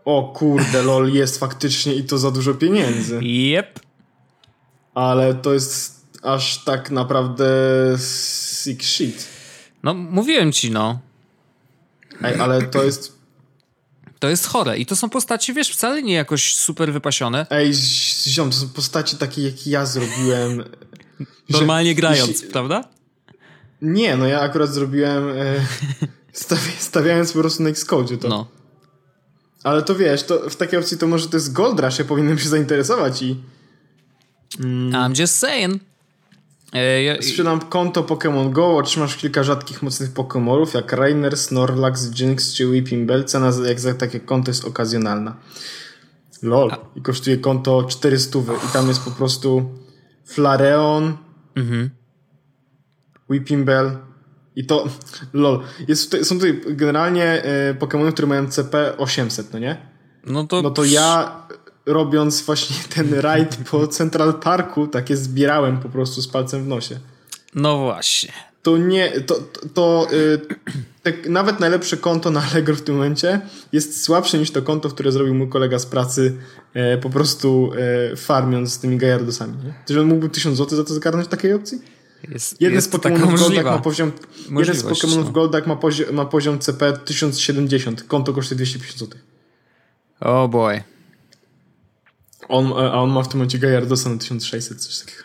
O 0.05 0.33
kurde, 0.37 0.83
lol, 0.83 1.13
jest 1.13 1.39
faktycznie 1.39 1.95
i 1.95 2.05
to 2.05 2.19
za 2.19 2.31
dużo 2.31 2.55
pieniędzy. 2.55 3.21
Yep. 3.23 3.81
Ale 4.95 5.35
to 5.35 5.55
jest 5.55 6.07
aż 6.23 6.65
tak 6.65 6.91
naprawdę 6.91 7.47
sick 7.99 8.83
shit. 8.83 9.27
No, 9.83 9.95
mówiłem 9.95 10.53
ci, 10.53 10.71
no. 10.71 11.06
Ej, 12.23 12.41
ale 12.41 12.63
to 12.63 12.85
jest. 12.85 13.17
To 14.19 14.29
jest 14.29 14.47
chore. 14.47 14.79
I 14.79 14.87
to 14.87 14.97
są 14.97 15.11
postaci, 15.11 15.55
wiesz, 15.55 15.71
wcale 15.71 16.03
nie 16.03 16.15
jakoś 16.15 16.57
super 16.57 16.93
wypasione. 16.93 17.47
Ej, 17.51 17.75
ziom, 18.27 18.51
to 18.51 18.57
są 18.57 18.69
postaci 18.69 19.17
takie, 19.17 19.43
jak 19.43 19.67
ja 19.67 19.87
zrobiłem. 19.87 20.65
Normalnie 21.49 21.95
grając, 21.95 22.31
jeśli... 22.31 22.49
prawda? 22.49 22.85
Nie, 23.83 24.17
no 24.17 24.27
ja 24.27 24.41
akurat 24.41 24.71
zrobiłem 24.71 25.29
e, 25.29 25.67
stawiając 26.79 27.33
po 27.33 27.39
prostu 27.39 27.63
na 27.63 27.69
Xcode 27.69 28.17
to. 28.17 28.29
No. 28.29 28.47
Ale 29.63 29.83
to 29.83 29.95
wiesz, 29.95 30.23
to 30.23 30.51
w 30.51 30.57
takiej 30.57 30.79
opcji 30.79 30.99
to 30.99 31.07
może 31.07 31.29
to 31.29 31.37
jest 31.37 31.53
Gold 31.53 31.81
Rush, 31.81 31.99
ja 31.99 32.05
powinienem 32.05 32.39
się 32.39 32.49
zainteresować 32.49 33.23
i... 33.23 33.37
Mm. 34.61 34.93
I'm 34.93 35.21
just 35.21 35.39
saying. 35.39 35.83
E, 36.73 37.23
Sprzedam 37.23 37.61
konto 37.61 38.03
Pokémon 38.03 38.53
Go, 38.53 38.77
otrzymasz 38.77 39.17
kilka 39.17 39.43
rzadkich, 39.43 39.83
mocnych 39.83 40.13
Pokémonów, 40.13 40.75
jak 40.75 40.93
Rainer, 40.93 41.37
Snorlax, 41.37 42.21
Jinx 42.21 42.55
czy 42.55 42.67
Weeping 42.67 43.07
Bell. 43.09 43.25
Cena 43.25 43.51
jak 43.69 43.81
za 43.81 43.95
takie 43.95 44.21
konto 44.21 44.51
jest 44.51 44.65
okazjonalna. 44.65 45.37
Lol. 46.43 46.73
I 46.97 47.03
kosztuje 47.03 47.37
konto 47.37 47.85
400 47.85 48.39
i 48.39 48.73
tam 48.73 48.89
jest 48.89 49.01
po 49.01 49.11
prostu 49.11 49.71
Flareon, 50.25 51.17
mhm. 51.57 51.91
Weeping 53.31 53.65
Bell 53.65 53.99
i 54.57 54.67
to, 54.67 54.89
lol. 55.33 55.63
Jest 55.89 56.05
tutaj, 56.05 56.25
są 56.25 56.35
tutaj 56.35 56.61
generalnie 56.67 57.25
e, 57.25 57.75
Pokémony, 57.75 58.13
które 58.13 58.29
mają 58.29 58.49
CP 58.49 58.97
800, 58.99 59.53
no 59.53 59.59
nie? 59.59 59.77
No 60.27 60.45
to... 60.45 60.63
No 60.63 60.71
to 60.71 60.85
ja 60.85 61.43
robiąc 61.87 62.43
właśnie 62.43 62.77
ten 62.95 63.15
rajd 63.15 63.57
po 63.71 63.89
Central 63.89 64.35
Parku, 64.35 64.87
takie 64.87 65.17
zbierałem 65.17 65.79
po 65.79 65.89
prostu 65.89 66.23
z 66.23 66.29
palcem 66.29 66.65
w 66.65 66.67
nosie. 66.67 66.99
No 67.55 67.79
właśnie. 67.79 68.33
To 68.63 68.79
nie, 68.79 69.21
to, 69.21 69.35
to, 69.35 69.69
to 69.75 70.09
y, 71.07 71.29
nawet 71.29 71.61
najlepsze 71.61 71.97
konto 71.97 72.31
na 72.31 72.43
Allegro 72.43 72.75
w 72.75 72.83
tym 72.83 72.95
momencie 72.95 73.41
jest 73.73 74.03
słabsze 74.03 74.39
niż 74.39 74.51
to 74.51 74.63
konto, 74.63 74.89
które 74.89 75.13
zrobił 75.13 75.35
mój 75.35 75.49
kolega 75.49 75.79
z 75.79 75.87
pracy 75.87 76.37
y, 76.95 76.99
po 76.99 77.11
prostu 77.11 77.73
y, 78.13 78.17
farmiąc 78.17 78.73
z 78.73 78.79
tymi 78.79 78.97
gajardosami. 78.97 79.53
Nie? 79.65 79.75
Czy 79.87 80.01
on 80.01 80.07
mógłby 80.07 80.29
1000 80.29 80.59
zł 80.59 80.77
za 80.77 80.85
to 80.85 80.95
zgarnąć 80.95 81.29
takiej 81.29 81.53
opcji? 81.53 81.79
Jest, 82.29 82.61
jeden 82.61 82.75
jest 82.75 82.93
z 82.93 82.95
Pokémonów 82.95 83.39
Goldak 83.39 83.65
ma 83.65 83.79
poziom 83.79 84.13
jeden 84.51 84.77
z 84.77 84.85
Pokémonów 84.85 85.25
no. 85.25 85.31
Goldak 85.31 85.67
ma, 85.67 85.77
poziom, 85.77 86.15
ma 86.15 86.25
poziom 86.25 86.59
CP 86.59 86.93
1070, 86.93 88.03
konto 88.03 88.33
kosztuje 88.33 88.57
250 88.57 88.99
zł. 89.01 89.21
O 90.21 90.43
oh 90.43 90.49
boy. 90.49 90.96
On, 92.49 92.73
a 92.73 93.03
on 93.03 93.11
ma 93.11 93.23
w 93.23 93.29
tym 93.29 93.39
momencie 93.39 93.59
Gajardosa 93.59 94.11
na 94.11 94.19
1600, 94.19 94.81
coś 94.81 94.99
takiego. 94.99 95.23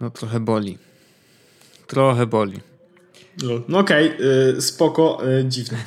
No 0.00 0.10
trochę 0.10 0.40
boli. 0.40 0.78
Trochę 1.86 2.26
boli. 2.26 2.60
No, 3.42 3.48
no 3.68 3.78
okej, 3.78 4.14
okay, 4.14 4.62
spoko, 4.62 5.22
yy, 5.26 5.44
dziwne. 5.48 5.78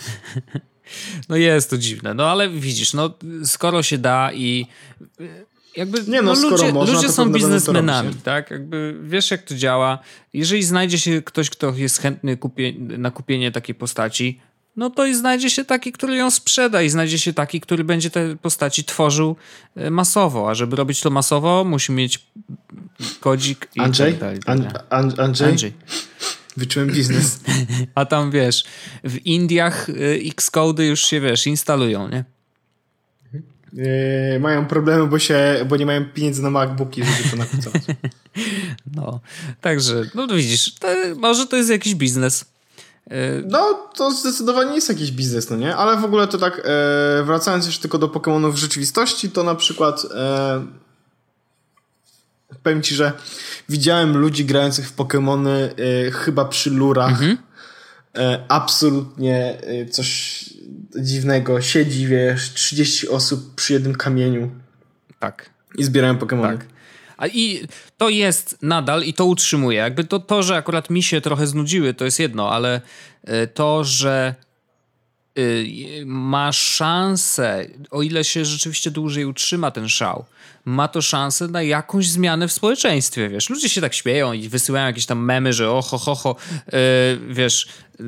no 1.30 1.36
jest 1.36 1.70
to 1.70 1.78
dziwne, 1.78 2.14
no 2.14 2.28
ale 2.28 2.50
widzisz, 2.50 2.94
no 2.94 3.14
skoro 3.44 3.84
się 3.84 3.98
da 3.98 4.34
i 4.34 4.68
y, 5.22 5.46
jakby 5.78 6.04
nie 6.08 6.22
no, 6.22 6.34
no 6.34 6.50
ludzie, 6.50 6.74
można, 6.74 6.96
ludzie 6.96 7.10
są 7.10 7.32
biznesmenami, 7.32 8.14
tak? 8.14 8.52
Jakby 8.52 8.98
wiesz 9.04 9.32
jak 9.32 9.44
to 9.44 9.56
działa. 9.56 10.00
Jeżeli 10.34 10.64
znajdzie 10.64 11.00
się 11.00 11.22
ktoś, 11.22 11.50
kto 11.50 11.74
jest 11.76 12.02
chętny 12.02 12.38
kupie, 12.38 12.74
na 12.80 13.12
kupienie 13.12 13.52
takiej 13.52 13.76
postaci, 13.76 14.40
no 14.78 14.90
to 14.90 15.06
i 15.06 15.16
znajdzie 15.16 15.50
się 15.50 15.66
taki, 15.66 15.92
który 15.92 16.16
ją 16.16 16.32
sprzeda 16.32 16.82
i 16.82 16.90
znajdzie 16.90 17.20
się 17.20 17.34
taki, 17.34 17.62
który 17.62 17.84
będzie 17.84 18.10
te 18.10 18.36
postaci 18.36 18.84
tworzył 18.84 19.36
e, 19.76 19.90
masowo, 19.90 20.50
a 20.50 20.56
żeby 20.56 20.76
robić 20.76 21.02
to 21.02 21.10
masowo, 21.10 21.64
musi 21.64 21.92
mieć 21.92 22.28
kodzik 23.20 23.68
i 23.76 23.80
Andrzej? 23.80 24.12
tak 24.12 24.20
dalej. 24.20 24.40
Tak 24.40 24.86
Andrzej? 24.90 25.50
Andrzej? 25.50 25.74
Wyczułem 26.58 26.90
biznes. 26.90 27.40
a 27.96 28.06
tam 28.06 28.32
wiesz, 28.32 28.64
w 29.04 29.26
Indiach 29.26 29.90
e, 29.90 29.94
Xcody 30.30 30.86
już 30.86 31.02
się 31.02 31.22
wiesz, 31.22 31.48
instalują, 31.48 32.10
nie? 32.10 32.26
Yy, 33.74 34.40
mają 34.40 34.66
problemy, 34.66 35.08
bo, 35.08 35.20
się, 35.20 35.66
bo 35.70 35.78
nie 35.78 35.86
mają 35.86 36.06
pieniędzy 36.06 36.44
na 36.44 36.50
MacBooki, 36.50 37.04
żeby 37.04 37.30
to 37.30 37.36
napisać. 37.36 37.82
no, 38.96 39.20
także, 39.62 40.04
no 40.16 40.28
widzisz, 40.28 40.74
to, 40.74 40.88
może 41.16 41.48
to 41.48 41.58
jest 41.58 41.70
jakiś 41.70 41.96
biznes. 41.96 42.46
No, 43.46 43.90
to 43.96 44.12
zdecydowanie 44.12 44.76
jest 44.76 44.90
jakiś 44.90 45.12
biznes, 45.12 45.50
no 45.50 45.56
nie? 45.56 45.76
Ale 45.76 45.98
w 45.98 46.06
ogóle 46.06 46.28
to 46.28 46.38
tak, 46.38 46.62
e, 46.66 47.24
wracając 47.24 47.66
jeszcze 47.66 47.82
tylko 47.82 47.98
do 47.98 48.08
Pokémonów 48.08 48.54
w 48.54 48.58
rzeczywistości, 48.58 49.30
to 49.30 49.44
na 49.44 49.56
przykład 49.56 50.06
e, 50.16 50.66
powiem 52.64 52.82
ci, 52.82 52.96
że 52.96 53.12
widziałem 53.70 54.18
ludzi 54.18 54.46
grających 54.46 54.90
w 54.90 54.96
Pokémony 54.96 55.50
e, 55.50 56.12
chyba 56.12 56.46
przy 56.46 56.70
lurach. 56.70 57.10
Mhm. 57.10 57.38
E, 58.18 58.46
absolutnie 58.48 59.58
e, 59.62 59.86
coś 59.86 60.44
dziwnego. 61.00 61.62
Siedzi, 61.62 62.08
wiesz, 62.08 62.54
30 62.54 63.10
osób 63.10 63.56
przy 63.56 63.74
jednym 63.74 63.96
kamieniu. 63.96 64.52
Tak. 65.20 65.50
I 65.78 65.84
zbierają 65.84 66.18
Pokémony. 66.18 66.58
Tak. 66.58 66.66
A 67.18 67.28
i 67.28 67.68
to 67.98 68.10
jest 68.10 68.58
nadal 68.62 69.04
i 69.04 69.14
to 69.14 69.26
utrzymuje. 69.26 69.78
Jakby 69.78 70.04
to, 70.04 70.20
to, 70.20 70.44
że 70.44 70.56
akurat 70.56 70.90
mi 70.90 71.04
się 71.04 71.22
trochę 71.22 71.48
znudziły, 71.48 71.94
to 71.94 72.06
jest 72.06 72.20
jedno, 72.20 72.52
ale 72.52 72.82
y, 73.30 73.48
to, 73.48 73.84
że 73.84 74.36
ma 76.06 76.52
szansę, 76.52 77.66
o 77.92 78.02
ile 78.02 78.24
się 78.24 78.46
rzeczywiście 78.46 78.92
dłużej 78.92 79.26
utrzyma 79.26 79.72
ten 79.72 79.90
szał, 79.90 80.26
ma 80.66 80.88
to 80.88 81.02
szansę 81.02 81.48
na 81.48 81.62
jakąś 81.62 82.10
zmianę 82.10 82.48
w 82.48 82.52
społeczeństwie, 82.52 83.30
wiesz. 83.30 83.50
Ludzie 83.50 83.70
się 83.70 83.82
tak 83.82 83.94
śmieją 83.94 84.34
i 84.34 84.50
wysyłają 84.50 84.86
jakieś 84.86 85.06
tam 85.06 85.26
memy, 85.26 85.54
że 85.54 85.72
oho, 85.72 85.98
ho, 85.98 86.16
ho, 86.16 86.36
yy, 86.52 86.80
wiesz, 87.30 87.68
yy, 88.00 88.06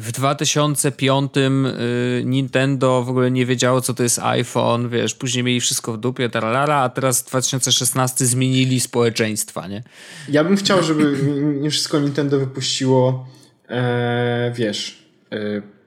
w 0.00 0.12
2005 0.12 1.32
yy, 1.36 2.22
Nintendo 2.24 3.02
w 3.02 3.08
ogóle 3.08 3.30
nie 3.30 3.46
wiedziało, 3.46 3.80
co 3.80 3.94
to 3.94 4.02
jest 4.02 4.18
iPhone, 4.18 4.88
wiesz, 4.88 5.14
później 5.14 5.44
mieli 5.44 5.60
wszystko 5.60 5.92
w 5.92 5.98
dupie, 5.98 6.28
taralala, 6.28 6.76
a 6.76 6.88
teraz 6.88 7.22
w 7.22 7.26
2016 7.26 8.26
zmienili 8.26 8.80
społeczeństwa, 8.80 9.66
nie? 9.66 9.82
Ja 10.28 10.44
bym 10.44 10.56
chciał, 10.56 10.82
żeby 10.82 11.18
nie 11.60 11.70
wszystko 11.70 12.00
Nintendo 12.00 12.38
wypuściło, 12.38 13.28
e, 13.68 14.52
wiesz, 14.56 14.98
e, 15.32 15.77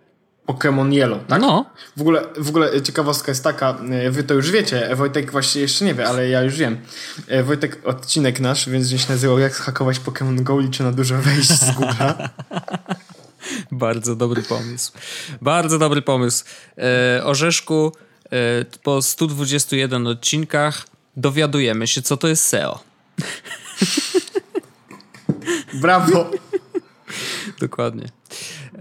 Pokémon 0.53 0.93
Yellow, 0.93 1.19
tak? 1.27 1.41
No. 1.41 1.65
W 1.97 2.01
ogóle, 2.01 2.23
w 2.37 2.49
ogóle 2.49 2.81
ciekawostka 2.81 3.31
jest 3.31 3.43
taka, 3.43 3.77
e, 3.91 4.11
wy 4.11 4.23
to 4.23 4.33
już 4.33 4.51
wiecie, 4.51 4.95
Wojtek 4.95 5.31
właśnie 5.31 5.61
jeszcze 5.61 5.85
nie 5.85 5.93
wie, 5.93 6.07
ale 6.07 6.29
ja 6.29 6.41
już 6.41 6.55
wiem. 6.55 6.77
E, 7.27 7.43
Wojtek, 7.43 7.79
odcinek 7.83 8.39
nasz, 8.39 8.69
więc 8.69 8.87
gdzieś 8.87 9.07
nazywał 9.07 9.39
jak 9.39 9.53
hakować 9.53 9.99
Pokémon 9.99 10.41
Go, 10.41 10.59
liczy 10.59 10.83
na 10.83 10.91
dużo 10.91 11.17
wejść 11.17 11.49
z 11.49 11.69
Google'a. 11.69 12.29
Bardzo 13.71 14.15
dobry 14.15 14.43
pomysł. 14.43 14.91
Bardzo 15.41 15.79
dobry 15.79 16.01
pomysł. 16.01 16.45
E, 16.77 17.23
Orzeszku, 17.23 17.91
e, 18.31 18.65
po 18.83 19.01
121 19.01 20.07
odcinkach 20.07 20.87
dowiadujemy 21.17 21.87
się, 21.87 22.01
co 22.01 22.17
to 22.17 22.27
jest 22.27 22.45
SEO. 22.45 22.79
Brawo. 25.73 26.31
Dokładnie. 27.61 28.20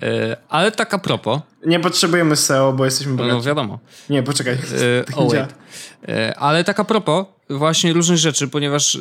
E, 0.02 0.36
ale 0.48 0.72
tak 0.72 0.94
a 0.94 0.98
propos. 0.98 1.40
Nie 1.66 1.80
potrzebujemy 1.80 2.36
SEO, 2.36 2.72
bo 2.72 2.84
jesteśmy 2.84 3.12
bogaci. 3.12 3.36
No 3.36 3.42
wiadomo. 3.42 3.78
Nie, 4.10 4.22
poczekaj. 4.22 4.54
E, 4.54 4.58
oh 5.16 5.34
ale 6.36 6.64
tak 6.64 6.80
a 6.80 6.84
propos 6.84 7.26
właśnie 7.50 7.92
różnych 7.92 8.18
rzeczy, 8.18 8.48
ponieważ 8.48 8.98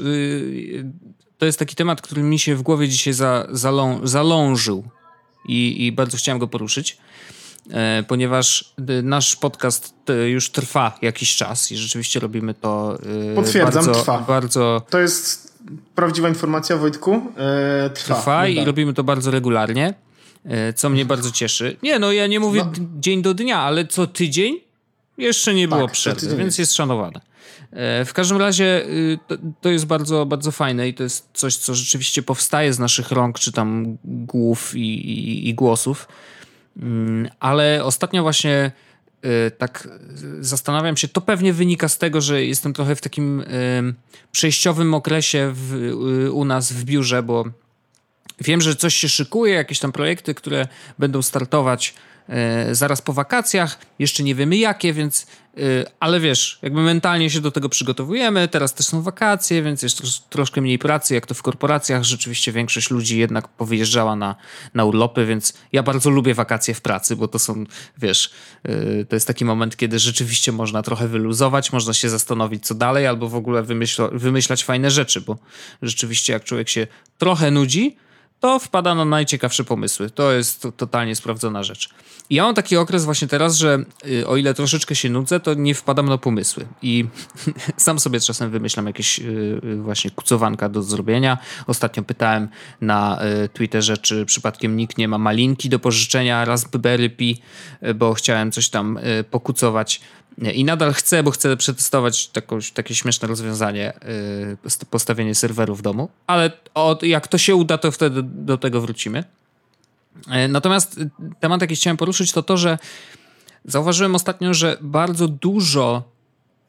to 1.37 1.45
jest 1.45 1.59
taki 1.59 1.75
temat, 1.75 2.01
który 2.01 2.23
mi 2.23 2.39
się 2.39 2.55
w 2.55 2.61
głowie 2.61 2.89
dzisiaj 2.89 3.13
za, 3.13 3.47
zalą, 3.51 3.99
zalążył 4.03 4.83
i, 5.47 5.85
i 5.85 5.91
bardzo 5.91 6.17
chciałem 6.17 6.39
go 6.39 6.47
poruszyć 6.47 6.97
ponieważ 8.07 8.73
nasz 9.03 9.35
podcast 9.35 9.93
już 10.27 10.51
trwa 10.51 10.97
jakiś 11.01 11.35
czas 11.35 11.71
i 11.71 11.77
rzeczywiście 11.77 12.19
robimy 12.19 12.53
to 12.53 12.97
Potwierdzam, 13.35 13.85
bardzo, 13.85 14.01
trwa. 14.01 14.17
bardzo... 14.19 14.81
To 14.89 14.99
jest 14.99 15.53
prawdziwa 15.95 16.29
informacja, 16.29 16.77
Wojtku. 16.77 17.21
Trwa, 17.93 18.15
trwa 18.15 18.47
i 18.47 18.65
robimy 18.65 18.93
to 18.93 19.03
bardzo 19.03 19.31
regularnie. 19.31 19.93
E, 20.45 20.73
co 20.73 20.89
mnie 20.89 21.05
bardzo 21.05 21.31
cieszy. 21.31 21.77
Nie, 21.83 21.99
no 21.99 22.11
ja 22.11 22.27
nie 22.27 22.39
mówię 22.39 22.63
no. 22.65 22.87
dzień 22.99 23.21
do 23.21 23.33
dnia, 23.33 23.59
ale 23.59 23.87
co 23.87 24.07
tydzień 24.07 24.59
jeszcze 25.17 25.53
nie 25.53 25.67
było 25.67 25.81
tak, 25.81 25.91
przerwy, 25.91 26.35
więc 26.35 26.57
jest 26.57 26.73
szanowane. 26.73 27.21
E, 27.71 28.05
w 28.05 28.13
każdym 28.13 28.37
razie 28.37 28.85
y, 28.85 29.19
to 29.61 29.69
jest 29.69 29.85
bardzo, 29.85 30.25
bardzo 30.25 30.51
fajne 30.51 30.89
i 30.89 30.93
to 30.93 31.03
jest 31.03 31.29
coś, 31.33 31.55
co 31.55 31.75
rzeczywiście 31.75 32.23
powstaje 32.23 32.73
z 32.73 32.79
naszych 32.79 33.11
rąk, 33.11 33.39
czy 33.39 33.51
tam 33.51 33.97
głów 34.03 34.75
i, 34.75 34.79
i, 34.79 35.49
i 35.49 35.53
głosów. 35.53 36.07
Mm, 36.77 37.29
ale 37.39 37.83
ostatnio 37.83 38.23
właśnie 38.23 38.71
y, 39.25 39.51
tak 39.51 39.89
zastanawiam 40.39 40.97
się, 40.97 41.07
to 41.07 41.21
pewnie 41.21 41.53
wynika 41.53 41.87
z 41.87 41.97
tego, 41.97 42.21
że 42.21 42.45
jestem 42.45 42.73
trochę 42.73 42.95
w 42.95 43.01
takim 43.01 43.43
przejściowym 44.31 44.93
okresie 44.93 45.51
w, 45.55 45.73
y, 45.73 46.31
u 46.31 46.45
nas 46.45 46.73
w 46.73 46.83
biurze, 46.83 47.23
bo 47.23 47.45
Wiem, 48.41 48.61
że 48.61 48.75
coś 48.75 48.95
się 48.95 49.09
szykuje, 49.09 49.53
jakieś 49.53 49.79
tam 49.79 49.91
projekty, 49.91 50.35
które 50.35 50.67
będą 50.99 51.21
startować 51.21 51.93
e, 52.29 52.75
zaraz 52.75 53.01
po 53.01 53.13
wakacjach. 53.13 53.79
Jeszcze 53.99 54.23
nie 54.23 54.35
wiemy 54.35 54.57
jakie, 54.57 54.93
więc. 54.93 55.27
E, 55.57 55.61
ale 55.99 56.19
wiesz, 56.19 56.59
jakby 56.61 56.81
mentalnie 56.81 57.29
się 57.29 57.41
do 57.41 57.51
tego 57.51 57.69
przygotowujemy. 57.69 58.47
Teraz 58.47 58.73
też 58.73 58.85
są 58.85 59.01
wakacje, 59.01 59.63
więc 59.63 59.81
jest 59.81 59.97
trosz, 59.97 60.19
troszkę 60.19 60.61
mniej 60.61 60.79
pracy, 60.79 61.13
jak 61.13 61.25
to 61.25 61.33
w 61.33 61.41
korporacjach. 61.41 62.03
Rzeczywiście 62.03 62.51
większość 62.51 62.89
ludzi 62.89 63.19
jednak 63.19 63.47
powyjeżdżała 63.47 64.15
na, 64.15 64.35
na 64.73 64.85
urlopy, 64.85 65.25
więc 65.25 65.53
ja 65.71 65.83
bardzo 65.83 66.09
lubię 66.09 66.33
wakacje 66.33 66.73
w 66.73 66.81
pracy, 66.81 67.15
bo 67.15 67.27
to 67.27 67.39
są, 67.39 67.63
wiesz, 67.97 68.31
e, 68.63 69.05
to 69.05 69.15
jest 69.15 69.27
taki 69.27 69.45
moment, 69.45 69.77
kiedy 69.77 69.99
rzeczywiście 69.99 70.51
można 70.51 70.81
trochę 70.81 71.07
wyluzować, 71.07 71.73
można 71.73 71.93
się 71.93 72.09
zastanowić, 72.09 72.65
co 72.65 72.75
dalej, 72.75 73.07
albo 73.07 73.29
w 73.29 73.35
ogóle 73.35 73.63
wymyśla, 73.63 74.07
wymyślać 74.11 74.63
fajne 74.63 74.91
rzeczy, 74.91 75.21
bo 75.21 75.37
rzeczywiście, 75.81 76.33
jak 76.33 76.43
człowiek 76.43 76.69
się 76.69 76.87
trochę 77.17 77.51
nudzi, 77.51 77.97
to 78.39 78.59
wpada 78.59 78.95
na 78.95 79.05
najciekawsze 79.05 79.63
pomysły. 79.63 80.09
To 80.09 80.31
jest 80.31 80.67
totalnie 80.77 81.15
sprawdzona 81.15 81.63
rzecz. 81.63 81.89
I 82.29 82.35
ja 82.35 82.43
mam 82.43 82.55
taki 82.55 82.77
okres 82.77 83.05
właśnie 83.05 83.27
teraz, 83.27 83.55
że 83.55 83.83
y, 84.07 84.27
o 84.27 84.37
ile 84.37 84.53
troszeczkę 84.53 84.95
się 84.95 85.09
nudzę, 85.09 85.39
to 85.39 85.53
nie 85.53 85.75
wpadam 85.75 86.09
na 86.09 86.17
pomysły. 86.17 86.65
I 86.81 87.05
sam 87.77 87.99
sobie 87.99 88.19
czasem 88.19 88.51
wymyślam 88.51 88.87
jakieś 88.87 89.19
y, 89.19 89.23
y, 89.63 89.75
właśnie 89.75 90.11
kucowanka 90.11 90.69
do 90.69 90.83
zrobienia. 90.83 91.37
Ostatnio 91.67 92.03
pytałem 92.03 92.49
na 92.81 93.19
Twitterze, 93.53 93.97
czy 93.97 94.25
przypadkiem 94.25 94.77
nikt 94.77 94.97
nie 94.97 95.07
ma 95.07 95.17
malinki 95.17 95.69
do 95.69 95.79
pożyczenia 95.79 96.45
Raspberry 96.45 97.09
Pi, 97.09 97.41
bo 97.95 98.13
chciałem 98.13 98.51
coś 98.51 98.69
tam 98.69 98.99
pokucować. 99.31 100.01
I 100.37 100.63
nadal 100.63 100.93
chcę, 100.93 101.23
bo 101.23 101.31
chcę 101.31 101.57
przetestować 101.57 102.27
taką, 102.27 102.59
takie 102.73 102.95
śmieszne 102.95 103.27
rozwiązanie, 103.27 103.93
yy, 104.63 104.85
postawienie 104.89 105.35
serweru 105.35 105.75
w 105.75 105.81
domu, 105.81 106.09
ale 106.27 106.51
od, 106.73 107.03
jak 107.03 107.27
to 107.27 107.37
się 107.37 107.55
uda, 107.55 107.77
to 107.77 107.91
wtedy 107.91 108.21
do 108.23 108.57
tego 108.57 108.81
wrócimy. 108.81 109.23
Yy, 110.27 110.47
natomiast 110.47 110.99
temat, 111.39 111.61
jaki 111.61 111.75
chciałem 111.75 111.97
poruszyć, 111.97 112.31
to 112.31 112.43
to, 112.43 112.57
że 112.57 112.77
zauważyłem 113.65 114.15
ostatnio, 114.15 114.53
że 114.53 114.77
bardzo 114.81 115.27
dużo 115.27 116.03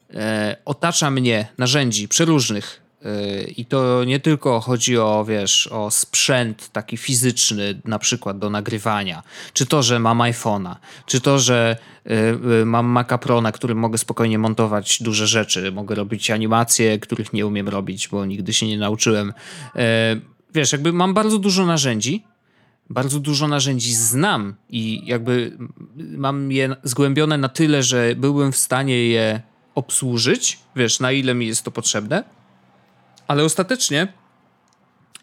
yy, 0.09 0.19
otacza 0.65 1.11
mnie 1.11 1.47
narzędzi 1.57 2.07
przeróżnych, 2.07 2.80
Y, 2.80 2.80
I 3.57 3.65
to 3.65 4.03
nie 4.03 4.19
tylko 4.19 4.59
chodzi 4.59 4.97
o, 4.97 5.25
wiesz, 5.27 5.67
o 5.67 5.91
sprzęt 5.91 6.69
taki 6.71 6.97
fizyczny, 6.97 7.81
na 7.85 7.99
przykład 7.99 8.39
do 8.39 8.49
nagrywania, 8.49 9.23
czy 9.53 9.65
to, 9.65 9.83
że 9.83 9.99
mam 9.99 10.17
iPhone'a, 10.17 10.75
czy 11.05 11.21
to, 11.21 11.39
że 11.39 11.77
y, 12.05 12.13
y, 12.61 12.65
mam 12.65 12.85
Maca 12.85 13.17
Pro, 13.17 13.41
na 13.41 13.51
którym 13.51 13.77
mogę 13.77 13.97
spokojnie 13.97 14.39
montować 14.39 15.03
duże 15.03 15.27
rzeczy, 15.27 15.71
mogę 15.71 15.95
robić 15.95 16.31
animacje, 16.31 16.99
których 16.99 17.33
nie 17.33 17.47
umiem 17.47 17.69
robić, 17.69 18.07
bo 18.07 18.25
nigdy 18.25 18.53
się 18.53 18.67
nie 18.67 18.77
nauczyłem. 18.77 19.33
Wiesz, 20.53 20.71
jakby 20.71 20.93
mam 20.93 21.13
bardzo 21.13 21.39
dużo 21.39 21.65
narzędzi, 21.65 22.23
bardzo 22.89 23.19
dużo 23.19 23.47
narzędzi 23.47 23.93
znam 23.93 24.55
i 24.69 25.01
jakby 25.05 25.57
mam 25.95 26.51
je 26.51 26.75
zgłębione 26.83 27.37
na 27.37 27.49
tyle, 27.49 27.83
że 27.83 28.15
byłbym 28.15 28.51
w 28.51 28.57
stanie 28.57 29.05
je 29.05 29.41
obsłużyć, 29.75 30.59
wiesz, 30.75 30.99
na 30.99 31.11
ile 31.11 31.33
mi 31.33 31.47
jest 31.47 31.63
to 31.63 31.71
potrzebne 31.71 32.23
ale 33.31 33.43
ostatecznie 33.43 34.07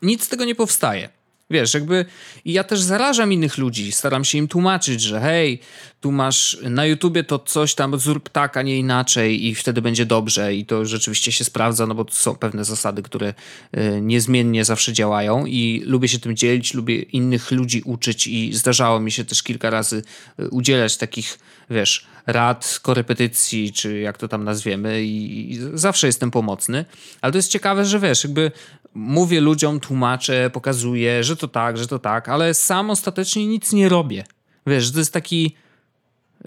nic 0.02 0.24
z 0.24 0.28
tego 0.28 0.44
nie 0.44 0.54
powstaje. 0.54 1.09
Wiesz, 1.50 1.74
jakby 1.74 2.04
i 2.44 2.52
ja 2.52 2.64
też 2.64 2.80
zarażam 2.80 3.32
innych 3.32 3.59
ludzi, 3.59 3.92
staram 3.92 4.24
się 4.24 4.38
im 4.38 4.48
tłumaczyć, 4.48 5.00
że 5.00 5.20
hej, 5.20 5.61
tu 6.00 6.12
masz 6.12 6.59
na 6.62 6.86
YouTubie 6.86 7.24
to 7.24 7.38
coś 7.38 7.74
tam, 7.74 7.98
zrób 7.98 8.28
tak, 8.28 8.56
a 8.56 8.62
nie 8.62 8.78
inaczej 8.78 9.46
i 9.46 9.54
wtedy 9.54 9.82
będzie 9.82 10.06
dobrze 10.06 10.54
i 10.54 10.66
to 10.66 10.84
rzeczywiście 10.84 11.32
się 11.32 11.44
sprawdza, 11.44 11.86
no 11.86 11.94
bo 11.94 12.04
to 12.04 12.14
są 12.14 12.34
pewne 12.36 12.64
zasady, 12.64 13.02
które 13.02 13.34
y, 13.76 14.00
niezmiennie 14.00 14.64
zawsze 14.64 14.92
działają 14.92 15.46
i 15.46 15.82
lubię 15.86 16.09
się 16.09 16.18
tym 16.18 16.36
dzielić, 16.36 16.74
lubię 16.74 17.02
innych 17.02 17.50
ludzi 17.50 17.82
uczyć 17.84 18.26
i 18.26 18.54
zdarzało 18.54 19.00
mi 19.00 19.12
się 19.12 19.24
też 19.24 19.42
kilka 19.42 19.70
razy 19.70 20.02
y, 20.40 20.48
udzielać 20.50 20.96
takich, 20.96 21.38
wiesz, 21.70 22.06
rad, 22.29 22.81
korepetycji, 22.83 23.72
czy 23.72 23.99
jak 23.99 24.18
to 24.18 24.29
tam 24.29 24.45
nazwiemy 24.45 25.03
i, 25.03 25.59
zawsze 25.74 26.07
jestem 26.07 26.31
pomocny, 26.31 26.85
ale 27.20 27.33
to 27.33 27.39
jest 27.39 27.51
ciekawe, 27.51 27.85
że 27.85 28.01
wiesz, 28.01 28.24
jakby 28.24 28.53
mówię 28.95 29.41
ludziom, 29.41 29.81
tłumaczę, 29.81 30.51
pokazuję, 30.51 31.24
że 31.24 31.37
to 31.37 31.49
tak, 31.49 31.79
że 31.79 31.87
to 31.87 31.99
tak, 31.99 32.29
ale 32.29 32.55
sam 32.55 32.91
ostatecznie 32.91 33.47
nic 33.47 33.72
nie 33.72 33.89
robię. 33.89 34.24
Wiesz, 34.66 34.93
to 34.93 34.99
jest 34.99 35.12
taki 35.12 35.57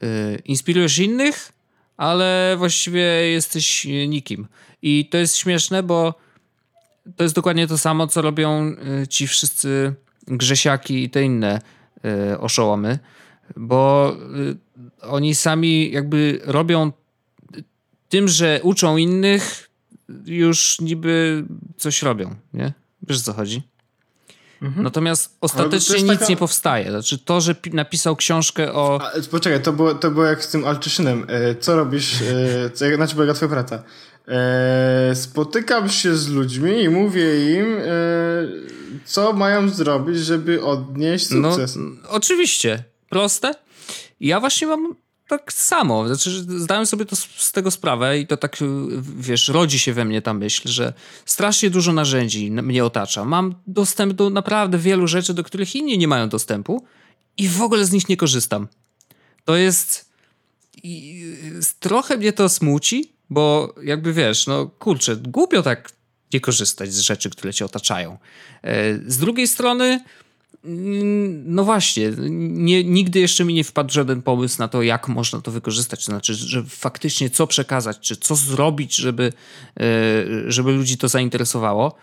yy, 0.02 0.42
inspirujesz 0.46 1.00
innych, 1.00 1.52
ale 1.98 2.56
właściwie 2.58 3.02
jesteś 3.32 3.88
nikim. 4.08 4.48
I 4.82 5.06
to 5.06 5.18
jest 5.18 5.38
śmieszne, 5.38 5.84
bo 5.84 6.14
to 7.16 7.24
jest 7.24 7.36
dokładnie 7.36 7.68
to 7.68 7.78
samo, 7.78 8.08
co 8.08 8.22
robią 8.22 8.76
y, 9.04 9.08
ci 9.08 9.28
wszyscy 9.28 9.94
grzesiaki 10.28 11.04
i 11.04 11.10
te 11.10 11.24
inne 11.24 11.62
yy, 12.04 12.40
oszołomy, 12.40 13.00
bo 13.56 14.14
yy, 14.36 14.58
oni 15.02 15.36
sami 15.36 15.92
jakby 15.92 16.42
robią 16.44 16.92
tym, 18.10 18.28
że 18.28 18.60
uczą 18.64 18.98
innych, 18.98 19.70
już 20.26 20.78
niby 20.80 21.44
coś 21.78 22.02
robią, 22.02 22.36
nie? 22.54 22.74
Wiesz 23.08 23.18
o 23.18 23.22
co 23.22 23.34
chodzi? 23.34 23.62
Mhm. 24.62 24.84
Natomiast 24.84 25.38
ostatecznie 25.42 26.04
nic 26.04 26.20
taka... 26.20 26.26
nie 26.30 26.38
powstaje. 26.38 26.90
Znaczy 26.90 27.18
to, 27.18 27.42
że 27.42 27.56
napisał 27.74 28.16
książkę 28.16 28.74
o... 28.74 29.00
A, 29.02 29.12
poczekaj, 29.32 29.62
to 29.62 29.74
było, 29.74 29.94
to 29.94 30.12
było 30.12 30.26
jak 30.26 30.44
z 30.44 30.48
tym 30.48 30.66
Altyszynem. 30.66 31.26
E, 31.28 31.56
co 31.56 31.76
robisz? 31.76 32.22
E, 32.22 32.70
co, 32.70 32.86
na 32.98 33.08
czym 33.08 33.16
polega 33.16 33.34
twoja 33.34 33.50
praca? 33.50 33.84
E, 34.28 35.16
spotykam 35.16 35.90
się 35.90 36.16
z 36.16 36.30
ludźmi 36.30 36.84
i 36.84 36.90
mówię 36.90 37.56
im, 37.56 37.78
co 39.06 39.34
mają 39.34 39.70
zrobić, 39.70 40.18
żeby 40.20 40.64
odnieść 40.64 41.30
no, 41.32 41.52
sukces. 41.52 41.76
No, 41.76 42.10
oczywiście. 42.10 42.84
Proste. 43.10 43.54
Ja 44.22 44.40
właśnie 44.40 44.68
mam 44.68 44.96
tak 45.28 45.54
samo. 45.54 46.08
Znaczy, 46.08 46.46
zdałem 46.60 46.86
sobie 46.86 47.06
to 47.06 47.16
z 47.16 47.52
tego 47.52 47.72
sprawę 47.72 48.20
i 48.20 48.28
to 48.28 48.38
tak, 48.38 48.58
wiesz, 49.18 49.48
rodzi 49.48 49.80
się 49.80 49.94
we 49.94 50.06
mnie 50.06 50.22
ta 50.22 50.34
myśl, 50.34 50.70
że 50.70 50.94
strasznie 51.26 51.70
dużo 51.70 51.94
narzędzi 51.94 52.52
mnie 52.52 52.86
otacza. 52.86 53.26
Mam 53.26 53.56
dostęp 53.68 54.14
do 54.14 54.30
naprawdę 54.30 54.78
wielu 54.78 55.08
rzeczy, 55.08 55.34
do 55.34 55.44
których 55.44 55.76
inni 55.76 55.98
nie 55.98 56.08
mają 56.08 56.30
dostępu 56.30 56.86
i 57.38 57.50
w 57.50 57.62
ogóle 57.62 57.86
z 57.86 57.92
nich 57.92 58.10
nie 58.10 58.18
korzystam. 58.18 58.68
To 59.46 59.56
jest... 59.56 60.12
I 60.84 61.24
trochę 61.80 62.18
mnie 62.18 62.34
to 62.34 62.50
smuci, 62.50 63.12
bo 63.30 63.76
jakby 63.84 64.14
wiesz, 64.14 64.48
no 64.48 64.66
kurczę, 64.66 65.16
głupio 65.16 65.64
tak 65.64 65.92
nie 66.34 66.40
korzystać 66.40 66.94
z 66.94 67.00
rzeczy, 67.00 67.30
które 67.30 67.54
cię 67.54 67.66
otaczają. 67.66 68.18
E, 68.64 68.98
z 69.08 69.18
drugiej 69.18 69.48
strony 69.48 70.04
no 70.64 71.64
właśnie, 71.64 72.12
nie, 72.40 72.84
nigdy 72.84 73.20
jeszcze 73.20 73.46
mi 73.46 73.54
nie 73.54 73.64
wpadł 73.64 73.94
żaden 73.94 74.22
pomysł 74.22 74.56
na 74.60 74.68
to, 74.68 74.82
jak 74.82 75.08
można 75.08 75.42
to 75.42 75.52
wykorzystać. 75.52 76.06
To 76.06 76.12
znaczy, 76.12 76.34
że 76.34 76.64
faktycznie 76.64 77.30
co 77.30 77.48
przekazać, 77.48 78.00
czy 78.00 78.16
co 78.16 78.36
zrobić, 78.36 78.96
żeby, 78.96 79.34
e, 79.80 79.84
żeby 80.48 80.72
ludzi 80.72 80.98
to 80.98 81.08
zainteresowało. 81.08 81.96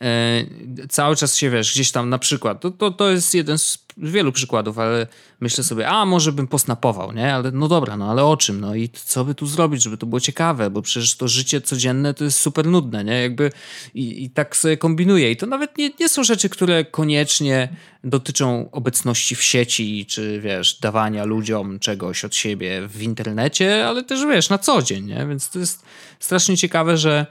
E, 0.00 0.44
cały 0.88 1.16
czas 1.16 1.36
się 1.36 1.50
wiesz, 1.50 1.72
gdzieś 1.72 1.92
tam 1.92 2.08
na 2.08 2.18
przykład, 2.18 2.60
to, 2.60 2.70
to, 2.70 2.90
to 2.90 3.10
jest 3.10 3.34
jeden 3.34 3.58
z 3.58 3.86
wielu 3.96 4.32
przykładów, 4.32 4.78
ale 4.78 5.06
myślę 5.40 5.64
sobie, 5.64 5.88
a 5.88 6.04
może 6.04 6.32
bym 6.32 6.46
posnapował, 6.46 7.12
nie? 7.12 7.34
Ale 7.34 7.50
no 7.50 7.68
dobra, 7.68 7.96
no 7.96 8.10
ale 8.10 8.24
o 8.24 8.36
czym? 8.36 8.60
No 8.60 8.74
i 8.74 8.88
co 8.88 9.24
by 9.24 9.34
tu 9.34 9.46
zrobić, 9.46 9.82
żeby 9.82 9.96
to 9.96 10.06
było 10.06 10.20
ciekawe, 10.20 10.70
bo 10.70 10.82
przecież 10.82 11.16
to 11.16 11.28
życie 11.28 11.60
codzienne 11.60 12.14
to 12.14 12.24
jest 12.24 12.38
super 12.38 12.66
nudne, 12.66 13.04
nie? 13.04 13.22
Jakby 13.22 13.52
i, 13.94 14.24
i 14.24 14.30
tak 14.30 14.56
sobie 14.56 14.76
kombinuję. 14.76 15.30
I 15.30 15.36
to 15.36 15.46
nawet 15.46 15.78
nie, 15.78 15.90
nie 16.00 16.08
są 16.08 16.24
rzeczy, 16.24 16.48
które 16.48 16.84
koniecznie 16.84 17.68
dotyczą 18.04 18.70
obecności 18.72 19.36
w 19.36 19.42
sieci, 19.42 20.06
czy 20.06 20.40
wiesz, 20.40 20.74
dawania 20.80 21.24
ludziom 21.24 21.78
czegoś 21.78 22.24
od 22.24 22.34
siebie 22.34 22.88
w 22.88 23.02
internecie, 23.02 23.86
ale 23.86 24.04
też 24.04 24.26
wiesz, 24.26 24.48
na 24.48 24.58
co 24.58 24.82
dzień, 24.82 25.04
nie? 25.04 25.26
Więc 25.28 25.50
to 25.50 25.58
jest 25.58 25.82
strasznie 26.20 26.56
ciekawe, 26.56 26.96
że 26.96 27.26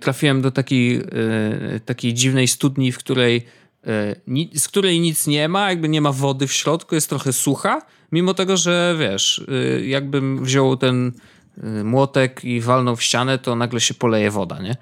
trafiłem 0.00 0.42
do 0.42 0.50
takiej, 0.50 1.00
y, 1.76 1.80
takiej 1.84 2.14
dziwnej 2.14 2.48
studni, 2.48 2.92
w 2.92 2.98
której 2.98 3.46
E, 3.86 4.16
z 4.58 4.68
której 4.68 5.00
nic 5.00 5.26
nie 5.26 5.48
ma, 5.48 5.70
jakby 5.70 5.88
nie 5.88 6.00
ma 6.00 6.12
wody 6.12 6.46
w 6.46 6.52
środku, 6.52 6.94
jest 6.94 7.08
trochę 7.08 7.32
sucha, 7.32 7.82
mimo 8.12 8.34
tego, 8.34 8.56
że 8.56 8.96
wiesz, 8.98 9.44
jakbym 9.84 10.44
wziął 10.44 10.76
ten 10.76 11.12
młotek 11.84 12.44
i 12.44 12.60
walnął 12.60 12.96
w 12.96 13.02
ścianę, 13.02 13.38
to 13.38 13.56
nagle 13.56 13.80
się 13.80 13.94
poleje 13.94 14.30
woda, 14.30 14.62
nie? 14.62 14.76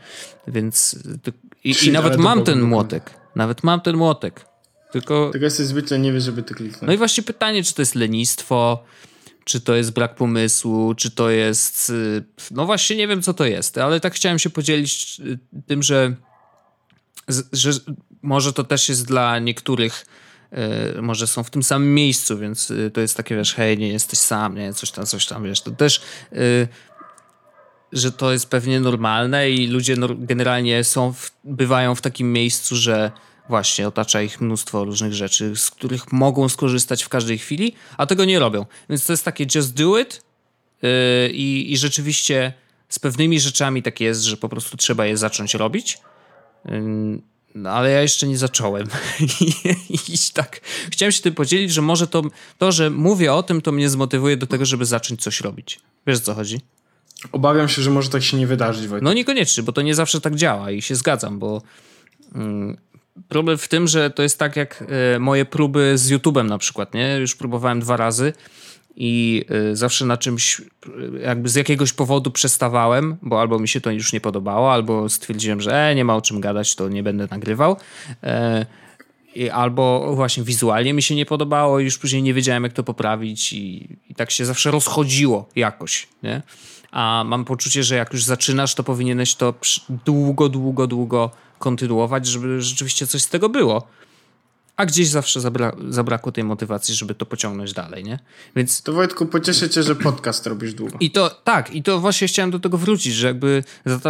Więc 0.49 0.99
i, 1.65 1.75
i 1.87 1.93
nawet 1.93 2.17
mam 2.17 2.45
ten 2.45 2.63
młotek. 2.63 3.11
Nawet 3.37 3.63
mam 3.63 3.81
ten 3.81 3.97
młotek. 3.97 4.47
Tylko... 4.93 5.31
Tylko 5.33 5.45
jesteś 5.45 5.67
zbyt 5.67 5.91
leniwy, 5.91 6.21
żeby 6.21 6.43
to 6.43 6.55
kliknąć. 6.55 6.83
No 6.83 6.93
i 6.93 6.97
właśnie 6.97 7.23
pytanie, 7.23 7.65
czy 7.65 7.75
to 7.75 7.83
jest 7.83 7.95
lenistwo, 7.95 8.85
czy 9.45 9.61
to 9.61 9.75
jest 9.75 9.93
brak 9.93 10.15
pomysłu, 10.15 10.95
czy 10.95 11.11
to 11.11 11.31
jest... 11.31 11.93
No 12.51 12.67
właśnie 12.67 12.97
nie 12.97 13.09
wiem, 13.09 13.23
co 13.23 13.35
to 13.35 13.45
jest, 13.45 13.79
ale 13.79 14.01
tak 14.01 14.15
chciałem 14.15 14.39
się 14.39 14.51
podzielić 14.51 15.21
tym, 15.67 15.83
że 15.83 16.15
że 17.53 17.71
może 18.23 18.53
to 18.53 18.65
też 18.65 18.89
jest 18.89 19.07
dla 19.07 19.39
niektórych, 19.39 20.07
yy, 20.53 21.03
może 21.03 21.27
są 21.27 21.43
w 21.43 21.51
tym 21.51 21.63
samym 21.63 21.95
miejscu, 21.95 22.39
więc 22.39 22.73
to 22.93 23.01
jest 23.01 23.17
takie, 23.17 23.37
wiesz, 23.37 23.55
hej, 23.55 23.79
nie 23.79 23.89
jesteś 23.89 24.19
sam, 24.19 24.55
nie, 24.55 24.75
coś 24.75 24.91
tam, 24.91 25.07
coś 25.07 25.27
tam, 25.27 25.45
wiesz, 25.45 25.61
to 25.61 25.71
też, 25.71 26.03
że 27.93 28.13
to 28.13 28.33
jest 28.33 28.51
pewnie 28.51 28.81
normalne 28.81 29.51
i 29.51 29.67
ludzie 29.67 29.97
generalnie 30.19 30.85
są, 30.85 31.13
w, 31.13 31.31
bywają 31.45 31.95
w 31.95 32.01
takim 32.01 32.33
miejscu, 32.33 32.77
że 32.77 33.13
właśnie 33.53 33.89
otacza 33.89 34.23
ich 34.23 34.41
mnóstwo 34.41 34.85
różnych 34.85 35.13
rzeczy, 35.13 35.57
z 35.57 35.71
których 35.71 36.13
mogą 36.13 36.49
skorzystać 36.49 37.03
w 37.03 37.09
każdej 37.09 37.39
chwili, 37.39 37.75
a 37.97 38.07
tego 38.07 38.25
nie 38.25 38.39
robią. 38.39 38.67
Więc 38.89 39.07
to 39.07 39.13
jest 39.13 39.25
takie 39.25 39.47
just 39.55 39.75
do 39.75 39.99
it 39.99 40.23
i, 41.33 41.67
i 41.69 41.77
rzeczywiście 41.77 42.53
z 42.89 42.99
pewnymi 42.99 43.41
rzeczami 43.41 43.83
tak 43.83 44.01
jest, 44.01 44.23
że 44.23 44.37
po 44.37 44.49
prostu 44.49 44.77
trzeba 44.77 45.07
je 45.07 45.17
zacząć 45.17 45.55
robić. 45.55 45.99
No, 47.55 47.71
ale 47.71 47.91
ja 47.91 48.03
jeszcze 48.03 48.27
nie 48.27 48.39
zacząłem. 48.39 48.87
I 50.15 50.19
tak, 50.35 50.61
chciałem 50.91 51.13
się 51.13 51.23
tym 51.23 51.35
podzielić, 51.35 51.73
że 51.73 51.83
może 51.83 52.07
to, 52.07 52.23
to, 52.59 52.73
że 52.73 52.91
mówię 52.91 53.33
o 53.33 53.43
tym, 53.43 53.61
to 53.61 53.73
mnie 53.73 53.89
zmotywuje 53.91 54.37
do 54.37 54.47
tego, 54.47 54.65
żeby 54.65 54.85
zacząć 54.85 55.23
coś 55.23 55.41
robić. 55.41 55.81
Wiesz 56.07 56.19
o 56.19 56.21
co 56.21 56.35
chodzi? 56.35 56.61
Obawiam 57.33 57.69
się, 57.69 57.83
że 57.83 57.91
może 57.91 58.11
tak 58.11 58.23
się 58.23 58.37
nie 58.37 58.47
wydarzyć. 58.47 58.87
Wojtek. 58.87 59.05
No 59.05 59.13
niekoniecznie, 59.13 59.63
bo 59.63 59.73
to 59.73 59.83
nie 59.83 59.95
zawsze 59.95 60.21
tak 60.21 60.35
działa 60.35 60.71
i 60.71 60.83
się 60.83 60.95
zgadzam, 60.95 61.39
bo 61.39 61.63
mm, 62.35 62.77
problem 63.29 63.59
w 63.59 63.69
tym, 63.69 63.89
że 63.89 64.11
to 64.11 64.23
jest 64.23 64.39
tak 64.39 64.57
jak 64.57 64.85
e, 65.15 65.19
moje 65.19 65.45
próby 65.45 65.99
z 65.99 66.11
YouTube'em 66.11 66.45
na 66.45 66.59
przykład, 66.59 66.95
nie? 66.95 67.17
Już 67.17 67.37
próbowałem 67.37 67.81
dwa 67.81 67.97
razy 67.97 68.33
i 68.97 69.45
e, 69.71 69.77
zawsze 69.77 70.07
na 70.07 70.17
czymś, 70.17 70.61
e, 70.61 70.65
jakby 71.23 71.49
z 71.49 71.55
jakiegoś 71.55 71.93
powodu 71.93 72.31
przestawałem, 72.31 73.17
bo 73.23 73.41
albo 73.41 73.59
mi 73.59 73.69
się 73.69 73.81
to 73.81 73.91
już 73.91 74.13
nie 74.13 74.21
podobało, 74.21 74.73
albo 74.73 75.09
stwierdziłem, 75.09 75.61
że 75.61 75.89
e, 75.89 75.95
nie 75.95 76.05
ma 76.05 76.17
o 76.17 76.21
czym 76.23 76.41
gadać, 76.41 76.75
to 76.75 76.89
nie 76.89 77.03
będę 77.03 77.29
nagrywał. 77.31 77.77
I 79.35 79.51
albo 79.51 80.13
właśnie 80.15 80.45
wizualnie 80.45 80.95
mi 80.95 81.03
się 81.03 81.15
nie 81.15 81.27
podobało 81.27 81.81
i 81.81 81.85
już 81.85 81.99
później 81.99 82.23
nie 82.23 82.35
wiedziałem, 82.35 82.63
jak 82.63 82.73
to 82.73 82.83
poprawić 82.83 83.53
i, 83.53 83.97
i 84.09 84.15
tak 84.15 84.31
się 84.31 84.45
zawsze 84.45 84.71
rozchodziło 84.71 85.49
jakoś, 85.57 86.09
nie? 86.23 86.43
A 86.91 87.25
mam 87.27 87.45
poczucie, 87.45 87.83
że 87.83 87.97
jak 87.97 88.13
już 88.13 88.25
zaczynasz, 88.25 88.75
to 88.75 88.83
powinieneś 88.83 89.35
to 89.35 89.55
długo, 90.05 90.49
długo, 90.49 90.87
długo 90.87 91.31
kontynuować, 91.63 92.27
żeby 92.27 92.63
rzeczywiście 92.63 93.07
coś 93.07 93.23
z 93.23 93.29
tego 93.29 93.49
było. 93.49 93.89
A 94.77 94.87
gdzieś 94.87 95.09
zawsze 95.09 95.41
zabra 95.41 95.73
zabrakło 95.89 96.33
tej 96.33 96.45
motywacji, 96.45 96.95
żeby 96.95 97.15
to 97.15 97.27
pociągnąć 97.27 97.73
dalej, 97.73 98.05
nie? 98.05 98.19
Więc... 98.57 98.83
To 98.83 98.93
Wojtku, 98.93 99.27
pocieszę 99.27 99.71
cię, 99.71 99.83
że 99.83 99.97
podcast 99.97 100.47
robisz 100.47 100.75
długo. 100.75 100.97
I 101.01 101.11
to, 101.11 101.31
tak, 101.31 101.75
i 101.75 101.83
to 101.83 102.01
właśnie 102.01 102.29
chciałem 102.29 102.51
do 102.51 102.59
tego 102.59 102.79
wrócić, 102.79 103.15
że 103.15 103.27
jakby 103.27 103.65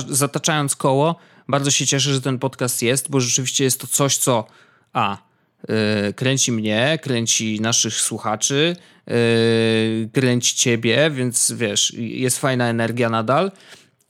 zataczając 0.09 0.77
koło, 0.77 1.17
bardzo 1.49 1.71
się 1.71 1.87
cieszę, 1.87 2.15
że 2.15 2.21
ten 2.21 2.39
podcast 2.39 2.83
jest, 2.83 3.11
bo 3.11 3.21
rzeczywiście 3.21 3.65
jest 3.65 3.81
to 3.81 3.87
coś, 3.87 4.17
co 4.17 4.47
a, 4.93 5.19
yy, 5.69 6.13
kręci 6.13 6.53
mnie, 6.53 6.99
kręci 7.03 7.61
naszych 7.61 7.95
słuchaczy, 7.95 8.77
yy, 9.07 9.15
kręci 10.13 10.57
ciebie, 10.57 11.11
więc 11.11 11.53
wiesz, 11.57 11.95
jest 11.97 12.39
fajna 12.39 12.69
energia 12.69 13.11
nadal 13.11 13.53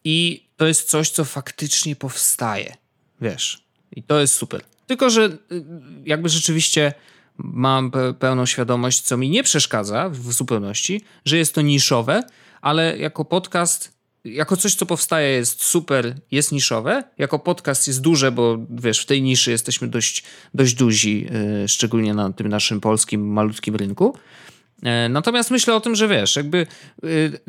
i 0.05 0.47
to 0.57 0.67
jest 0.67 0.91
coś, 0.91 1.11
co 1.11 1.25
faktycznie 1.25 1.97
powstaje. 1.97 2.82
Wiesz, 3.23 3.65
i 3.97 4.03
to 4.03 4.21
jest 4.21 4.35
super. 4.35 4.61
Tylko, 4.87 5.11
że 5.11 5.25
y, 5.25 5.65
jakby 6.05 6.29
rzeczywiście 6.29 6.93
mam 7.39 7.91
pełną 8.19 8.47
świadomość, 8.47 9.01
co 9.01 9.17
mi 9.17 9.31
nie 9.31 9.43
przeszkadza 9.43 10.09
w 10.09 10.33
zupełności, 10.33 11.05
że 11.25 11.37
jest 11.37 11.55
to 11.55 11.61
niszowe, 11.61 12.23
ale 12.61 12.99
jako 12.99 13.25
podcast, 13.25 13.93
jako 14.25 14.57
coś, 14.57 14.75
co 14.75 14.87
powstaje, 14.87 15.29
jest 15.29 15.63
super, 15.63 16.15
jest 16.31 16.53
niszowe. 16.53 17.05
Jako 17.19 17.39
podcast 17.39 17.87
jest 17.87 18.01
duże, 18.01 18.33
bo 18.33 18.59
wiesz, 18.71 19.01
w 19.01 19.07
tej 19.07 19.23
niszy 19.23 19.51
jesteśmy 19.51 19.89
dość, 19.89 20.25
dość 20.55 20.75
duzi, 20.75 21.29
yy, 21.61 21.69
szczególnie 21.69 22.15
na 22.15 22.33
tym 22.33 22.49
naszym 22.49 22.81
polskim, 22.81 23.33
malutkim 23.33 23.77
rynku. 23.77 24.17
Yy, 24.83 24.91
natomiast 25.09 25.51
myślę 25.51 25.75
o 25.75 25.81
tym, 25.81 25.95
że 25.95 26.09
wiesz, 26.09 26.37
jakby 26.37 26.67
yy, 27.03 27.41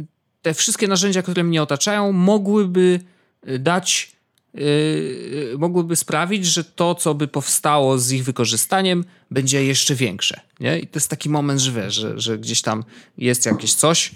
te 0.41 0.53
wszystkie 0.53 0.87
narzędzia, 0.87 1.21
które 1.21 1.43
mnie 1.43 1.63
otaczają, 1.63 2.11
mogłyby 2.11 2.99
y, 3.47 3.59
dać 3.59 4.12
yy, 4.53 5.55
mogłyby 5.57 5.95
sprawić, 5.95 6.45
że 6.45 6.63
to, 6.63 6.95
co 6.95 7.13
by 7.13 7.27
powstało 7.27 7.97
z 7.99 8.11
ich 8.11 8.23
wykorzystaniem, 8.23 9.05
będzie 9.31 9.65
jeszcze 9.65 9.95
większe. 9.95 10.41
Nie? 10.59 10.79
I 10.79 10.87
to 10.87 10.97
jest 10.97 11.09
taki 11.09 11.29
moment, 11.29 11.59
że 11.59 11.71
wiesz, 11.71 11.93
że, 11.93 12.19
że 12.19 12.37
gdzieś 12.37 12.61
tam 12.61 12.83
jest 13.17 13.45
jakieś 13.45 13.73
coś, 13.73 14.11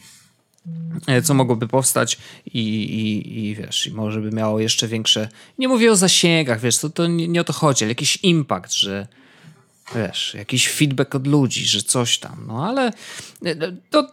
e, 1.08 1.22
co 1.22 1.34
mogłoby 1.34 1.68
powstać 1.68 2.18
i, 2.46 2.60
i, 2.60 3.40
i 3.46 3.56
wiesz, 3.56 3.88
i 3.88 3.92
może 3.92 4.22
by 4.22 4.32
miało 4.32 4.60
jeszcze 4.60 4.88
większe. 4.88 5.30
Nie 5.58 5.68
mówię 5.68 5.92
o 5.92 5.96
zasięgach, 5.96 6.62
wiesz, 6.62 6.78
to, 6.78 6.90
to 6.90 7.08
nie, 7.08 7.28
nie 7.28 7.42
o 7.42 7.44
to 7.44 7.54
chodzi, 7.54 7.84
ale 7.84 7.92
jakiś 7.92 8.20
impact, 8.24 8.74
że 8.74 9.08
wiesz, 9.96 10.34
jakiś 10.34 10.70
feedback 10.70 11.16
od 11.16 11.28
ludzi, 11.28 11.66
że 11.66 11.82
coś 11.82 12.20
tam. 12.20 12.46
No 12.48 12.68
ale 12.68 12.92
e, 13.46 13.72
to 13.90 14.08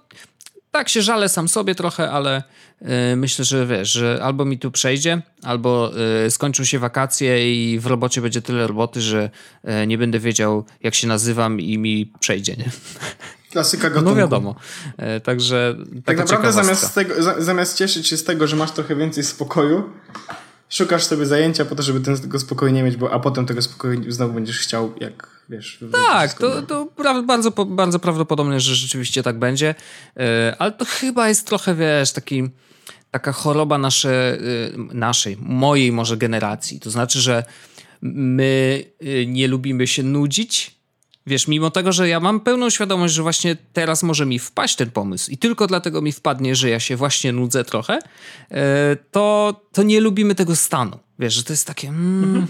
tak 0.74 0.88
się 0.88 1.02
żalę 1.02 1.28
sam 1.28 1.48
sobie 1.48 1.74
trochę, 1.74 2.10
ale 2.10 2.42
yy, 2.80 2.88
myślę, 3.16 3.44
że 3.44 3.66
wiesz, 3.66 3.92
że 3.92 4.20
albo 4.22 4.44
mi 4.44 4.58
tu 4.58 4.70
przejdzie, 4.70 5.22
albo 5.42 5.90
yy, 6.24 6.30
skończą 6.30 6.64
się 6.64 6.78
wakacje 6.78 7.54
i 7.54 7.78
w 7.78 7.86
robocie 7.86 8.20
będzie 8.20 8.42
tyle 8.42 8.66
roboty, 8.66 9.00
że 9.00 9.30
yy, 9.64 9.86
nie 9.86 9.98
będę 9.98 10.18
wiedział, 10.18 10.64
jak 10.82 10.94
się 10.94 11.06
nazywam 11.06 11.60
i 11.60 11.78
mi 11.78 12.12
przejdzie, 12.20 12.56
nie? 12.56 12.70
Klasyka 13.50 13.90
gatunku. 13.90 14.10
No 14.10 14.16
wiadomo. 14.16 14.54
Także 15.24 15.76
tak 16.04 16.16
naprawdę 16.16 16.52
zamiast, 16.52 16.94
tego, 16.94 17.14
zamiast 17.38 17.76
cieszyć 17.76 18.08
się 18.08 18.16
z 18.16 18.24
tego, 18.24 18.46
że 18.46 18.56
masz 18.56 18.70
trochę 18.70 18.96
więcej 18.96 19.24
spokoju, 19.24 19.90
szukasz 20.68 21.04
sobie 21.04 21.26
zajęcia 21.26 21.64
po 21.64 21.74
to, 21.74 21.82
żeby 21.82 22.00
tego 22.00 22.38
spokoju 22.38 22.72
nie 22.72 22.82
mieć, 22.82 22.96
bo, 22.96 23.12
a 23.12 23.20
potem 23.20 23.46
tego 23.46 23.62
spokoju 23.62 24.12
znowu 24.12 24.34
będziesz 24.34 24.58
chciał, 24.58 24.94
jak 25.00 25.34
wiesz. 25.48 25.84
Tak, 25.92 26.34
to, 26.34 26.62
to 26.62 26.88
bardzo, 27.26 27.50
bardzo 27.50 27.98
prawdopodobne, 27.98 28.60
że 28.60 28.74
rzeczywiście 28.74 29.22
tak 29.22 29.38
będzie, 29.38 29.74
e, 30.16 30.56
ale 30.58 30.72
to 30.72 30.84
chyba 30.84 31.28
jest 31.28 31.46
trochę, 31.46 31.74
wiesz, 31.74 32.12
taki 32.12 32.50
taka 33.10 33.32
choroba 33.32 33.78
nasze, 33.78 34.38
e, 34.38 34.38
naszej, 34.94 35.36
mojej 35.40 35.92
może 35.92 36.16
generacji. 36.16 36.80
To 36.80 36.90
znaczy, 36.90 37.20
że 37.20 37.44
my 38.02 38.84
e, 39.00 39.26
nie 39.26 39.48
lubimy 39.48 39.86
się 39.86 40.02
nudzić, 40.02 40.73
Wiesz, 41.26 41.48
mimo 41.48 41.70
tego, 41.70 41.92
że 41.92 42.08
ja 42.08 42.20
mam 42.20 42.40
pełną 42.40 42.70
świadomość, 42.70 43.14
że 43.14 43.22
właśnie 43.22 43.56
teraz 43.72 44.02
może 44.02 44.26
mi 44.26 44.38
wpaść 44.38 44.76
ten 44.76 44.90
pomysł 44.90 45.30
i 45.30 45.38
tylko 45.38 45.66
dlatego 45.66 46.02
mi 46.02 46.12
wpadnie, 46.12 46.56
że 46.56 46.70
ja 46.70 46.80
się 46.80 46.96
właśnie 46.96 47.32
nudzę 47.32 47.64
trochę, 47.64 47.98
e, 48.50 48.96
to, 49.10 49.60
to 49.72 49.82
nie 49.82 50.00
lubimy 50.00 50.34
tego 50.34 50.56
stanu. 50.56 50.98
Wiesz, 51.18 51.34
że 51.34 51.44
to 51.44 51.52
jest 51.52 51.66
takie, 51.66 51.88
mm, 51.88 52.24
mhm. 52.24 52.46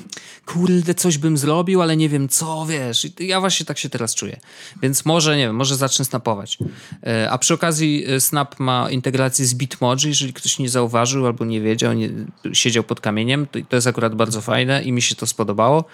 kurde, 0.46 0.94
coś 0.94 1.18
bym 1.18 1.36
zrobił, 1.36 1.82
ale 1.82 1.96
nie 1.96 2.08
wiem 2.08 2.28
co, 2.28 2.66
wiesz. 2.66 3.04
I 3.04 3.26
ja 3.26 3.40
właśnie 3.40 3.66
tak 3.66 3.78
się 3.78 3.88
teraz 3.88 4.14
czuję. 4.14 4.40
Więc 4.82 5.04
może, 5.04 5.36
nie 5.36 5.46
wiem, 5.46 5.56
może 5.56 5.76
zacznę 5.76 6.04
snapować. 6.04 6.58
E, 7.06 7.30
a 7.30 7.38
przy 7.38 7.54
okazji 7.54 8.04
e, 8.06 8.20
Snap 8.20 8.60
ma 8.60 8.90
integrację 8.90 9.46
z 9.46 9.54
Bitmoji, 9.54 10.08
jeżeli 10.08 10.32
ktoś 10.32 10.58
nie 10.58 10.68
zauważył 10.68 11.26
albo 11.26 11.44
nie 11.44 11.60
wiedział, 11.60 11.92
nie, 11.92 12.10
siedział 12.52 12.84
pod 12.84 13.00
kamieniem, 13.00 13.46
to, 13.46 13.58
to 13.68 13.76
jest 13.76 13.86
akurat 13.86 14.14
bardzo 14.14 14.40
fajne 14.40 14.82
i 14.82 14.92
mi 14.92 15.02
się 15.02 15.14
to 15.14 15.26
spodobało. 15.26 15.84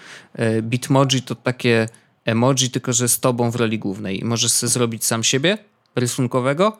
Bitmoji 0.61 1.21
to 1.21 1.35
takie 1.35 1.87
emoji, 2.25 2.69
tylko 2.69 2.93
że 2.93 3.07
z 3.07 3.19
tobą 3.19 3.51
w 3.51 3.55
roli 3.55 3.79
głównej. 3.79 4.21
Możesz 4.23 4.51
sobie 4.51 4.69
zrobić 4.69 5.05
sam 5.05 5.23
siebie, 5.23 5.57
rysunkowego. 5.95 6.77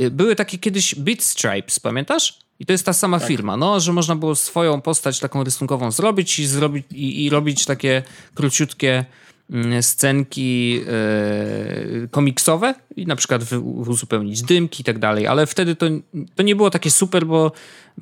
Y, 0.00 0.10
były 0.10 0.36
takie 0.36 0.58
kiedyś 0.58 0.94
Bitstripes, 0.94 1.80
pamiętasz? 1.80 2.38
I 2.58 2.66
to 2.66 2.72
jest 2.72 2.86
ta 2.86 2.92
sama 2.92 3.18
tak. 3.18 3.28
firma, 3.28 3.56
no, 3.56 3.80
że 3.80 3.92
można 3.92 4.16
było 4.16 4.34
swoją 4.34 4.80
postać 4.80 5.20
taką 5.20 5.44
rysunkową 5.44 5.90
zrobić 5.90 6.38
i, 6.38 6.46
zrobić, 6.46 6.86
i, 6.90 7.24
i 7.24 7.30
robić 7.30 7.64
takie 7.64 8.02
króciutkie 8.34 9.04
mm, 9.50 9.82
scenki 9.82 10.72
yy, 10.72 12.08
komiksowe 12.10 12.74
i 12.96 13.06
na 13.06 13.16
przykład 13.16 13.42
uzupełnić 13.62 14.42
dymki 14.42 14.80
i 14.80 14.84
tak 14.84 14.98
dalej, 14.98 15.26
ale 15.26 15.46
wtedy 15.46 15.76
to, 15.76 15.86
to 16.34 16.42
nie 16.42 16.56
było 16.56 16.70
takie 16.70 16.90
super, 16.90 17.26
bo 17.26 17.52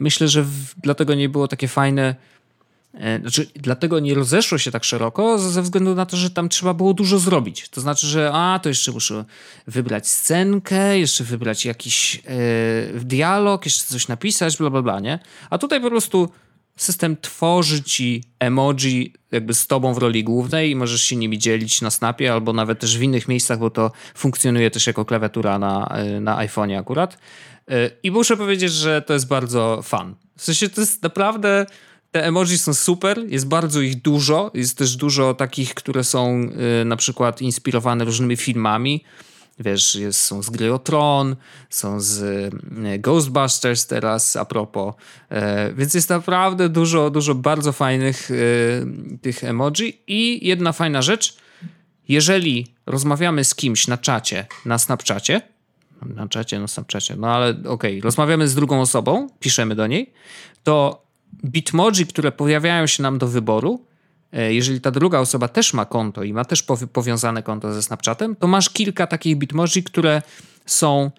myślę, 0.00 0.28
że 0.28 0.42
w, 0.42 0.74
dlatego 0.82 1.14
nie 1.14 1.28
było 1.28 1.48
takie 1.48 1.68
fajne 1.68 2.14
znaczy, 3.20 3.46
dlatego 3.54 4.00
nie 4.00 4.14
rozeszło 4.14 4.58
się 4.58 4.70
tak 4.70 4.84
szeroko, 4.84 5.38
ze 5.38 5.62
względu 5.62 5.94
na 5.94 6.06
to, 6.06 6.16
że 6.16 6.30
tam 6.30 6.48
trzeba 6.48 6.74
było 6.74 6.94
dużo 6.94 7.18
zrobić. 7.18 7.68
To 7.68 7.80
znaczy, 7.80 8.06
że 8.06 8.30
a, 8.32 8.60
to 8.62 8.68
jeszcze 8.68 8.92
muszę 8.92 9.24
wybrać 9.66 10.08
scenkę, 10.08 10.98
jeszcze 10.98 11.24
wybrać 11.24 11.64
jakiś 11.64 12.14
yy, 12.14 13.00
dialog, 13.00 13.64
jeszcze 13.64 13.84
coś 13.84 14.08
napisać, 14.08 14.56
bla, 14.56 14.70
bla, 14.70 14.82
bla, 14.82 15.00
nie? 15.00 15.18
A 15.50 15.58
tutaj 15.58 15.80
po 15.80 15.90
prostu 15.90 16.28
system 16.76 17.16
tworzy 17.16 17.82
ci 17.82 18.24
emoji 18.38 19.12
jakby 19.32 19.54
z 19.54 19.66
tobą 19.66 19.94
w 19.94 19.98
roli 19.98 20.24
głównej 20.24 20.70
i 20.70 20.76
możesz 20.76 21.02
się 21.02 21.16
nimi 21.16 21.38
dzielić 21.38 21.80
na 21.80 21.90
Snapie 21.90 22.32
albo 22.32 22.52
nawet 22.52 22.80
też 22.80 22.98
w 22.98 23.02
innych 23.02 23.28
miejscach, 23.28 23.58
bo 23.58 23.70
to 23.70 23.92
funkcjonuje 24.14 24.70
też 24.70 24.86
jako 24.86 25.04
klawiatura 25.04 25.58
na, 25.58 25.86
e, 25.86 26.20
na 26.20 26.46
iPhone'ie 26.46 26.78
akurat. 26.78 27.18
I 28.02 28.10
muszę 28.10 28.36
powiedzieć, 28.36 28.72
że 28.72 29.02
to 29.02 29.12
jest 29.12 29.26
bardzo 29.26 29.82
fan. 29.82 30.14
W 30.36 30.44
sensie 30.44 30.68
to 30.68 30.80
jest 30.80 31.02
naprawdę 31.02 31.66
te 32.12 32.24
emoji 32.24 32.58
są 32.58 32.74
super, 32.74 33.24
jest 33.28 33.48
bardzo 33.48 33.80
ich 33.80 34.02
dużo. 34.02 34.50
Jest 34.54 34.78
też 34.78 34.96
dużo 34.96 35.34
takich, 35.34 35.74
które 35.74 36.04
są 36.04 36.48
y, 36.82 36.84
na 36.84 36.96
przykład 36.96 37.42
inspirowane 37.42 38.04
różnymi 38.04 38.36
filmami. 38.36 39.04
Wiesz, 39.58 39.94
jest, 39.94 40.22
są 40.22 40.42
z 40.42 40.50
gry 40.50 40.74
o 40.74 40.78
Tron, 40.78 41.36
są 41.70 42.00
z 42.00 42.22
y, 42.22 42.98
Ghostbusters 42.98 43.86
teraz 43.86 44.36
a 44.36 44.44
propos. 44.44 44.94
Y, 44.94 45.74
więc 45.74 45.94
jest 45.94 46.10
naprawdę 46.10 46.68
dużo, 46.68 47.10
dużo 47.10 47.34
bardzo 47.34 47.72
fajnych 47.72 48.30
y, 48.30 48.86
tych 49.22 49.44
emoji. 49.44 50.02
I 50.06 50.46
jedna 50.46 50.72
fajna 50.72 51.02
rzecz, 51.02 51.36
jeżeli 52.08 52.66
rozmawiamy 52.86 53.44
z 53.44 53.54
kimś 53.54 53.86
na 53.86 53.98
czacie, 53.98 54.46
na 54.64 54.78
Snapchacie, 54.78 55.42
na 56.06 56.28
czacie, 56.28 56.60
na 56.60 56.68
Snapchacie, 56.68 57.16
no 57.16 57.28
ale 57.28 57.50
okej, 57.50 57.66
okay, 57.66 58.00
rozmawiamy 58.00 58.48
z 58.48 58.54
drugą 58.54 58.80
osobą, 58.80 59.28
piszemy 59.40 59.74
do 59.74 59.86
niej, 59.86 60.12
to 60.64 61.02
bitmoji, 61.44 62.06
które 62.06 62.32
pojawiają 62.32 62.86
się 62.86 63.02
nam 63.02 63.18
do 63.18 63.28
wyboru, 63.28 63.84
e, 64.32 64.54
jeżeli 64.54 64.80
ta 64.80 64.90
druga 64.90 65.18
osoba 65.18 65.48
też 65.48 65.74
ma 65.74 65.84
konto 65.84 66.22
i 66.22 66.32
ma 66.32 66.44
też 66.44 66.64
powiązane 66.92 67.42
konto 67.42 67.74
ze 67.74 67.82
Snapchatem, 67.82 68.36
to 68.36 68.46
masz 68.46 68.70
kilka 68.70 69.06
takich 69.06 69.36
bitmoji, 69.36 69.82
które 69.82 70.22
są 70.66 71.10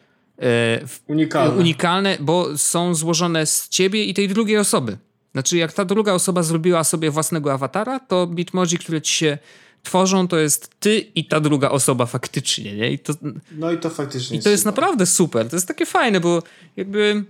e, 0.41 0.80
unikalne. 1.07 1.55
unikalne, 1.55 2.18
bo 2.20 2.57
są 2.57 2.95
złożone 2.95 3.45
z 3.45 3.70
ciebie 3.70 4.05
i 4.05 4.14
tej 4.14 4.28
drugiej 4.28 4.57
osoby. 4.57 4.97
Znaczy, 5.32 5.57
jak 5.57 5.74
ta 5.74 5.86
druga 5.86 6.14
osoba 6.14 6.43
zrobiła 6.43 6.84
sobie 6.84 7.11
własnego 7.11 7.53
awatara, 7.53 7.99
to 7.99 8.28
bitmoji, 8.28 8.78
które 8.78 9.01
ci 9.01 9.14
się 9.14 9.38
tworzą, 9.84 10.28
to 10.28 10.38
jest 10.38 10.80
ty 10.80 10.99
i 10.99 11.26
ta 11.26 11.39
druga 11.39 11.70
osoba 11.70 12.05
faktycznie, 12.05 12.76
nie? 12.76 12.91
I 12.91 12.99
to, 12.99 13.14
no 13.51 13.72
i 13.72 13.78
to 13.78 13.89
faktycznie. 13.89 14.38
I 14.38 14.39
to 14.39 14.49
jest, 14.49 14.53
jest 14.53 14.66
naprawdę 14.66 15.05
super. 15.05 15.49
To 15.49 15.55
jest 15.55 15.68
takie 15.68 15.86
fajne, 15.86 16.20
bo 16.20 16.43
jakby 16.78 17.26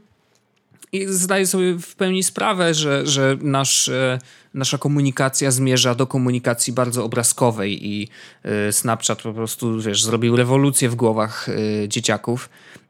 zdaję 1.08 1.48
sobie 1.48 1.74
w 1.74 1.96
pełni 1.96 2.24
sprawę, 2.24 2.74
że, 2.74 3.08
że 3.08 3.38
nasz, 3.42 3.90
e, 3.90 4.20
nasza 4.54 4.78
komunikacja 4.78 5.52
zmierza 5.52 5.96
do 5.96 6.08
komunikacji 6.08 6.74
bardzo 6.74 7.04
obrazkowej 7.04 7.88
i 7.88 8.08
e, 8.44 8.72
Snapchat 8.72 9.22
po 9.22 9.34
prostu, 9.34 9.82
wiesz, 9.82 10.04
zrobił 10.04 10.36
rewolucję 10.36 10.90
w 10.90 10.96
głowach 10.96 11.50
e, 11.50 11.88
dzieciaków. 11.90 12.50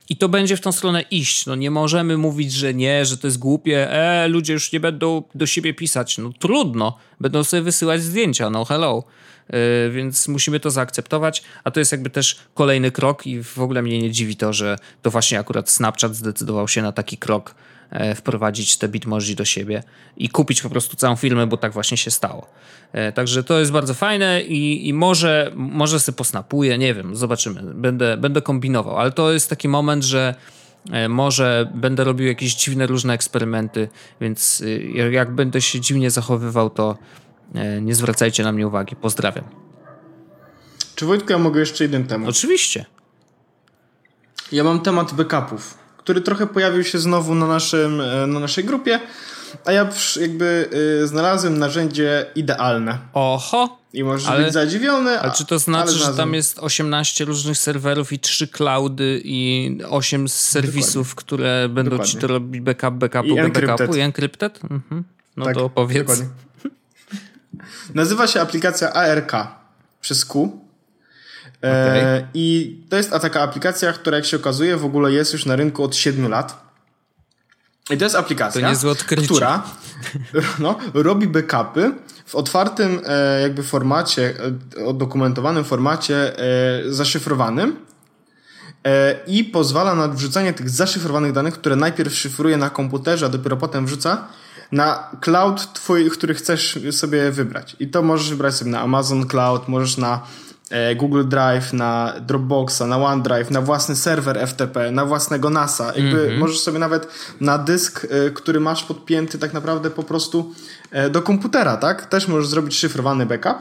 I 0.10 0.18
to 0.18 0.30
będzie 0.30 0.58
w 0.58 0.62
tą 0.62 0.72
stronę 0.72 1.02
iść. 1.02 1.46
No 1.46 1.56
nie 1.56 1.72
możemy 1.72 2.18
mówić, 2.18 2.54
że 2.54 2.74
nie, 2.74 3.06
że 3.06 3.18
to 3.18 3.28
jest 3.28 3.40
głupie. 3.40 3.92
E, 3.92 4.28
ludzie 4.28 4.54
już 4.54 4.72
nie 4.72 4.80
będą 4.80 5.24
do 5.36 5.46
siebie 5.46 5.74
pisać. 5.74 6.18
No 6.18 6.32
trudno. 6.40 6.98
Będą 7.20 7.44
sobie 7.44 7.62
wysyłać 7.62 8.02
zdjęcia. 8.02 8.50
No 8.50 8.66
hello. 8.66 9.04
Yy, 9.50 9.92
więc 9.92 10.28
musimy 10.28 10.60
to 10.60 10.72
zaakceptować, 10.72 11.44
a 11.64 11.72
to 11.72 11.80
jest 11.80 11.92
jakby 11.92 12.10
też 12.10 12.40
kolejny 12.54 12.92
krok 12.92 13.28
i 13.28 13.44
w 13.44 13.60
ogóle 13.60 13.82
mnie 13.82 14.02
nie 14.02 14.12
dziwi 14.12 14.36
to, 14.36 14.54
że 14.54 14.78
to 15.02 15.12
właśnie 15.12 15.40
akurat 15.40 15.70
Snapchat 15.70 16.16
zdecydował 16.16 16.68
się 16.68 16.82
na 16.82 16.92
taki 16.92 17.18
krok, 17.18 17.56
wprowadzić 18.16 18.78
te 18.78 18.88
Bitmoji 18.88 19.36
do 19.36 19.46
siebie 19.46 19.84
i 20.18 20.30
kupić 20.30 20.62
po 20.62 20.70
prostu 20.70 20.96
całą 20.96 21.16
firmę, 21.16 21.48
bo 21.48 21.58
tak 21.58 21.74
właśnie 21.74 21.98
się 21.98 22.12
stało. 22.12 22.48
E, 22.92 23.12
także 23.12 23.44
to 23.44 23.60
jest 23.60 23.72
bardzo 23.72 23.94
fajne 23.94 24.42
i, 24.42 24.88
i 24.88 24.94
może, 24.94 25.52
może 25.56 26.00
sobie 26.00 26.16
posnapuję, 26.16 26.78
nie 26.78 26.94
wiem, 26.94 27.16
zobaczymy. 27.16 27.62
Będę, 27.74 28.18
będę 28.18 28.42
kombinował, 28.42 28.98
ale 28.98 29.12
to 29.12 29.32
jest 29.32 29.50
taki 29.50 29.68
moment, 29.68 30.04
że 30.04 30.36
e, 30.92 31.10
może 31.10 31.72
będę 31.76 32.04
robił 32.04 32.28
jakieś 32.28 32.56
dziwne, 32.56 32.88
różne 32.88 33.14
eksperymenty, 33.14 33.90
więc 34.22 34.64
jak 35.12 35.36
będę 35.36 35.62
się 35.62 35.80
dziwnie 35.80 36.12
zachowywał, 36.12 36.70
to 36.70 36.98
E, 37.56 37.82
nie 37.82 37.96
zwracajcie 37.96 38.44
na 38.44 38.52
mnie 38.52 38.68
uwagi. 38.68 38.96
Pozdrawiam. 38.96 39.46
Czy 40.96 41.06
Wojtku, 41.06 41.32
ja 41.32 41.38
mogę 41.38 41.60
jeszcze 41.60 41.84
jeden 41.84 42.08
temat? 42.08 42.30
Oczywiście. 42.30 42.86
Ja 44.52 44.64
mam 44.64 44.80
temat 44.80 45.14
backupów, 45.14 45.78
który 46.04 46.22
trochę 46.22 46.48
pojawił 46.48 46.84
się 46.84 47.00
znowu 47.00 47.36
na, 47.36 47.48
naszym, 47.48 48.02
e, 48.02 48.28
na 48.28 48.40
naszej 48.40 48.64
grupie, 48.64 49.00
a 49.66 49.72
ja 49.72 49.90
jakby 50.22 50.70
y, 51.04 51.08
znalazłem 51.08 51.58
narzędzie 51.58 52.26
idealne. 52.36 52.98
Oho! 53.14 53.84
I 53.94 54.04
możesz 54.04 54.28
ale, 54.28 54.44
być 54.44 54.54
zadziwiony. 54.54 55.20
Ale 55.20 55.32
czy 55.32 55.46
to 55.46 55.60
znaczy, 55.60 55.92
że 55.92 56.14
tam 56.14 56.34
jest 56.34 56.60
18 56.60 57.26
różnych 57.26 57.58
serwerów 57.58 58.14
i 58.14 58.20
3 58.20 58.48
cloudy 58.48 59.22
i 59.24 59.78
8 59.90 60.30
serwisów, 60.30 61.08
dokładnie. 61.08 61.16
które 61.16 61.70
będą 61.70 61.92
dokładnie. 61.92 62.14
ci 62.14 62.18
to 62.18 62.28
robić 62.28 62.62
backup, 62.62 62.94
backupu, 62.94 63.28
I 63.28 63.52
backupu 63.52 63.96
i 63.96 64.00
encrypted? 64.00 64.60
Mhm. 64.64 65.04
No 65.38 65.46
tak, 65.46 65.56
to 65.56 65.66
opowiedz. 65.66 66.24
Nazywa 67.94 68.28
się 68.28 68.42
aplikacja 68.42 68.94
ARK 68.94 69.32
przez 70.02 70.26
Q. 70.26 70.60
E, 71.64 71.88
okay. 71.88 72.28
I 72.34 72.78
to 72.90 72.98
jest 72.98 73.12
taka 73.12 73.42
aplikacja, 73.42 73.94
która 73.94 74.18
jak 74.18 74.26
się 74.26 74.38
okazuje 74.38 74.78
w 74.78 74.86
ogóle 74.86 75.12
jest 75.12 75.34
już 75.34 75.46
na 75.46 75.56
rynku 75.56 75.84
od 75.84 75.96
7 75.96 76.30
lat. 76.30 76.64
I 77.90 77.98
to 77.98 78.04
jest 78.04 78.16
aplikacja, 78.16 78.62
to 78.62 78.68
która 79.26 79.64
no, 80.60 80.78
robi 80.94 81.28
backupy 81.28 81.92
w 82.26 82.36
otwartym 82.36 83.02
e, 83.06 83.42
jakby 83.42 83.64
formacie, 83.64 84.34
e, 84.78 84.86
odokumentowanym 84.86 85.64
formacie 85.64 86.34
zaszyfrowanym 86.86 87.76
i 89.28 89.44
pozwala 89.44 89.96
na 89.96 90.08
wrzucanie 90.08 90.54
tych 90.54 90.70
zaszyfrowanych 90.70 91.32
danych, 91.32 91.54
które 91.54 91.76
najpierw 91.76 92.16
szyfruje 92.16 92.58
na 92.58 92.70
komputerze, 92.70 93.26
a 93.26 93.30
dopiero 93.30 93.58
potem 93.58 93.86
wrzuca 93.86 94.28
na 94.72 95.10
cloud 95.22 95.74
twój, 95.74 96.10
który 96.10 96.34
chcesz 96.34 96.80
sobie 96.92 97.32
wybrać. 97.32 97.76
I 97.80 97.88
to 97.88 98.02
możesz 98.02 98.30
wybrać 98.30 98.56
sobie 98.56 98.72
na 98.72 98.82
Amazon 98.82 99.28
Cloud, 99.28 99.68
możesz 99.68 99.98
na 99.98 100.22
Google 100.96 101.24
Drive, 101.24 101.74
na 101.74 102.14
Dropboxa, 102.22 102.82
na 102.88 102.98
OneDrive, 102.98 103.52
na 103.52 103.62
własny 103.62 103.96
serwer 103.96 104.48
FTP, 104.48 104.92
na 104.92 105.06
własnego 105.06 105.50
NASA. 105.50 105.86
Jakby 105.86 106.22
mm 106.22 106.30
-hmm. 106.30 106.38
możesz 106.38 106.60
sobie 106.60 106.80
nawet 106.80 107.08
na 107.42 107.58
dysk, 107.58 108.08
e, 108.10 108.30
który 108.32 108.60
masz 108.60 108.84
podpięty 108.84 109.40
tak 109.40 109.54
naprawdę 109.54 109.90
po 109.90 110.04
prostu 110.04 110.54
e, 110.92 111.10
do 111.10 111.22
komputera, 111.22 111.78
tak? 111.78 112.06
Też 112.06 112.28
możesz 112.28 112.48
zrobić 112.48 112.76
szyfrowany 112.76 113.26
backup. 113.26 113.58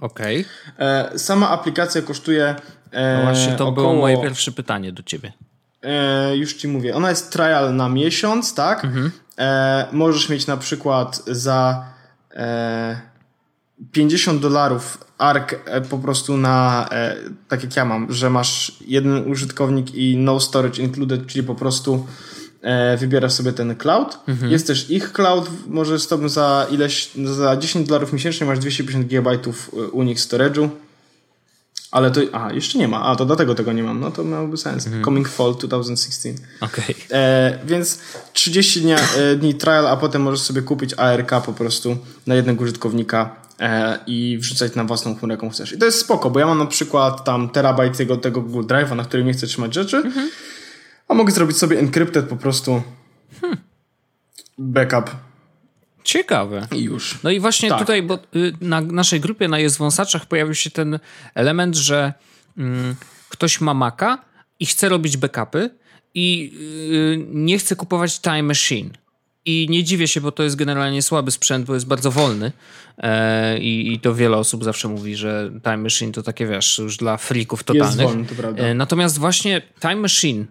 Okej. 0.00 0.44
Okay. 0.76 1.18
Sama 1.18 1.50
aplikacja 1.50 2.02
kosztuje. 2.02 2.54
No 2.92 3.22
właśnie, 3.22 3.52
to 3.52 3.68
około... 3.68 3.88
było 3.88 4.00
moje 4.00 4.22
pierwsze 4.22 4.52
pytanie 4.52 4.92
do 4.92 5.02
ciebie. 5.02 5.32
już 6.34 6.54
ci 6.54 6.68
mówię. 6.68 6.94
Ona 6.94 7.10
jest 7.10 7.32
trial 7.32 7.76
na 7.76 7.88
miesiąc, 7.88 8.54
tak? 8.54 8.84
Mhm. 8.84 9.10
E, 9.38 9.86
możesz 9.92 10.28
mieć 10.28 10.46
na 10.46 10.56
przykład 10.56 11.22
za 11.26 11.84
e, 12.34 13.00
50 13.92 14.42
dolarów 14.42 15.07
ARK 15.18 15.60
e, 15.64 15.80
po 15.80 15.98
prostu 15.98 16.36
na, 16.36 16.88
e, 16.92 17.16
tak 17.48 17.62
jak 17.62 17.76
ja 17.76 17.84
mam, 17.84 18.12
że 18.12 18.30
masz 18.30 18.76
jeden 18.86 19.30
użytkownik 19.30 19.94
i 19.94 20.16
no 20.16 20.40
storage 20.40 20.82
included, 20.82 21.26
czyli 21.26 21.44
po 21.44 21.54
prostu 21.54 22.06
e, 22.62 22.96
wybierasz 22.96 23.32
sobie 23.32 23.52
ten 23.52 23.76
cloud. 23.76 24.18
Mhm. 24.28 24.52
Jest 24.52 24.66
też 24.66 24.90
ich 24.90 25.12
cloud, 25.12 25.50
może 25.66 25.98
z 25.98 26.06
tobą 26.06 26.28
za 26.28 26.66
ileś, 26.70 27.10
za 27.24 27.56
10 27.56 27.88
dolarów 27.88 28.12
miesięcznie 28.12 28.46
masz 28.46 28.58
250 28.58 29.06
GB 29.06 29.38
u 29.92 30.02
nich 30.02 30.18
storage'u. 30.18 30.68
Ale 31.90 32.10
to. 32.10 32.20
A, 32.32 32.52
jeszcze 32.52 32.78
nie 32.78 32.88
ma. 32.88 33.02
A, 33.02 33.16
to 33.16 33.24
dlatego 33.24 33.54
tego 33.54 33.72
nie 33.72 33.82
mam. 33.82 34.00
No 34.00 34.10
to 34.10 34.24
miałoby 34.24 34.56
sens. 34.56 34.86
Mm. 34.86 35.04
Coming 35.04 35.28
Fall 35.28 35.54
2016. 35.54 36.34
Okej. 36.60 36.84
Okay. 36.84 37.18
E, 37.18 37.58
więc 37.64 37.98
30 38.32 38.80
dnia, 38.80 38.98
e, 39.16 39.36
dni 39.36 39.54
trial, 39.54 39.86
a 39.86 39.96
potem 39.96 40.22
możesz 40.22 40.40
sobie 40.40 40.62
kupić 40.62 40.94
ARK 40.96 41.30
po 41.46 41.52
prostu 41.52 41.96
na 42.26 42.34
jednego 42.34 42.64
użytkownika 42.64 43.47
i 44.06 44.38
wrzucać 44.40 44.74
na 44.74 44.84
własną 44.84 45.14
chmurę, 45.14 45.34
jaką 45.34 45.50
chcesz. 45.50 45.72
I 45.72 45.78
to 45.78 45.86
jest 45.86 46.00
spoko, 46.00 46.30
bo 46.30 46.40
ja 46.40 46.46
mam 46.46 46.58
na 46.58 46.66
przykład 46.66 47.24
tam 47.24 47.48
terabajt 47.48 47.96
tego, 47.96 48.16
tego 48.16 48.42
Google 48.42 48.74
Drive'a, 48.74 48.96
na 48.96 49.04
którym 49.04 49.26
nie 49.26 49.32
chcę 49.32 49.46
trzymać 49.46 49.74
rzeczy, 49.74 50.02
-hmm. 50.02 50.28
a 51.08 51.14
mogę 51.14 51.32
zrobić 51.32 51.56
sobie 51.56 51.78
encrypted 51.78 52.28
po 52.28 52.36
prostu 52.36 52.82
hmm. 53.40 53.58
backup 54.58 55.10
Ciekawe. 56.08 56.66
I 56.72 56.82
już. 56.82 57.18
No 57.22 57.30
i 57.30 57.40
właśnie 57.40 57.68
tak. 57.68 57.78
tutaj, 57.78 58.02
bo 58.02 58.18
y, 58.36 58.52
na 58.60 58.80
naszej 58.80 59.20
grupie 59.20 59.48
na 59.48 59.58
Jest 59.58 59.78
Wąsaczach 59.78 60.26
pojawił 60.26 60.54
się 60.54 60.70
ten 60.70 60.98
element, 61.34 61.76
że 61.76 62.12
mm, 62.58 62.94
ktoś 63.28 63.60
ma 63.60 63.74
Maca 63.74 64.18
i 64.60 64.66
chce 64.66 64.88
robić 64.88 65.16
backupy 65.16 65.70
i 66.14 66.52
y, 66.60 67.26
nie 67.28 67.58
chce 67.58 67.76
kupować 67.76 68.20
Time 68.20 68.42
Machine. 68.42 68.90
I 69.44 69.66
nie 69.70 69.84
dziwię 69.84 70.08
się, 70.08 70.20
bo 70.20 70.32
to 70.32 70.42
jest 70.42 70.56
generalnie 70.56 71.02
słaby 71.02 71.30
sprzęt, 71.30 71.66
bo 71.66 71.74
jest 71.74 71.86
bardzo 71.86 72.10
wolny. 72.10 72.52
E, 72.98 73.58
i, 73.58 73.92
I 73.92 74.00
to 74.00 74.14
wiele 74.14 74.36
osób 74.36 74.64
zawsze 74.64 74.88
mówi, 74.88 75.16
że 75.16 75.50
Time 75.64 75.76
Machine 75.76 76.12
to 76.12 76.22
takie, 76.22 76.46
wiesz, 76.46 76.78
już 76.78 76.96
dla 76.96 77.16
freaków 77.16 77.64
totalnych. 77.64 77.98
Jest 78.00 78.12
wolny, 78.12 78.26
to 78.26 78.34
prawda. 78.34 78.62
E, 78.62 78.74
natomiast 78.74 79.18
właśnie 79.18 79.62
Time 79.80 79.96
Machine 79.96 80.44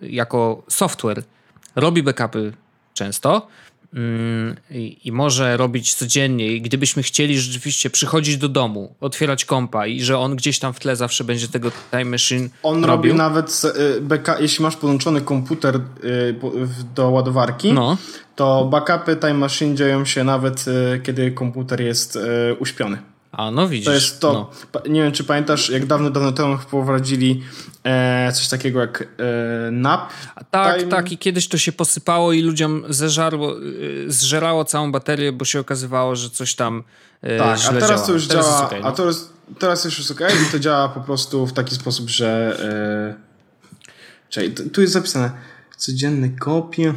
jako 0.00 0.62
software 0.68 1.22
robi 1.76 2.02
backupy 2.02 2.52
często 2.94 3.48
Mm, 3.94 4.56
i 5.04 5.12
może 5.12 5.56
robić 5.56 5.94
codziennie 5.94 6.46
i 6.46 6.62
gdybyśmy 6.62 7.02
chcieli 7.02 7.40
rzeczywiście 7.40 7.90
przychodzić 7.90 8.36
do 8.36 8.48
domu, 8.48 8.94
otwierać 9.00 9.44
kompa 9.44 9.86
i 9.86 10.00
że 10.02 10.18
on 10.18 10.36
gdzieś 10.36 10.58
tam 10.58 10.72
w 10.72 10.80
tle 10.80 10.96
zawsze 10.96 11.24
będzie 11.24 11.48
tego 11.48 11.70
time 11.90 12.04
machine 12.04 12.48
On 12.62 12.84
robił. 12.84 13.12
robi 13.12 13.18
nawet, 13.18 13.62
y, 13.96 14.00
backup, 14.00 14.34
jeśli 14.40 14.62
masz 14.62 14.76
podłączony 14.76 15.20
komputer 15.20 15.76
y, 15.76 16.34
do 16.94 17.10
ładowarki, 17.10 17.72
no. 17.72 17.96
to 18.36 18.64
backupy 18.64 19.16
time 19.16 19.34
machine 19.34 19.76
dzieją 19.76 20.04
się 20.04 20.24
nawet 20.24 20.64
y, 20.68 21.00
kiedy 21.02 21.30
komputer 21.30 21.80
jest 21.80 22.18
uśpiony. 22.58 22.98
A 23.40 23.50
no 23.50 23.68
widzisz. 23.68 23.86
To 23.86 23.92
jest 23.92 24.20
to. 24.20 24.32
No. 24.32 24.80
Nie 24.88 25.02
wiem, 25.02 25.12
czy 25.12 25.24
pamiętasz, 25.24 25.70
jak 25.70 25.86
dawno, 25.86 26.10
dawno 26.10 26.32
temu 26.32 26.58
wprowadzili 26.58 27.42
e, 27.84 28.32
coś 28.32 28.48
takiego 28.48 28.80
jak 28.80 29.02
e, 29.02 29.70
NAP. 29.70 30.12
Tak, 30.50 30.78
time. 30.78 30.90
tak. 30.90 31.12
I 31.12 31.18
kiedyś 31.18 31.48
to 31.48 31.58
się 31.58 31.72
posypało 31.72 32.32
i 32.32 32.42
ludziom 32.42 32.84
zeżarło, 32.88 33.52
e, 33.52 33.60
zżerało 34.06 34.64
całą 34.64 34.92
baterię, 34.92 35.32
bo 35.32 35.44
się 35.44 35.60
okazywało, 35.60 36.16
że 36.16 36.30
coś 36.30 36.54
tam 36.54 36.82
e, 37.22 37.38
Tak, 37.38 37.58
a 37.68 37.72
teraz 37.72 37.88
działa. 37.88 38.06
to 38.06 38.12
już 38.12 38.28
teraz 38.28 38.46
działa. 38.46 38.66
Okay, 38.66 38.80
no. 38.80 38.86
A 38.88 38.92
teraz, 38.92 39.32
teraz 39.58 39.84
już 39.84 39.98
jest 39.98 40.10
ok 40.10 40.20
i 40.48 40.52
to 40.52 40.58
działa 40.58 40.88
po 40.88 41.00
prostu 41.00 41.46
w 41.46 41.52
taki 41.52 41.74
sposób, 41.74 42.08
że. 42.08 42.56
E, 43.16 43.30
czyli 44.28 44.52
tu 44.52 44.80
jest 44.80 44.92
zapisane 44.92 45.30
codzienne 45.76 46.28
kopie. 46.28 46.94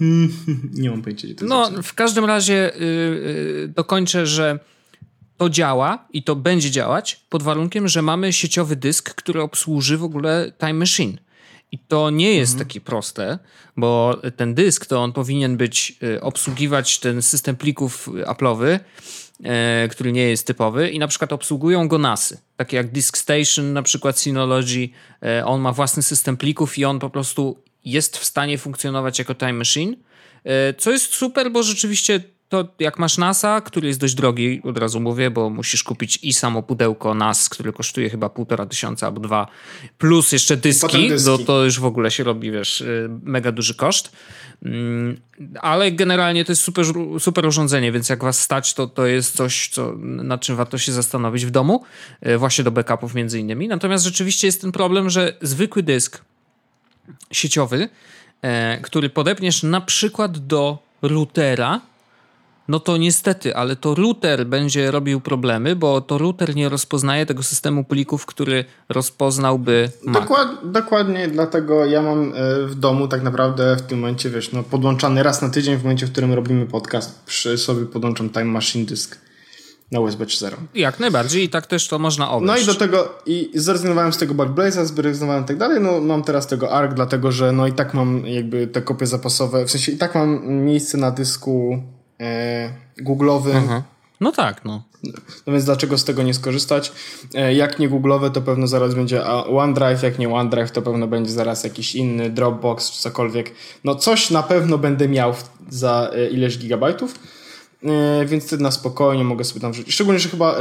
nie 0.80 0.90
mam 0.90 1.02
pojęcia, 1.02 1.26
gdzie 1.26 1.34
to 1.34 1.44
jest 1.44 1.50
No, 1.50 1.64
zapisane. 1.64 1.82
w 1.82 1.94
każdym 1.94 2.24
razie 2.24 2.72
yy, 2.80 3.72
dokończę, 3.76 4.26
że 4.26 4.58
to 5.38 5.50
działa 5.50 6.06
i 6.12 6.22
to 6.22 6.36
będzie 6.36 6.70
działać 6.70 7.20
pod 7.28 7.42
warunkiem, 7.42 7.88
że 7.88 8.02
mamy 8.02 8.32
sieciowy 8.32 8.76
dysk, 8.76 9.14
który 9.14 9.42
obsłuży 9.42 9.98
w 9.98 10.04
ogóle 10.04 10.52
Time 10.60 10.74
Machine. 10.74 11.18
I 11.72 11.78
to 11.78 12.10
nie 12.10 12.34
jest 12.34 12.52
mhm. 12.52 12.68
takie 12.68 12.80
proste, 12.80 13.38
bo 13.76 14.20
ten 14.36 14.54
dysk 14.54 14.86
to 14.86 15.02
on 15.02 15.12
powinien 15.12 15.56
być, 15.56 15.98
y, 16.02 16.20
obsługiwać 16.20 16.98
ten 16.98 17.22
system 17.22 17.56
plików 17.56 18.08
Apple'owy, 18.08 18.78
e, 19.44 19.88
który 19.90 20.12
nie 20.12 20.28
jest 20.28 20.46
typowy 20.46 20.90
i 20.90 20.98
na 20.98 21.08
przykład 21.08 21.32
obsługują 21.32 21.88
go 21.88 21.98
NASy, 21.98 22.38
takie 22.56 22.76
jak 22.76 22.92
Disk 22.92 23.18
Station, 23.18 23.72
na 23.72 23.82
przykład 23.82 24.18
Synology, 24.18 24.88
e, 25.22 25.44
on 25.44 25.60
ma 25.60 25.72
własny 25.72 26.02
system 26.02 26.36
plików 26.36 26.78
i 26.78 26.84
on 26.84 26.98
po 26.98 27.10
prostu 27.10 27.62
jest 27.84 28.16
w 28.16 28.24
stanie 28.24 28.58
funkcjonować 28.58 29.18
jako 29.18 29.34
Time 29.34 29.52
Machine, 29.52 29.96
e, 30.44 30.74
co 30.74 30.90
jest 30.90 31.14
super, 31.14 31.52
bo 31.52 31.62
rzeczywiście 31.62 32.20
to 32.48 32.68
jak 32.78 32.98
masz 32.98 33.18
NASA, 33.18 33.60
który 33.60 33.88
jest 33.88 34.00
dość 34.00 34.14
drogi, 34.14 34.60
od 34.64 34.78
razu 34.78 35.00
mówię, 35.00 35.30
bo 35.30 35.50
musisz 35.50 35.82
kupić 35.82 36.18
i 36.22 36.32
samo 36.32 36.62
pudełko 36.62 37.14
NAS, 37.14 37.48
które 37.48 37.72
kosztuje 37.72 38.10
chyba 38.10 38.28
półtora 38.28 38.66
tysiąca 38.66 39.06
albo 39.06 39.20
dwa, 39.20 39.46
plus 39.98 40.32
jeszcze 40.32 40.56
dyski, 40.56 41.08
dyski. 41.08 41.24
To, 41.26 41.38
to 41.38 41.64
już 41.64 41.80
w 41.80 41.84
ogóle 41.84 42.10
się 42.10 42.24
robi, 42.24 42.50
wiesz, 42.50 42.80
y, 42.80 43.10
mega 43.22 43.52
duży 43.52 43.74
koszt. 43.74 44.12
Mm, 44.62 45.20
ale 45.60 45.92
generalnie 45.92 46.44
to 46.44 46.52
jest 46.52 46.62
super, 46.62 46.84
super 47.18 47.46
urządzenie, 47.46 47.92
więc 47.92 48.08
jak 48.08 48.24
was 48.24 48.40
stać, 48.40 48.74
to, 48.74 48.86
to 48.86 49.06
jest 49.06 49.36
coś, 49.36 49.68
co, 49.68 49.92
nad 50.02 50.40
czym 50.40 50.56
warto 50.56 50.78
się 50.78 50.92
zastanowić 50.92 51.46
w 51.46 51.50
domu, 51.50 51.84
y, 52.26 52.38
właśnie 52.38 52.64
do 52.64 52.70
backupów 52.70 53.14
między 53.14 53.40
innymi. 53.40 53.68
Natomiast 53.68 54.04
rzeczywiście 54.04 54.46
jest 54.46 54.60
ten 54.60 54.72
problem, 54.72 55.10
że 55.10 55.36
zwykły 55.42 55.82
dysk 55.82 56.24
sieciowy, 57.32 57.88
e, 58.42 58.78
który 58.82 59.10
podepniesz 59.10 59.62
na 59.62 59.80
przykład 59.80 60.38
do 60.38 60.78
routera, 61.02 61.80
no 62.68 62.80
to 62.80 62.96
niestety, 62.96 63.56
ale 63.56 63.76
to 63.76 63.94
router 63.94 64.46
będzie 64.46 64.90
robił 64.90 65.20
problemy, 65.20 65.76
bo 65.76 66.00
to 66.00 66.18
router 66.18 66.56
nie 66.56 66.68
rozpoznaje 66.68 67.26
tego 67.26 67.42
systemu 67.42 67.84
plików, 67.84 68.26
który 68.26 68.64
rozpoznałby 68.88 69.90
Mac. 70.04 70.22
Dokład, 70.22 70.48
dokładnie, 70.64 71.28
dlatego 71.28 71.84
ja 71.84 72.02
mam 72.02 72.32
e, 72.34 72.66
w 72.66 72.74
domu 72.74 73.08
tak 73.08 73.22
naprawdę 73.22 73.76
w 73.76 73.82
tym 73.82 73.98
momencie, 73.98 74.30
wiesz, 74.30 74.52
no 74.52 74.62
podłączany 74.62 75.22
raz 75.22 75.42
na 75.42 75.48
tydzień 75.48 75.76
w 75.76 75.82
momencie, 75.82 76.06
w 76.06 76.12
którym 76.12 76.32
robimy 76.32 76.66
podcast, 76.66 77.24
przy 77.24 77.58
sobie 77.58 77.86
podłączam 77.86 78.30
Time 78.30 78.44
Machine 78.44 78.84
Disk 78.84 79.18
na 79.92 80.00
USB 80.00 80.24
3.0. 80.24 80.52
Jak 80.74 81.00
najbardziej 81.00 81.44
i 81.44 81.48
tak 81.48 81.66
też 81.66 81.88
to 81.88 81.98
można 81.98 82.30
obejść. 82.30 82.66
No 82.66 82.72
i 82.72 82.74
do 82.74 82.80
tego, 82.80 83.14
i 83.26 83.50
zrezygnowałem 83.54 84.12
z 84.12 84.18
tego 84.18 84.34
Backblaze'a, 84.34 84.84
zrezygnowałem 84.84 85.44
i 85.44 85.46
tak 85.46 85.56
dalej, 85.56 85.80
no 85.80 86.00
mam 86.00 86.22
teraz 86.22 86.46
tego 86.46 86.70
ARC, 86.70 86.94
dlatego 86.94 87.32
że 87.32 87.52
no 87.52 87.66
i 87.66 87.72
tak 87.72 87.94
mam 87.94 88.26
jakby 88.26 88.66
te 88.66 88.82
kopie 88.82 89.06
zapasowe, 89.06 89.64
w 89.64 89.70
sensie 89.70 89.92
i 89.92 89.96
tak 89.96 90.14
mam 90.14 90.48
miejsce 90.48 90.98
na 90.98 91.10
dysku 91.10 91.82
e, 92.20 92.70
Google'owym. 93.02 93.56
Mhm. 93.56 93.82
No 94.20 94.32
tak, 94.32 94.64
no. 94.64 94.82
No 95.46 95.52
więc 95.52 95.64
dlaczego 95.64 95.98
z 95.98 96.04
tego 96.04 96.22
nie 96.22 96.34
skorzystać? 96.34 96.92
E, 97.34 97.54
jak 97.54 97.78
nie 97.78 97.90
Google'owe, 97.90 98.30
to 98.30 98.42
pewno 98.42 98.66
zaraz 98.66 98.94
będzie 98.94 99.26
OneDrive, 99.26 100.02
jak 100.02 100.18
nie 100.18 100.28
OneDrive, 100.28 100.70
to 100.70 100.82
pewno 100.82 101.06
będzie 101.06 101.30
zaraz 101.30 101.64
jakiś 101.64 101.94
inny 101.94 102.30
Dropbox 102.30 102.90
czy 102.90 103.02
cokolwiek. 103.02 103.54
No 103.84 103.94
coś 103.94 104.30
na 104.30 104.42
pewno 104.42 104.78
będę 104.78 105.08
miał 105.08 105.34
za 105.68 106.10
e, 106.14 106.28
ileś 106.28 106.58
gigabajtów, 106.58 107.14
więc 108.26 108.46
wtedy 108.46 108.62
na 108.62 108.70
spokojnie 108.70 109.24
mogę 109.24 109.44
sobie 109.44 109.60
tam 109.60 109.72
wrzucić. 109.72 109.94
Szczególnie, 109.94 110.20
że 110.20 110.28
chyba 110.28 110.56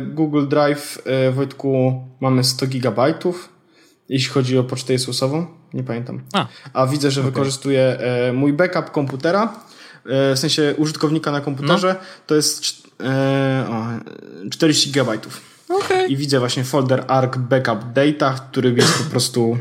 Google 0.00 0.48
Drive, 0.48 1.02
Wojtku, 1.32 2.02
mamy 2.20 2.44
100 2.44 2.66
gigabajtów, 2.66 3.48
jeśli 4.08 4.30
chodzi 4.30 4.58
o 4.58 4.64
pocztę 4.64 4.92
Jesusową. 4.92 5.46
Nie 5.74 5.82
pamiętam. 5.82 6.20
A, 6.32 6.46
A 6.72 6.86
widzę, 6.86 7.10
że 7.10 7.20
okay. 7.20 7.30
wykorzystuję 7.30 7.98
mój 8.32 8.52
backup 8.52 8.90
komputera 8.90 9.54
w 10.04 10.38
sensie 10.38 10.74
użytkownika 10.76 11.30
na 11.30 11.40
komputerze, 11.40 11.96
no. 12.00 12.06
to 12.26 12.34
jest 12.34 12.64
e, 13.00 13.66
o, 13.70 13.86
40 14.50 14.90
GB. 14.90 15.18
Okay. 15.68 16.06
I 16.06 16.16
widzę 16.16 16.38
właśnie 16.38 16.64
folder 16.64 17.04
arc 17.08 17.36
backup 17.36 17.78
data, 17.92 18.34
który 18.50 18.72
jest 18.72 18.98
po 18.98 19.10
prostu 19.10 19.58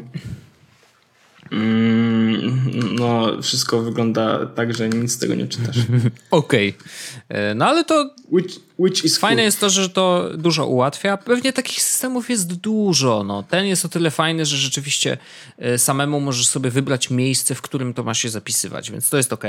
no, 3.00 3.42
wszystko 3.42 3.82
wygląda 3.82 4.46
tak, 4.46 4.74
że 4.74 4.90
nic 4.90 5.12
z 5.12 5.18
tego 5.18 5.36
nie 5.36 5.48
czytasz. 5.48 5.78
Okej. 6.32 6.70
Okay. 6.70 7.40
E, 7.40 7.56
no 7.56 7.66
ale 7.66 7.84
to. 7.84 8.10
Which, 8.32 8.60
which 8.80 9.06
is 9.06 9.18
fajne 9.18 9.36
cool. 9.36 9.46
jest 9.46 9.60
to, 9.60 9.70
że 9.70 9.90
to 9.90 10.30
dużo 10.38 10.68
ułatwia. 10.68 11.18
Pewnie 11.18 11.54
takich 11.54 11.82
systemów 11.82 12.30
jest 12.30 12.54
dużo. 12.54 13.24
No. 13.24 13.44
Ten 13.44 13.66
jest 13.66 13.86
o 13.86 13.90
tyle 13.90 14.12
fajny, 14.12 14.46
że 14.46 14.58
rzeczywiście 14.58 15.18
e, 15.58 15.78
samemu 15.78 16.20
możesz 16.20 16.48
sobie 16.48 16.70
wybrać 16.70 17.10
miejsce, 17.10 17.56
w 17.56 17.62
którym 17.62 17.94
to 17.94 18.04
ma 18.04 18.14
się 18.14 18.30
zapisywać, 18.30 18.92
więc 18.92 19.10
to 19.10 19.18
jest 19.18 19.34
ok. 19.34 19.44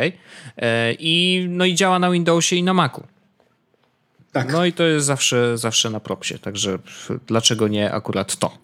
E, 0.57 0.93
I, 0.93 1.47
no 1.49 1.65
i 1.65 1.75
działa 1.75 1.99
na 1.99 2.11
Windowsie 2.11 2.57
i 2.57 2.63
na 2.63 2.75
Macu. 2.75 3.03
Tak. 4.33 4.53
No 4.53 4.65
i 4.65 4.73
to 4.73 4.83
jest 4.83 5.07
zawsze, 5.07 5.59
zawsze 5.59 5.91
na 5.91 6.01
propsie, 6.01 6.39
także 6.39 6.79
dlaczego 7.27 7.69
nie 7.69 7.93
akurat 7.93 8.37
to? 8.37 8.64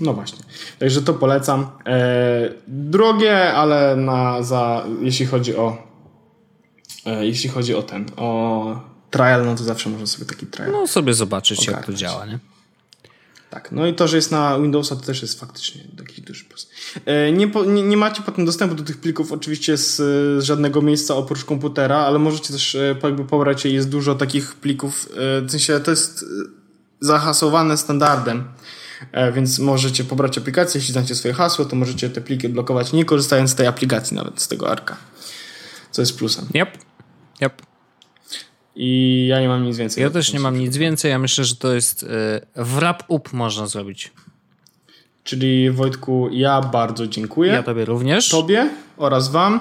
No 0.00 0.14
właśnie. 0.14 0.38
Także 0.78 1.02
to 1.02 1.14
polecam. 1.14 1.66
E, 1.86 2.52
drogie, 2.68 3.52
ale 3.52 3.96
na, 3.96 4.42
za, 4.42 4.84
jeśli 5.00 5.26
chodzi 5.26 5.56
o 5.56 5.76
e, 7.06 7.26
jeśli 7.26 7.50
chodzi 7.50 7.74
o 7.74 7.82
ten, 7.82 8.06
o 8.16 8.80
trial, 9.10 9.46
no 9.46 9.54
to 9.54 9.64
zawsze 9.64 9.90
można 9.90 10.06
sobie 10.06 10.26
taki 10.26 10.46
trial. 10.46 10.72
No 10.72 10.86
sobie 10.86 11.14
zobaczyć, 11.14 11.58
ogarnąć. 11.60 11.76
jak 11.76 11.86
to 11.86 12.00
działa, 12.00 12.26
nie? 12.26 12.38
Tak, 13.50 13.72
no 13.72 13.86
i 13.86 13.94
to, 13.94 14.08
że 14.08 14.16
jest 14.16 14.30
na 14.30 14.60
Windowsa, 14.60 14.96
to 14.96 15.02
też 15.02 15.22
jest 15.22 15.40
faktycznie 15.40 15.82
taki 15.98 16.22
duży 16.22 16.44
plus. 16.44 16.70
E, 17.06 17.32
nie, 17.32 17.50
nie, 17.66 17.82
nie, 17.82 17.96
macie 17.96 18.22
potem 18.22 18.44
dostępu 18.44 18.74
do 18.74 18.82
tych 18.82 19.00
plików 19.00 19.32
oczywiście 19.32 19.76
z, 19.76 19.96
z, 19.96 20.42
żadnego 20.42 20.82
miejsca 20.82 21.14
oprócz 21.14 21.44
komputera, 21.44 21.98
ale 21.98 22.18
możecie 22.18 22.52
też 22.52 22.74
e, 22.74 22.96
jakby 23.02 23.24
pobrać 23.24 23.64
je. 23.64 23.70
Jest 23.70 23.88
dużo 23.88 24.14
takich 24.14 24.54
plików, 24.54 25.08
e, 25.12 25.40
w 25.40 25.50
sensie 25.50 25.80
to 25.80 25.90
jest 25.90 26.24
zahasowane 27.00 27.76
standardem. 27.76 28.44
E, 29.12 29.32
więc 29.32 29.58
możecie 29.58 30.04
pobrać 30.04 30.38
aplikację, 30.38 30.78
jeśli 30.78 30.92
znacie 30.92 31.14
swoje 31.14 31.34
hasło, 31.34 31.64
to 31.64 31.76
możecie 31.76 32.10
te 32.10 32.20
pliki 32.20 32.48
blokować, 32.48 32.92
nie 32.92 33.04
korzystając 33.04 33.50
z 33.50 33.54
tej 33.54 33.66
aplikacji 33.66 34.16
nawet, 34.16 34.40
z 34.42 34.48
tego 34.48 34.70
arka. 34.70 34.96
Co 35.90 36.02
jest 36.02 36.18
plusem. 36.18 36.44
Yep. 36.54 36.78
Yep. 37.42 37.62
I 38.76 39.26
ja 39.30 39.40
nie 39.40 39.48
mam 39.48 39.64
nic 39.64 39.76
więcej. 39.76 40.02
Ja 40.02 40.10
też 40.10 40.32
nie 40.32 40.40
mam 40.40 40.58
nic 40.58 40.76
więcej. 40.76 41.10
Ja 41.10 41.18
myślę, 41.18 41.44
że 41.44 41.56
to 41.56 41.74
jest 41.74 42.02
yy, 42.02 42.08
wrap-up 42.64 43.30
można 43.32 43.66
zrobić. 43.66 44.12
Czyli 45.24 45.70
Wojtku, 45.70 46.28
ja 46.32 46.60
bardzo 46.60 47.06
dziękuję. 47.06 47.52
Ja 47.52 47.62
tobie 47.62 47.84
również. 47.84 48.28
Tobie 48.28 48.70
oraz 48.96 49.30
wam 49.30 49.60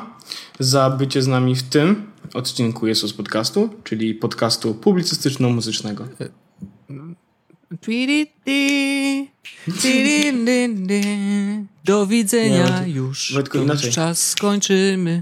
za 0.60 0.90
bycie 0.90 1.22
z 1.22 1.28
nami 1.28 1.56
w 1.56 1.64
tym 1.64 2.12
odcinku 2.34 2.88
Jezus 2.88 3.14
Podcastu, 3.14 3.70
czyli 3.84 4.16
podcastu 4.16 4.74
publicystyczno-muzycznego. 4.74 6.08
Do 11.84 12.08
widzenia 12.08 12.80
nie, 12.80 12.92
już. 12.94 13.34
Wojtku, 13.34 13.58
inaczej. 13.58 13.92
czas 13.92 14.30
skończymy. 14.30 15.22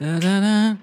Da, 0.00 0.18
da, 0.18 0.40
da. 0.40 0.76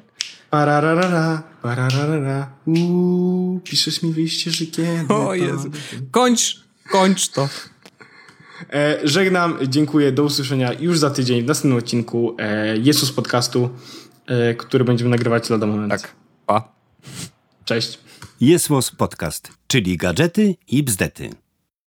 Pararara, 0.49 1.43
pararara. 1.61 2.49
Uuu, 2.65 3.59
piszesz 3.59 4.03
mi 4.03 4.13
wyjście, 4.13 4.51
że 4.51 4.65
kiedy. 4.65 5.13
O 5.13 5.35
Jezu. 5.35 5.71
Kończ, 6.11 6.63
kończ 6.91 7.29
to. 7.29 7.49
E, 8.73 8.99
żegnam, 9.03 9.57
dziękuję, 9.67 10.11
do 10.11 10.23
usłyszenia 10.23 10.73
już 10.73 10.99
za 10.99 11.09
tydzień 11.09 11.43
w 11.43 11.45
następnym 11.45 11.77
odcinku 11.77 12.35
e, 12.39 12.77
Jezus 12.77 13.11
Podcastu, 13.11 13.69
e, 14.27 14.53
który 14.53 14.83
będziemy 14.83 15.09
nagrywać 15.09 15.49
lada 15.49 15.65
moment. 15.65 15.91
Tak, 15.91 16.15
pa. 16.45 16.71
Cześć. 17.65 18.02
Jesłos 18.43 18.91
Podcast, 18.91 19.51
czyli 19.67 19.97
gadżety 19.97 20.55
i 20.67 20.83
bzdety. 20.83 21.42